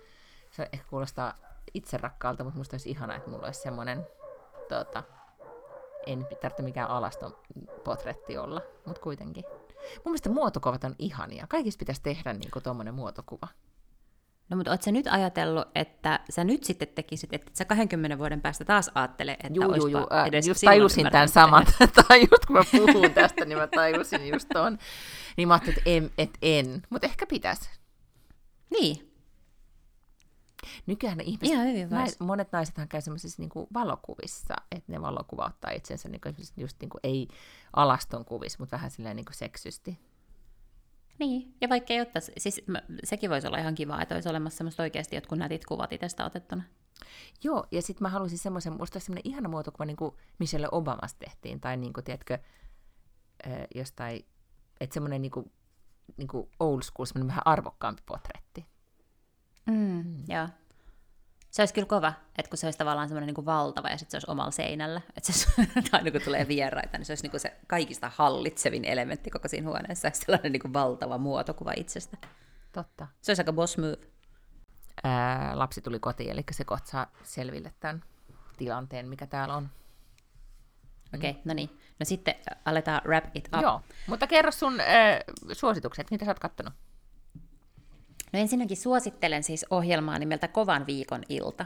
se 0.52 0.70
ehkä 0.72 0.86
kuulostaa 0.90 1.34
itserakkaalta, 1.74 2.44
mutta 2.44 2.58
musta 2.58 2.74
olisi 2.74 2.90
ihana, 2.90 3.16
että 3.16 3.30
mulla 3.30 3.46
olisi 3.46 3.62
semmoinen, 3.62 4.08
tota, 4.70 5.04
en 6.06 6.28
tarvitse 6.42 6.64
mikään 6.64 6.90
alaston 6.90 7.36
potretti 7.84 8.38
olla, 8.38 8.62
mutta 8.86 9.02
kuitenkin. 9.02 9.44
Mun 9.96 10.02
mielestä 10.06 10.30
muotokuvat 10.30 10.84
on 10.84 10.96
ihania. 11.00 11.46
Kaikista 11.50 11.80
pitäisi 11.80 12.02
tehdä 12.02 12.34
niin 12.34 12.64
tuommoinen 12.64 12.94
muotokuva. 12.94 13.48
No 14.50 14.58
mutta 14.58 14.72
ootko 14.72 14.91
nyt 14.91 15.08
ajatellut, 15.08 15.68
että 15.76 16.20
sä 16.30 16.43
nyt 16.43 16.64
sitten 16.64 16.88
tekisit, 16.88 17.34
että 17.34 17.52
sä 17.54 17.66
20 17.66 18.18
vuoden 18.18 18.41
päästä 18.41 18.66
taas 18.66 18.91
ajattele, 18.95 19.32
että 19.32 19.48
juu, 19.54 19.76
juu, 19.76 19.88
juu. 19.88 20.08
Äh, 20.14 20.28
edes 20.28 20.48
just 20.48 20.62
tajusin 20.66 21.12
tämän 21.12 21.30
saman, 21.30 21.66
tai 22.08 22.20
just 22.20 22.45
kun 22.48 22.56
mä 22.56 22.64
puhun 22.72 23.14
tästä, 23.14 23.45
niin 23.45 23.58
mä 23.58 23.68
tajusin 23.68 24.28
just 24.28 24.48
ton. 24.54 24.78
Niin 25.38 25.48
mä 25.48 25.54
ajattelin, 25.54 25.78
että 25.78 25.89
en, 25.89 26.12
et 26.18 26.38
en. 26.41 26.82
mutta 26.89 27.08
ehkä 27.08 27.26
pitäisi. 27.26 27.70
Niin. 28.70 29.08
Nykyään 30.86 31.22
ihmiset, 31.22 31.54
Ihan 31.54 31.68
hyvin 31.68 31.89
nais, 31.89 32.20
monet 32.20 32.52
naisethan 32.52 32.88
käy 32.88 33.02
sellaisissa 33.02 33.41
niin 33.41 33.68
valokuvissa, 33.74 34.56
että 34.72 34.91
ne 34.91 35.02
valokuvauttaa 35.02 35.72
itsensä 35.72 36.10
niin 36.10 36.22
kuin, 36.22 36.36
just 36.58 36.76
niin 36.82 36.89
kuin, 36.89 37.00
ei 37.04 37.28
alaston 37.74 38.26
kuvissa, 38.26 38.60
mutta 38.60 38.76
vähän 38.76 38.91
silleen 38.91 39.16
niin 39.16 39.26
kuin 39.26 39.36
seksysti. 39.36 40.00
Niin, 41.20 41.55
ja 41.61 41.70
vaikka 41.70 41.93
ei 41.93 42.01
ottaisi, 42.01 42.32
siis 42.38 42.61
mä, 42.68 42.82
sekin 43.03 43.30
voisi 43.30 43.47
olla 43.47 43.57
ihan 43.57 43.76
kiva, 43.76 44.01
että 44.01 44.15
olisi 44.15 44.30
olemassa 44.30 44.57
semmoista 44.57 44.84
oikeasti 44.84 45.15
jotkut 45.15 45.38
nätit 45.38 45.65
kuvat 45.65 45.93
itsestä 45.93 46.26
otettuna. 46.26 46.63
Joo, 47.43 47.65
ja 47.72 47.82
sitten 47.82 48.05
mä 48.05 48.09
haluaisin 48.09 48.38
semmoisen, 48.38 48.74
musta 48.74 48.99
semmoinen 48.99 49.32
ihana 49.32 49.49
muotokuva, 49.49 49.86
niin 49.86 49.97
kuin 49.97 50.15
Michelle 50.39 50.68
Obamasta 50.72 51.20
tehtiin, 51.20 51.61
tai 51.61 51.78
niin 51.78 51.93
kuin, 51.93 52.03
tiedätkö, 52.03 52.38
jostain, 53.76 54.26
että 54.80 54.93
semmoinen 54.93 55.22
niin 55.22 55.32
kuin, 55.32 55.51
niin 56.18 56.28
kuin 56.28 56.49
old 56.59 56.82
school, 56.82 57.05
semmoinen 57.05 57.28
vähän 57.28 57.41
arvokkaampi 57.45 58.01
potretti. 58.05 58.65
Mm, 59.65 59.76
mm. 59.76 60.24
Joo. 60.28 60.47
Se 61.58 61.62
olisi 61.62 61.74
kyllä 61.74 61.88
kova, 61.88 62.14
että 62.38 62.49
kun 62.49 62.58
se 62.58 62.68
olisi 62.68 62.80
tavallaan 62.80 63.08
semmoinen 63.08 63.34
niin 63.36 63.45
valtava 63.45 63.89
ja 63.89 63.97
sitten 63.97 64.12
se 64.12 64.16
olisi 64.18 64.32
omalla 64.32 64.51
seinällä, 64.51 65.01
että 65.16 65.32
se 65.32 65.47
aina 65.91 66.12
kun 66.12 66.22
tulee 66.22 66.47
vieraita, 66.47 66.97
niin 66.97 67.05
se 67.05 67.12
olisi 67.12 67.28
niin 67.28 67.39
se 67.39 67.58
kaikista 67.68 68.12
hallitsevin 68.16 68.86
elementti 68.86 69.30
koko 69.30 69.47
siinä 69.47 69.68
huoneessa, 69.68 70.10
sellainen 70.14 70.51
niin 70.51 70.74
valtava 70.74 71.18
muotokuva 71.18 71.72
itsestä. 71.76 72.18
Totta. 72.72 73.08
Se 73.22 73.32
olisi 73.32 73.41
aika 73.41 73.53
boss 73.53 73.78
move. 73.78 73.97
Ää, 75.03 75.60
lapsi 75.60 75.82
tuli 75.82 75.99
kotiin, 75.99 76.32
eli 76.32 76.43
se 76.51 76.64
kohta 76.64 76.89
saa 76.89 77.12
selville 77.24 77.74
tämän 77.80 78.03
tilanteen, 78.58 79.10
mikä 79.10 79.28
täällä 79.28 79.55
on. 79.55 79.70
Okei, 81.16 81.32
okay, 81.32 81.41
no 81.45 81.53
niin. 81.53 81.70
No 81.99 82.05
sitten 82.05 82.36
aletaan 82.66 83.01
wrap 83.05 83.26
it 83.34 83.49
up. 83.55 83.62
Joo, 83.62 83.82
mutta 84.08 84.28
kerro 84.28 84.51
sun 84.51 84.80
äh, 84.80 84.88
suositukset, 85.51 86.12
mitä 86.12 86.26
sä 86.26 86.32
oot 86.32 86.39
kattonut? 86.39 86.74
No 88.34 88.40
ensinnäkin 88.40 88.78
suosittelen 88.78 89.44
siis 89.44 89.66
ohjelmaa 89.70 90.20
nimeltä 90.20 90.48
Kovan 90.48 90.88
viikon 90.88 91.24
ilta. 91.30 91.66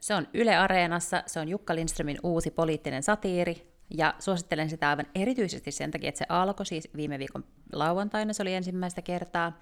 Se 0.00 0.14
on 0.14 0.28
Yle 0.34 0.56
Areenassa, 0.56 1.22
se 1.26 1.40
on 1.40 1.48
Jukka 1.48 1.74
Lindströmin 1.74 2.18
uusi 2.22 2.50
poliittinen 2.50 3.02
satiiri, 3.02 3.74
ja 3.90 4.14
suosittelen 4.18 4.70
sitä 4.70 4.88
aivan 4.88 5.06
erityisesti 5.14 5.72
sen 5.72 5.90
takia, 5.90 6.08
että 6.08 6.18
se 6.18 6.26
alkoi 6.28 6.66
siis 6.66 6.88
viime 6.96 7.18
viikon 7.18 7.44
lauantaina, 7.72 8.32
se 8.32 8.42
oli 8.42 8.54
ensimmäistä 8.54 9.02
kertaa, 9.02 9.58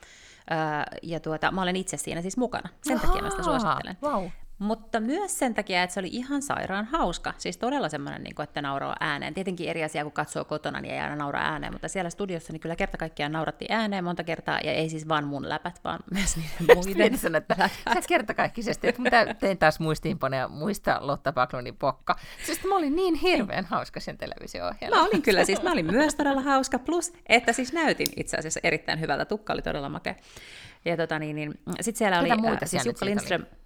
ja 1.03 1.21
tuota, 1.21 1.51
mä 1.51 1.63
olen 1.63 1.77
itse 1.77 1.97
siinä 1.97 2.23
siis 2.23 2.37
mukana. 2.37 2.69
Sen 2.83 2.97
Aha, 2.97 3.07
takia 3.07 3.23
mä 3.23 3.31
sitä 3.31 3.43
suosittelen. 3.43 3.97
Wow. 4.03 4.25
Mutta 4.59 5.01
myös 5.01 5.39
sen 5.39 5.55
takia, 5.55 5.83
että 5.83 5.95
se 5.95 6.01
oli 6.01 6.09
ihan 6.13 6.43
sairaan 6.43 6.85
hauska. 6.85 7.35
Siis 7.39 7.57
todella 7.57 7.89
semmoinen, 7.89 8.23
niin 8.23 8.35
kuin, 8.35 8.45
että 8.45 8.63
nauraa 8.63 8.97
ääneen. 9.01 9.35
Tietenkin 9.35 9.69
eri 9.69 9.85
asia, 9.85 10.03
kun 10.03 10.13
katsoo 10.13 10.45
kotona, 10.45 10.81
niin 10.81 10.95
ei 10.95 11.01
aina 11.01 11.17
naura 11.17 11.41
ääneen, 11.41 11.73
mutta 11.73 11.89
siellä 11.89 12.11
studiossa 12.11 12.53
niin 12.53 12.61
kyllä 12.61 12.77
kerta 12.77 12.99
kaikkiaan 12.99 13.33
naurattiin 13.33 13.73
ääneen 13.73 14.05
monta 14.05 14.25
kertaa, 14.25 14.61
ja 14.65 14.73
ei 14.73 14.89
siis 14.89 15.09
vaan 15.09 15.27
mun 15.27 15.49
läpät, 15.49 15.81
vaan 15.85 16.01
myös 16.15 16.37
niiden 16.37 16.77
muiden 16.77 17.19
sen, 17.19 17.35
että 17.35 17.71
sä 17.95 18.01
kertakaikkisesti, 18.09 18.89
että 18.89 19.35
tein 19.41 19.59
taas 19.59 19.81
muistiinpanoja, 19.81 20.49
muista 20.49 20.99
Lotta 21.01 21.33
Backlundin 21.33 21.77
pokka. 21.77 22.17
Siis 22.47 22.65
mä 22.65 22.77
olin 22.77 22.97
niin 22.97 23.15
hirveän 23.15 23.65
hauska 23.65 24.01
sen 24.01 24.19
televisio 24.19 24.65
Mä 24.91 25.05
olin 25.05 25.23
kyllä, 25.23 25.45
siis 25.45 25.63
mä 25.63 25.73
olin 25.73 25.87
myös 25.87 26.15
todella 26.15 26.41
hauska, 26.41 26.79
plus 26.79 27.13
että 27.27 27.53
siis 27.53 27.73
näytin 27.73 28.09
itse 28.17 28.37
asiassa 28.37 28.61
erittäin 28.63 29.01
hyvältä, 29.01 29.25
tukka 29.25 29.53
oli 29.53 29.63
todella 29.63 29.89
makea. 29.89 30.15
Ja 30.85 30.97
tota 30.97 31.19
niin, 31.19 31.37
niin 31.37 31.55
sitten 31.81 31.99
siellä 31.99 32.23
Ketä 32.23 32.35
oli, 32.35 32.47
äh, 32.49 32.59
siis 32.65 32.87
Jukka 32.87 33.07
Lindström, 33.07 33.43
oli? 33.43 33.62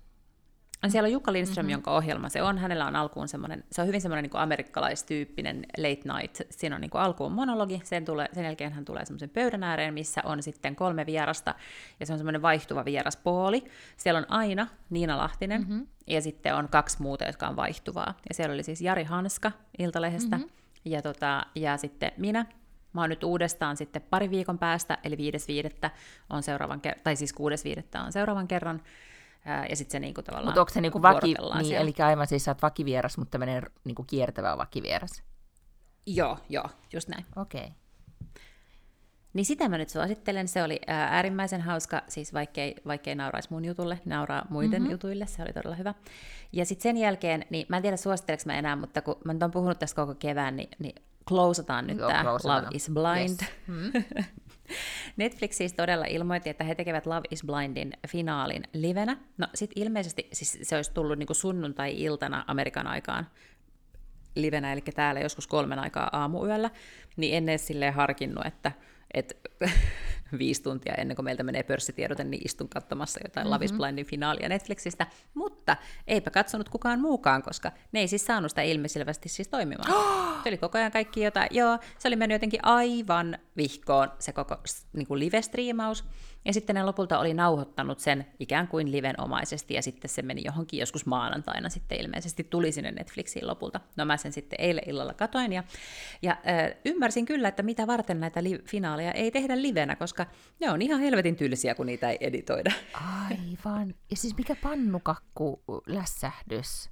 Siellä 0.88 1.06
on 1.06 1.12
Jukka 1.12 1.32
Lindström, 1.32 1.64
mm-hmm. 1.64 1.72
jonka 1.72 1.90
ohjelma 1.90 2.28
se 2.28 2.42
on. 2.42 2.58
Hänellä 2.58 2.86
on 2.86 2.96
alkuun 2.96 3.28
semmoinen, 3.28 3.64
se 3.72 3.80
on 3.80 3.86
hyvin 3.86 4.00
semmoinen 4.00 4.22
niin 4.22 4.36
amerikkalaistyyppinen 4.36 5.66
late 5.78 6.02
night. 6.18 6.40
Siinä 6.50 6.74
on 6.74 6.80
niin 6.80 6.90
kuin 6.90 7.02
alkuun 7.02 7.32
monologi, 7.32 7.80
sen, 7.84 8.04
tulee, 8.04 8.28
sen 8.32 8.44
jälkeen 8.44 8.72
hän 8.72 8.84
tulee 8.84 9.04
semmoisen 9.04 9.30
pöydän 9.30 9.62
ääreen, 9.62 9.94
missä 9.94 10.20
on 10.24 10.42
sitten 10.42 10.76
kolme 10.76 11.06
vierasta, 11.06 11.54
ja 12.00 12.06
se 12.06 12.12
on 12.12 12.18
semmoinen 12.18 12.42
vaihtuva 12.42 12.84
vieraspooli. 12.84 13.64
Siellä 13.96 14.18
on 14.18 14.26
aina 14.28 14.66
Niina 14.90 15.16
Lahtinen, 15.16 15.60
mm-hmm. 15.60 15.86
ja 16.06 16.20
sitten 16.20 16.54
on 16.54 16.68
kaksi 16.68 17.02
muuta, 17.02 17.24
jotka 17.24 17.48
on 17.48 17.56
vaihtuvaa. 17.56 18.14
Ja 18.28 18.34
siellä 18.34 18.54
oli 18.54 18.62
siis 18.62 18.80
Jari 18.80 19.04
Hanska 19.04 19.52
Iltalehdestä, 19.78 20.36
mm-hmm. 20.36 20.50
ja, 20.84 21.02
tota, 21.02 21.46
ja 21.54 21.76
sitten 21.76 22.12
minä, 22.16 22.46
Mä 22.92 23.00
oon 23.00 23.10
nyt 23.10 23.24
uudestaan 23.24 23.76
sitten 23.76 24.02
pari 24.10 24.30
viikon 24.30 24.58
päästä, 24.58 24.98
eli 25.04 25.16
5.5. 25.84 25.90
on 26.30 26.42
seuraavan 26.42 26.80
kerran, 26.80 27.02
tai 27.04 27.16
siis 27.16 27.34
6.5. 27.96 28.04
on 28.06 28.12
seuraavan 28.12 28.48
kerran 28.48 28.82
ja 29.70 29.76
sitten 29.76 29.92
se 29.92 30.00
niinku 30.00 30.22
tavallaan 30.22 30.46
Mutta 30.46 30.60
onko 30.60 30.72
se 30.72 30.80
niinku 30.80 31.02
vaki, 31.02 31.34
niin, 31.62 31.76
eli 31.76 31.94
aivan 31.98 32.26
siis 32.26 32.44
sä 32.44 32.50
oot 32.50 32.62
vakivieras, 32.62 33.18
mutta 33.18 33.30
tämmöinen 33.30 33.62
niinku 33.84 34.02
kiertävä 34.02 34.58
vakivieras? 34.58 35.22
Joo, 36.06 36.38
joo, 36.48 36.64
just 36.92 37.08
näin. 37.08 37.24
Okei. 37.36 37.60
Okay. 37.60 37.72
Niin 39.32 39.46
sitä 39.46 39.68
mä 39.68 39.78
nyt 39.78 39.88
suosittelen, 39.88 40.48
se 40.48 40.62
oli 40.62 40.80
äärimmäisen 40.86 41.60
hauska, 41.60 42.02
siis 42.08 42.34
vaikkei, 42.34 42.74
vaikkei 42.86 43.14
nauraisi 43.14 43.48
mun 43.50 43.64
jutulle, 43.64 44.00
nauraa 44.04 44.46
muiden 44.50 44.82
mm-hmm. 44.82 44.90
jutuille, 44.90 45.26
se 45.26 45.42
oli 45.42 45.52
todella 45.52 45.76
hyvä. 45.76 45.94
Ja 46.52 46.66
sitten 46.66 46.82
sen 46.82 46.96
jälkeen, 46.96 47.44
niin 47.50 47.66
mä 47.68 47.76
en 47.76 47.82
tiedä 47.82 47.96
suositteleks 47.96 48.46
mä 48.46 48.58
enää, 48.58 48.76
mutta 48.76 49.02
kun 49.02 49.16
mä 49.24 49.32
nyt 49.32 49.42
oon 49.42 49.50
puhunut 49.50 49.78
tästä 49.78 49.96
koko 49.96 50.14
kevään, 50.14 50.56
niin, 50.56 50.68
niin 50.78 50.94
closeataan 51.28 51.86
nyt 51.86 51.98
tämä 51.98 52.24
Love 52.24 52.66
is 52.70 52.90
Blind. 52.94 53.40
Yes. 53.40 53.50
Mm. 53.66 53.92
Netflix 55.16 55.56
siis 55.56 55.72
todella 55.72 56.04
ilmoitti, 56.04 56.50
että 56.50 56.64
he 56.64 56.74
tekevät 56.74 57.06
Love 57.06 57.28
is 57.30 57.44
Blindin 57.46 57.92
finaalin 58.08 58.62
livenä. 58.72 59.16
No 59.38 59.46
sit 59.54 59.70
ilmeisesti 59.76 60.28
siis 60.32 60.58
se 60.62 60.76
olisi 60.76 60.92
tullut 60.92 61.18
niinku 61.18 61.34
sunnuntai-iltana 61.34 62.44
Amerikan 62.46 62.86
aikaan 62.86 63.26
livenä, 64.34 64.72
eli 64.72 64.80
täällä 64.80 65.20
joskus 65.20 65.46
kolmen 65.46 65.78
aikaa 65.78 66.10
aamuyöllä, 66.12 66.70
niin 67.16 67.36
en 67.36 67.48
edes 67.48 67.66
silleen 67.66 67.94
harkinnut, 67.94 68.46
että, 68.46 68.72
että 69.14 69.34
viisi 70.38 70.62
tuntia 70.62 70.94
ennen 70.94 71.14
kuin 71.16 71.24
meiltä 71.24 71.42
menee 71.42 71.62
pörssitiedote, 71.62 72.24
niin 72.24 72.42
istun 72.44 72.68
katsomassa 72.68 73.20
jotain 73.24 73.44
mm-hmm. 73.44 73.54
Love 73.54 73.64
is 73.64 73.72
Blindin 73.72 74.06
finaalia 74.06 74.48
Netflixistä. 74.48 75.06
Mutta 75.34 75.76
eipä 76.06 76.30
katsonut 76.30 76.68
kukaan 76.68 77.00
muukaan, 77.00 77.42
koska 77.42 77.72
ne 77.92 78.00
ei 78.00 78.08
siis 78.08 78.26
saanut 78.26 78.50
sitä 78.50 78.62
ilmiselvästi 78.62 79.28
siis 79.28 79.48
toimimaan. 79.48 79.92
se 80.42 80.48
oli 80.48 80.58
koko 80.58 80.78
ajan 80.78 80.92
kaikki 80.92 81.22
jotain, 81.22 81.48
joo, 81.50 81.78
se 81.98 82.08
oli 82.08 82.16
mennyt 82.16 82.34
jotenkin 82.34 82.64
aivan 82.64 83.38
vihkoon 83.56 84.12
se 84.18 84.32
koko 84.32 84.56
niin 84.92 85.06
kuin 85.06 85.20
live-striimaus. 85.20 86.04
Ja 86.46 86.52
sitten 86.52 86.74
ne 86.76 86.82
lopulta 86.82 87.18
oli 87.18 87.34
nauhoittanut 87.34 87.98
sen 87.98 88.26
ikään 88.40 88.68
kuin 88.68 88.92
livenomaisesti, 88.92 89.74
ja 89.74 89.82
sitten 89.82 90.08
se 90.08 90.22
meni 90.22 90.42
johonkin 90.44 90.80
joskus 90.80 91.06
maanantaina 91.06 91.68
sitten 91.68 92.00
ilmeisesti 92.00 92.44
tuli 92.44 92.72
sinne 92.72 92.90
Netflixiin 92.90 93.46
lopulta. 93.46 93.80
No 93.96 94.04
mä 94.04 94.16
sen 94.16 94.32
sitten 94.32 94.60
eilen 94.60 94.84
illalla 94.88 95.14
katoin, 95.14 95.52
ja, 95.52 95.64
ja 96.22 96.32
äh, 96.32 96.76
ymmärsin 96.84 97.26
kyllä, 97.26 97.48
että 97.48 97.62
mitä 97.62 97.86
varten 97.86 98.20
näitä 98.20 98.42
li- 98.42 98.62
finaaleja 98.64 99.12
ei 99.12 99.30
tehdä 99.30 99.62
livenä, 99.62 99.96
koska 99.96 100.26
ne 100.60 100.70
on 100.70 100.82
ihan 100.82 101.00
helvetin 101.00 101.36
tylsiä, 101.36 101.74
kun 101.74 101.86
niitä 101.86 102.10
ei 102.10 102.18
editoida. 102.20 102.72
Aivan. 103.28 103.94
Ja 104.10 104.16
siis 104.16 104.36
mikä 104.36 104.56
pannukakku 104.62 105.62
lässähdys 105.86 106.90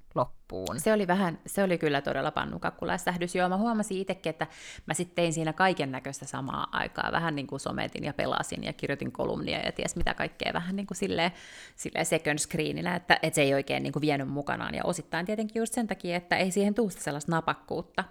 loppuun. 0.55 0.79
Se 0.79 0.93
oli 0.93 1.07
vähän, 1.07 1.39
se 1.45 1.63
oli 1.63 1.77
kyllä 1.77 2.01
todella 2.01 2.31
pannukakkulässähdys. 2.31 3.35
Joo, 3.35 3.49
mä 3.49 3.57
huomasin 3.57 3.97
itsekin, 3.97 4.29
että 4.29 4.47
mä 4.85 4.93
sitten 4.93 5.15
tein 5.15 5.33
siinä 5.33 5.53
kaiken 5.53 5.91
näköistä 5.91 6.25
samaa 6.25 6.67
aikaa. 6.71 7.11
Vähän 7.11 7.35
niin 7.35 7.47
kuin 7.47 7.59
sometin 7.59 8.03
ja 8.03 8.13
pelasin 8.13 8.63
ja 8.63 8.73
kirjoitin 8.73 9.11
kolumnia 9.11 9.59
ja 9.59 9.71
ties 9.71 9.95
mitä 9.95 10.13
kaikkea 10.13 10.53
vähän 10.53 10.75
niin 10.75 10.87
kuin 10.87 10.97
silleen, 10.97 11.31
silleen 11.75 12.05
second 12.05 12.39
screeninä, 12.39 12.95
että, 12.95 13.19
että 13.21 13.35
se 13.35 13.41
ei 13.41 13.53
oikein 13.53 13.83
niin 13.83 13.93
kuin 13.93 14.01
vienyt 14.01 14.27
mukanaan. 14.27 14.75
Ja 14.75 14.83
osittain 14.83 15.25
tietenkin 15.25 15.59
just 15.59 15.73
sen 15.73 15.87
takia, 15.87 16.15
että 16.15 16.37
ei 16.37 16.51
siihen 16.51 16.73
tule 16.73 16.91
sellaista 16.91 17.31
napakkuutta. 17.31 18.03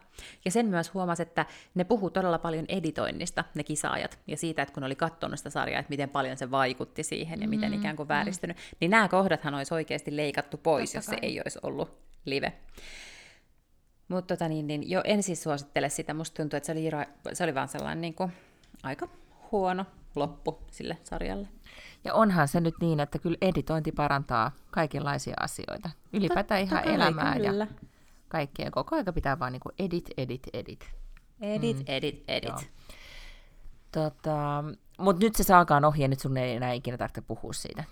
Ja 0.44 0.50
sen 0.50 0.66
myös 0.66 0.94
huomasi, 0.94 1.22
että 1.22 1.46
ne 1.74 1.84
puhuu 1.84 2.10
todella 2.10 2.38
paljon 2.38 2.64
editoinnista, 2.68 3.44
ne 3.54 3.64
kisaajat, 3.64 4.18
ja 4.26 4.36
siitä, 4.36 4.62
että 4.62 4.74
kun 4.74 4.84
oli 4.84 4.96
katsonut 4.96 5.38
sitä 5.38 5.50
sarjaa, 5.50 5.80
että 5.80 5.90
miten 5.90 6.08
paljon 6.08 6.36
se 6.36 6.50
vaikutti 6.50 7.02
siihen 7.02 7.42
ja 7.42 7.48
miten 7.48 7.72
mm, 7.72 7.78
ikään 7.78 7.96
kuin 7.96 8.08
vääristynyt, 8.08 8.56
mm. 8.56 8.76
niin 8.80 8.90
nämä 8.90 9.08
kohdathan 9.08 9.54
olisi 9.54 9.74
oikeasti 9.74 10.16
leikattu 10.16 10.56
pois, 10.56 10.92
Totta 10.92 10.98
jos 10.98 11.06
kai. 11.06 11.14
se 11.14 11.26
ei 11.26 11.40
olisi 11.40 11.58
ollut 11.62 12.04
live. 12.24 12.52
Mutta 14.08 14.36
tota, 14.36 14.48
niin, 14.48 14.66
niin, 14.66 14.90
jo 14.90 15.00
en 15.04 15.22
siis 15.22 15.42
suosittele 15.42 15.88
sitä. 15.88 16.14
Musta 16.14 16.42
tuntuu, 16.42 16.56
että 16.56 16.66
se 16.66 16.72
oli, 16.72 16.90
se 17.32 17.44
oli 17.44 17.54
vaan 17.54 17.68
sellainen 17.68 18.00
niin 18.00 18.14
kuin, 18.14 18.32
aika 18.82 19.08
huono 19.52 19.86
loppu 20.14 20.58
sille 20.70 20.98
sarjalle. 21.04 21.48
Ja 22.04 22.14
onhan 22.14 22.48
se 22.48 22.60
nyt 22.60 22.74
niin, 22.80 23.00
että 23.00 23.18
kyllä 23.18 23.38
editointi 23.40 23.92
parantaa 23.92 24.52
kaikenlaisia 24.70 25.34
asioita. 25.40 25.90
Ylipäätään 26.12 26.62
ihan 26.62 26.82
kai, 26.82 26.94
elämää 26.94 27.34
kyllä. 27.36 27.64
ja 27.64 27.66
kaikkea. 28.28 28.70
Koko 28.70 28.96
aika 28.96 29.12
pitää 29.12 29.38
vaan 29.38 29.52
niin 29.52 29.60
kuin 29.60 29.74
edit, 29.78 30.10
edit, 30.16 30.42
edit. 30.52 30.90
Edit, 31.40 31.76
mm. 31.76 31.84
edit, 31.86 32.24
edit. 32.28 32.70
Tota, 33.92 34.64
Mutta 34.98 35.26
nyt 35.26 35.36
se 35.36 35.42
saakaan 35.42 35.84
ohi 35.84 36.02
ja 36.02 36.08
nyt 36.08 36.20
sun 36.20 36.36
ei 36.36 36.56
enää 36.56 36.72
ikinä 36.72 36.96
tarvitse 36.96 37.20
puhua 37.20 37.52
siitä. 37.52 37.84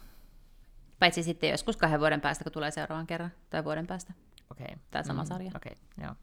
Paitsi 1.03 1.22
sitten 1.22 1.50
joskus 1.50 1.76
kahden 1.76 2.00
vuoden 2.00 2.20
päästä, 2.20 2.44
kun 2.44 2.53
tulee 2.53 2.70
seuraavan 2.70 3.07
kerran, 3.07 3.32
tai 3.50 3.64
vuoden 3.64 3.86
päästä. 3.86 4.12
Okei. 4.50 4.64
Okay. 4.64 4.78
Tämä 4.90 5.03
sama 5.03 5.22
mm, 5.22 5.26
sarja. 5.26 5.50
Okei, 5.57 5.72
okay. 5.72 6.05
joo. 6.05 6.14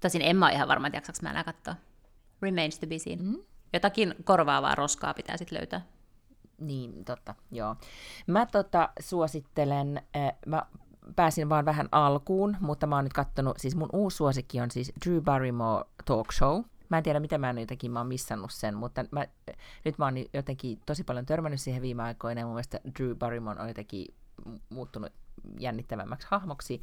Tosin 0.00 0.22
en 0.22 0.36
mä 0.36 0.46
ole 0.46 0.54
ihan 0.54 0.68
varma, 0.68 0.86
että 0.86 0.96
jaksaks 0.96 1.22
mä 1.22 1.30
enää 1.30 1.44
katsoa. 1.44 1.76
Remains 2.42 2.78
to 2.78 2.86
be 2.86 2.98
seen. 2.98 3.24
Mm. 3.24 3.38
Jotakin 3.72 4.14
korvaavaa 4.24 4.74
roskaa 4.74 5.14
pitää 5.14 5.36
sitten 5.36 5.58
löytää. 5.58 5.80
Niin, 6.58 7.04
totta, 7.04 7.34
joo. 7.50 7.76
Mä 8.26 8.46
tota, 8.46 8.88
suosittelen, 9.00 10.02
äh, 10.16 10.32
mä 10.46 10.62
pääsin 11.16 11.48
vaan 11.48 11.64
vähän 11.64 11.88
alkuun, 11.92 12.56
mutta 12.60 12.86
mä 12.86 12.94
oon 12.94 13.04
nyt 13.04 13.12
kattonut, 13.12 13.58
siis 13.58 13.76
mun 13.76 13.90
uusi 13.92 14.16
suosikki 14.16 14.60
on 14.60 14.70
siis 14.70 14.92
Drew 15.06 15.22
Barrymore 15.22 15.84
Talk 16.04 16.32
Show. 16.32 16.62
Mä 16.92 16.98
en 16.98 17.04
tiedä, 17.04 17.20
mitä 17.20 17.38
mä 17.38 17.54
jotenkin 17.60 17.90
mä 17.90 18.00
oon 18.00 18.06
missannut 18.06 18.52
sen, 18.52 18.76
mutta 18.76 19.04
mä, 19.10 19.26
nyt 19.84 19.98
mä 19.98 20.04
oon 20.04 20.14
jotenkin 20.34 20.80
tosi 20.86 21.04
paljon 21.04 21.26
törmännyt 21.26 21.60
siihen 21.60 21.82
viime 21.82 22.02
aikoina, 22.02 22.40
ja 22.40 22.46
mun 22.46 22.54
mielestä 22.54 22.80
Drew 22.98 23.16
Barrymore 23.16 23.60
on 23.60 23.68
jotenkin 23.68 24.14
muuttunut 24.68 25.12
jännittävämmäksi 25.58 26.26
hahmoksi, 26.30 26.82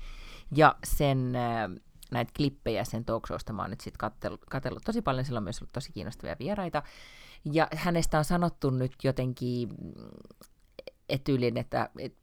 ja 0.55 0.75
sen 0.83 1.35
äh, 1.35 1.81
näitä 2.11 2.31
klippejä 2.37 2.83
sen 2.83 3.05
talk 3.05 3.27
showsta 3.27 3.53
mä 3.53 3.61
oon 3.61 3.69
nyt 3.69 3.81
sitten 3.81 3.97
katsellut, 3.97 4.45
katsellut 4.45 4.83
tosi 4.85 5.01
paljon, 5.01 5.25
sillä 5.25 5.37
on 5.37 5.43
myös 5.43 5.61
ollut 5.61 5.73
tosi 5.73 5.91
kiinnostavia 5.91 6.35
vieraita, 6.39 6.83
ja 7.53 7.67
hänestä 7.75 8.17
on 8.17 8.25
sanottu 8.25 8.69
nyt 8.69 8.93
jotenkin 9.03 9.69
etyylin, 11.09 11.57
että 11.57 11.89
et, 11.99 12.13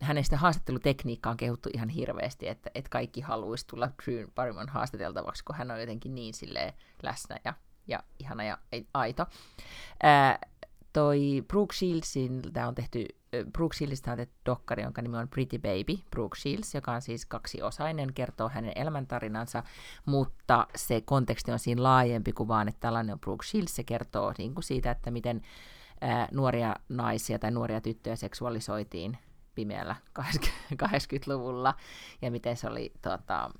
hänestä 0.00 0.36
haastattelutekniikka 0.36 1.30
on 1.30 1.36
kehuttu 1.36 1.68
ihan 1.74 1.88
hirveästi, 1.88 2.48
että, 2.48 2.70
että 2.74 2.90
kaikki 2.90 3.20
haluaisi 3.20 3.66
tulla 3.66 3.90
Drew 4.04 4.28
Barrymon 4.34 4.68
haastateltavaksi, 4.68 5.44
kun 5.44 5.56
hän 5.56 5.70
on 5.70 5.80
jotenkin 5.80 6.14
niin 6.14 6.34
silleen 6.34 6.72
läsnä 7.02 7.36
ja, 7.44 7.54
ja 7.86 8.02
ihana 8.18 8.44
ja 8.44 8.58
aito. 8.94 9.26
Ää, 10.02 10.38
toi 10.92 11.44
Brooke 11.48 11.74
Shieldsin, 11.74 12.42
tämä 12.52 12.68
on 12.68 12.74
tehty, 12.74 13.06
Brooke 13.52 13.76
Shieldsista 13.76 14.10
on 14.10 14.16
tehty 14.16 14.34
dokkari, 14.46 14.82
jonka 14.82 15.02
nimi 15.02 15.16
on 15.16 15.28
Pretty 15.28 15.58
Baby, 15.58 16.02
Brooke 16.10 16.38
Shields, 16.38 16.74
joka 16.74 16.92
on 16.92 17.02
siis 17.02 17.26
kaksiosainen, 17.26 18.14
kertoo 18.14 18.48
hänen 18.48 18.72
elämäntarinansa, 18.74 19.62
mutta 20.06 20.66
se 20.76 21.00
konteksti 21.00 21.52
on 21.52 21.58
siinä 21.58 21.82
laajempi 21.82 22.32
kuin 22.32 22.48
vaan, 22.48 22.68
että 22.68 22.80
tällainen 22.80 23.12
on 23.12 23.20
Brooke 23.20 23.46
Shields, 23.46 23.76
se 23.76 23.84
kertoo 23.84 24.32
niin 24.38 24.54
kuin 24.54 24.64
siitä, 24.64 24.90
että 24.90 25.10
miten 25.10 25.42
ää, 26.00 26.28
nuoria 26.32 26.76
naisia 26.88 27.38
tai 27.38 27.50
nuoria 27.50 27.80
tyttöjä 27.80 28.16
seksuaalisoitiin 28.16 29.18
pimeällä 29.58 29.96
80-luvulla, 30.82 31.74
ja 32.22 32.30
miten 32.30 32.56
se 32.56 32.68
oli 32.68 32.92
tota, 33.02 33.50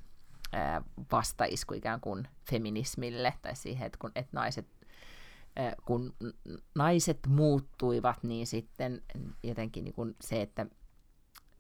vastaisku 1.13 1.75
ikään 1.75 2.01
kuin 2.01 2.29
feminismille, 2.51 3.35
tai 3.43 3.57
siihen, 3.57 3.87
että 3.87 3.99
kun 3.99 4.13
että 4.15 4.31
naiset 4.33 4.67
kun 5.85 6.15
naiset 6.75 7.19
muuttuivat, 7.27 8.23
niin 8.23 8.47
sitten 8.47 9.03
jotenkin 9.43 9.85
niin 9.85 9.95
kuin 9.95 10.17
se, 10.21 10.43
että 10.43 10.67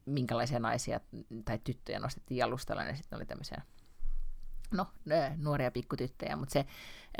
minkälaisia 0.07 0.59
naisia 0.59 1.01
tai 1.45 1.59
tyttöjä 1.64 1.99
nostettiin 1.99 2.39
jalustalla, 2.39 2.84
niin 2.84 2.97
sitten 2.97 3.16
oli 3.16 3.26
tämmöisiä 3.26 3.62
no, 4.70 4.86
nuoria 5.36 5.70
pikkutyttöjä, 5.70 6.36
mutta 6.36 6.53
se 6.53 6.66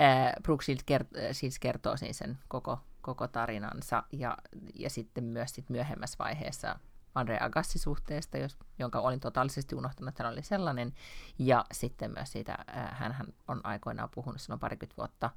äh, 0.01 0.33
Brooke 0.43 0.65
Shields, 0.65 0.85
kert- 0.91 1.33
siis 1.33 1.59
kertoo 1.59 1.97
siis 1.97 2.19
sen 2.19 2.39
koko, 2.49 2.79
koko 3.01 3.29
tarinansa, 3.29 4.03
ja, 4.13 4.39
ja 4.75 4.91
sitten 4.91 5.25
myös 5.25 5.55
sit 5.55 5.71
myöhemmässä 5.71 6.17
vaiheessa 6.19 6.79
Andre 7.15 7.39
Agassi-suhteesta, 7.41 8.39
jos, 8.39 8.57
jonka 8.79 9.01
olin 9.01 9.21
totaalisesti 9.21 9.75
unohtanut, 9.75 10.09
että 10.09 10.23
hän 10.23 10.33
oli 10.33 10.43
sellainen, 10.43 10.95
ja 11.39 11.65
sitten 11.73 12.13
myös 12.17 12.33
siitä, 12.33 12.59
äh, 12.77 12.99
hän 12.99 13.35
on 13.49 13.61
aikoinaan 13.65 14.09
puhunut 14.15 14.41
silloin 14.41 14.61
parikymmentä 14.61 14.97
vuotta 14.97 15.31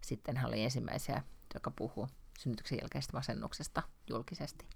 sitten, 0.00 0.36
hän 0.36 0.48
oli 0.48 0.64
ensimmäisiä, 0.64 1.22
joka 1.54 1.70
puhuu 1.70 2.08
synnytyksen 2.38 2.78
jälkeisestä 2.82 3.16
masennuksesta 3.16 3.82
julkisesti. 4.10 4.66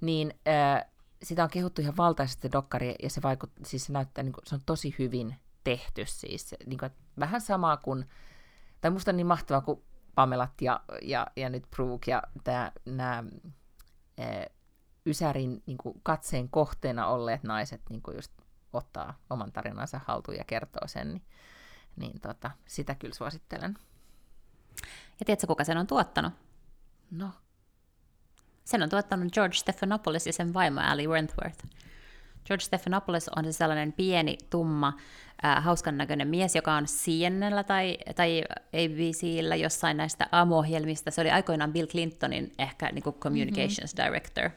Niin 0.00 0.34
äh, 0.48 0.84
sitä 1.22 1.44
on 1.44 1.50
kehuttu 1.50 1.82
ihan 1.82 1.96
valtaisesti 1.96 2.52
dokkari, 2.52 2.94
ja 3.02 3.10
se, 3.10 3.22
vaikut, 3.22 3.50
siis 3.64 3.84
se 3.84 3.92
näyttää, 3.92 4.24
niin 4.24 4.32
kuin, 4.32 4.44
se 4.46 4.54
on 4.54 4.60
tosi 4.66 4.94
hyvin 4.98 5.36
tehty 5.64 6.04
siis. 6.06 6.54
Niin 6.66 6.78
kuin, 6.78 6.90
vähän 7.18 7.40
samaa 7.40 7.76
kuin, 7.76 8.08
tai 8.80 8.90
musta 8.90 9.10
on 9.10 9.16
niin 9.16 9.26
mahtavaa 9.26 9.60
kuin 9.60 9.82
Pamelat 10.14 10.60
ja, 10.60 10.80
ja, 11.02 11.26
ja 11.36 11.50
nyt 11.50 11.70
Brooke 11.70 12.10
ja 12.10 12.22
nämä 12.86 13.24
Ysärin 15.06 15.62
niin 15.66 15.78
kuin 15.78 16.00
katseen 16.02 16.48
kohteena 16.48 17.06
olleet 17.06 17.42
naiset 17.42 17.80
niin 17.90 18.02
kuin 18.02 18.16
just 18.16 18.32
ottaa 18.72 19.18
oman 19.30 19.52
tarinansa 19.52 20.00
haltuun 20.06 20.36
ja 20.36 20.44
kertoo 20.44 20.88
sen, 20.88 21.08
niin, 21.08 21.22
niin 21.96 22.20
tota, 22.20 22.50
sitä 22.66 22.94
kyllä 22.94 23.14
suosittelen. 23.14 23.78
Ja 25.20 25.26
tiedätkö, 25.26 25.46
kuka 25.46 25.64
sen 25.64 25.78
on 25.78 25.86
tuottanut? 25.86 26.32
No. 27.10 27.30
Sen 28.64 28.82
on 28.82 28.88
tuottanut 28.88 29.32
George 29.32 29.54
Stephanopoulos 29.54 30.26
ja 30.26 30.32
sen 30.32 30.54
vaimo 30.54 30.80
Ali 30.80 31.08
Wentworth. 31.08 31.64
George 32.46 32.64
Stephanopoulos 32.64 33.28
on 33.28 33.44
se 33.44 33.52
sellainen 33.52 33.92
pieni, 33.92 34.38
tumma, 34.50 34.92
äh, 35.44 35.64
hauskan 35.64 35.98
näköinen 35.98 36.28
mies, 36.28 36.56
joka 36.56 36.74
on 36.74 36.84
CNNllä 36.84 37.64
tai, 37.64 37.98
tai 38.16 38.42
ABCllä 38.72 39.56
jossain 39.56 39.96
näistä 39.96 40.28
aamuohjelmista. 40.32 41.10
Se 41.10 41.20
oli 41.20 41.30
aikoinaan 41.30 41.72
Bill 41.72 41.86
Clintonin 41.86 42.52
ehkä 42.58 42.92
niin 42.92 43.02
kuin 43.02 43.16
communications 43.16 43.94
mm-hmm. 43.94 44.06
director. 44.06 44.50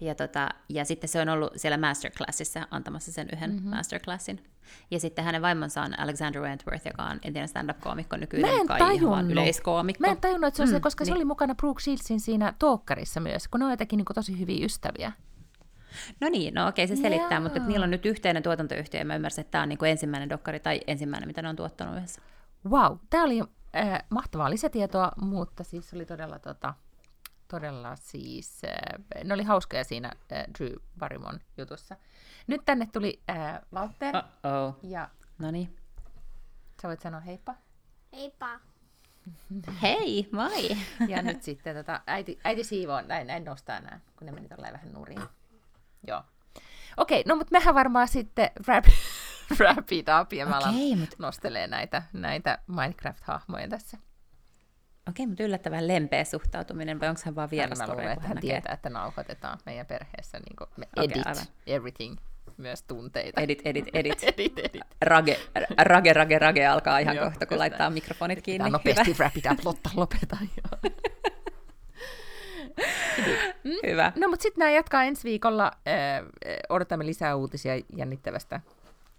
Ja, 0.00 0.14
tota, 0.14 0.48
ja 0.68 0.84
sitten 0.84 1.08
se 1.08 1.20
on 1.20 1.28
ollut 1.28 1.52
siellä 1.56 1.76
masterclassissa 1.78 2.66
antamassa 2.70 3.12
sen 3.12 3.28
yhden 3.32 3.50
mm-hmm. 3.50 3.70
masterclassin. 3.70 4.44
Ja 4.90 5.00
sitten 5.00 5.24
hänen 5.24 5.42
vaimonsa 5.42 5.82
on 5.82 5.98
Alexander 5.98 6.42
Wentworth, 6.42 6.86
joka 6.86 7.02
on 7.02 7.18
entinen 7.22 7.48
stand-up-koomikko, 7.48 8.16
nykyinen 8.16 8.66
kai 8.66 8.94
ihan 8.94 9.30
yleiskoomikko. 9.30 10.00
Mä 10.00 10.12
en 10.12 10.20
tajunnut, 10.20 10.48
että 10.48 10.56
se 10.56 10.62
on 10.62 10.68
mm, 10.68 10.72
se, 10.72 10.80
koska 10.80 11.04
niin. 11.04 11.12
se 11.12 11.14
oli 11.14 11.24
mukana 11.24 11.54
Brooke 11.54 11.82
Shieldsin 11.82 12.20
siinä 12.20 12.54
talkkarissa 12.58 13.20
myös, 13.20 13.48
kun 13.48 13.60
ne 13.60 13.64
on 13.64 13.70
jotenkin 13.70 13.96
niin 13.96 14.06
tosi 14.14 14.38
hyviä 14.38 14.64
ystäviä. 14.64 15.12
No 16.20 16.28
niin, 16.28 16.54
no 16.54 16.68
okei, 16.68 16.88
se 16.88 16.96
selittää, 16.96 17.30
Jaa. 17.30 17.40
mutta 17.40 17.58
niillä 17.58 17.84
on 17.84 17.90
nyt 17.90 18.06
yhteinen 18.06 18.42
tuotantoyhtiö, 18.42 19.00
ja 19.00 19.04
mä 19.04 19.14
ymmärsin, 19.14 19.40
että 19.40 19.50
tämä 19.50 19.62
on 19.62 19.68
niin 19.68 19.78
kuin 19.78 19.90
ensimmäinen 19.90 20.28
dokkari 20.28 20.60
tai 20.60 20.80
ensimmäinen, 20.86 21.28
mitä 21.28 21.42
ne 21.42 21.48
on 21.48 21.56
tuottanut 21.56 21.96
yhdessä. 21.96 22.22
Wow, 22.70 22.96
tämä 23.10 23.24
oli 23.24 23.40
äh, 23.76 24.02
mahtavaa 24.10 24.50
lisätietoa, 24.50 25.12
mutta 25.20 25.64
siis 25.64 25.94
oli 25.94 26.06
todella, 26.06 26.38
tota, 26.38 26.74
todella 27.48 27.96
siis, 27.96 28.62
äh, 28.64 29.24
ne 29.24 29.34
oli 29.34 29.42
hauskoja 29.42 29.84
siinä 29.84 30.12
äh, 30.32 30.44
Drew 30.58 30.72
Barrymon 30.98 31.40
jutussa. 31.56 31.96
Nyt 32.46 32.60
tänne 32.64 32.88
tuli 32.92 33.22
äh, 33.30 33.60
Walter. 33.74 34.16
Uh-oh. 34.16 34.78
Ja 34.82 35.08
no 35.38 35.50
niin. 35.50 35.76
Sä 36.82 36.88
voit 36.88 37.00
sanoa 37.00 37.20
heippa. 37.20 37.54
Heippa. 38.12 38.60
Hei, 39.82 40.28
moi! 40.32 40.76
Ja 41.08 41.22
nyt 41.22 41.42
sitten 41.42 41.76
tota, 41.76 42.00
äiti, 42.06 42.38
äiti 42.44 42.64
siivoo, 42.64 43.00
näin, 43.00 43.26
näin 43.26 43.44
nostaa 43.44 43.80
nämä, 43.80 44.00
kun 44.16 44.26
ne 44.26 44.32
meni 44.32 44.48
vähän 44.72 44.92
nurin. 44.92 45.22
Joo. 46.06 46.22
Okei, 46.96 47.22
no 47.26 47.36
mutta 47.36 47.52
mehän 47.52 47.74
varmaan 47.74 48.08
sitten 48.08 48.50
wrap, 48.68 48.84
wrap 49.58 49.92
it 49.92 50.06
up 50.20 50.32
ja 50.32 50.46
mä 50.46 50.58
okay, 50.58 50.96
mut... 50.96 51.14
nostelee 51.18 51.66
näitä, 51.66 52.02
näitä 52.12 52.58
Minecraft-hahmoja 52.68 53.68
tässä. 53.68 53.98
Okei, 55.08 55.26
mutta 55.26 55.42
yllättävän 55.42 55.88
lempeä 55.88 56.24
suhtautuminen, 56.24 57.00
vai 57.00 57.08
onko 57.08 57.20
hän 57.24 57.34
vaan 57.34 57.50
vieras 57.50 57.78
Mä 57.78 57.86
luulen, 57.86 58.10
että 58.10 58.28
hän 58.28 58.34
näkee? 58.34 58.50
tietää, 58.50 58.74
että 58.74 58.90
nauhoitetaan 58.90 59.58
meidän 59.66 59.86
perheessä 59.86 60.38
niin 60.38 60.56
kuin 60.56 60.70
me 60.76 60.88
edit 60.96 61.16
okay, 61.16 61.34
everything, 61.66 62.16
myös 62.56 62.82
tunteita. 62.82 63.40
Edit, 63.40 63.62
edit, 63.64 63.88
edit. 63.92 64.22
edit, 64.36 64.58
edit. 64.58 64.82
Rage, 65.02 65.40
rage, 65.78 66.12
rage, 66.12 66.38
rage 66.38 66.66
alkaa 66.66 66.98
ihan 66.98 67.18
kohta, 67.18 67.46
kun 67.46 67.58
laittaa 67.58 67.90
mikrofonit 67.90 68.42
kiinni. 68.42 68.58
Tämä 68.58 68.70
nopeasti 68.70 69.16
wrap 69.18 69.36
it 69.36 69.44
up, 69.52 69.64
Lotta, 69.64 69.90
lopeta. 69.94 70.36
Hyvä. 73.86 74.12
No, 74.16 74.28
mutta 74.28 74.42
sitten 74.42 74.58
nämä 74.58 74.70
jatkaa 74.70 75.04
ensi 75.04 75.24
viikolla. 75.24 75.72
Äh, 75.88 76.22
odotamme 76.68 77.06
lisää 77.06 77.36
uutisia 77.36 77.72
jännittävästä 77.96 78.60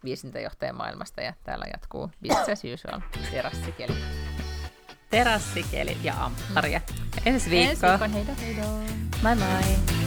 viestintäjohtajamaailmasta 0.04 1.22
ja 1.22 1.34
täällä 1.44 1.66
jatkuu 1.74 2.12
business 2.22 2.50
as 2.50 2.62
usual, 2.74 3.02
terassikeli. 3.32 3.94
Terassikeli 5.10 5.98
ja 6.04 6.14
ampparia. 6.26 6.82
Ensi 7.26 7.50
viikko. 7.50 7.88
Ensi 7.88 7.88
viikko, 7.88 8.14
heidå, 8.14 8.36
heidå. 8.42 8.68
Bye 9.24 9.36
bye. 9.36 10.07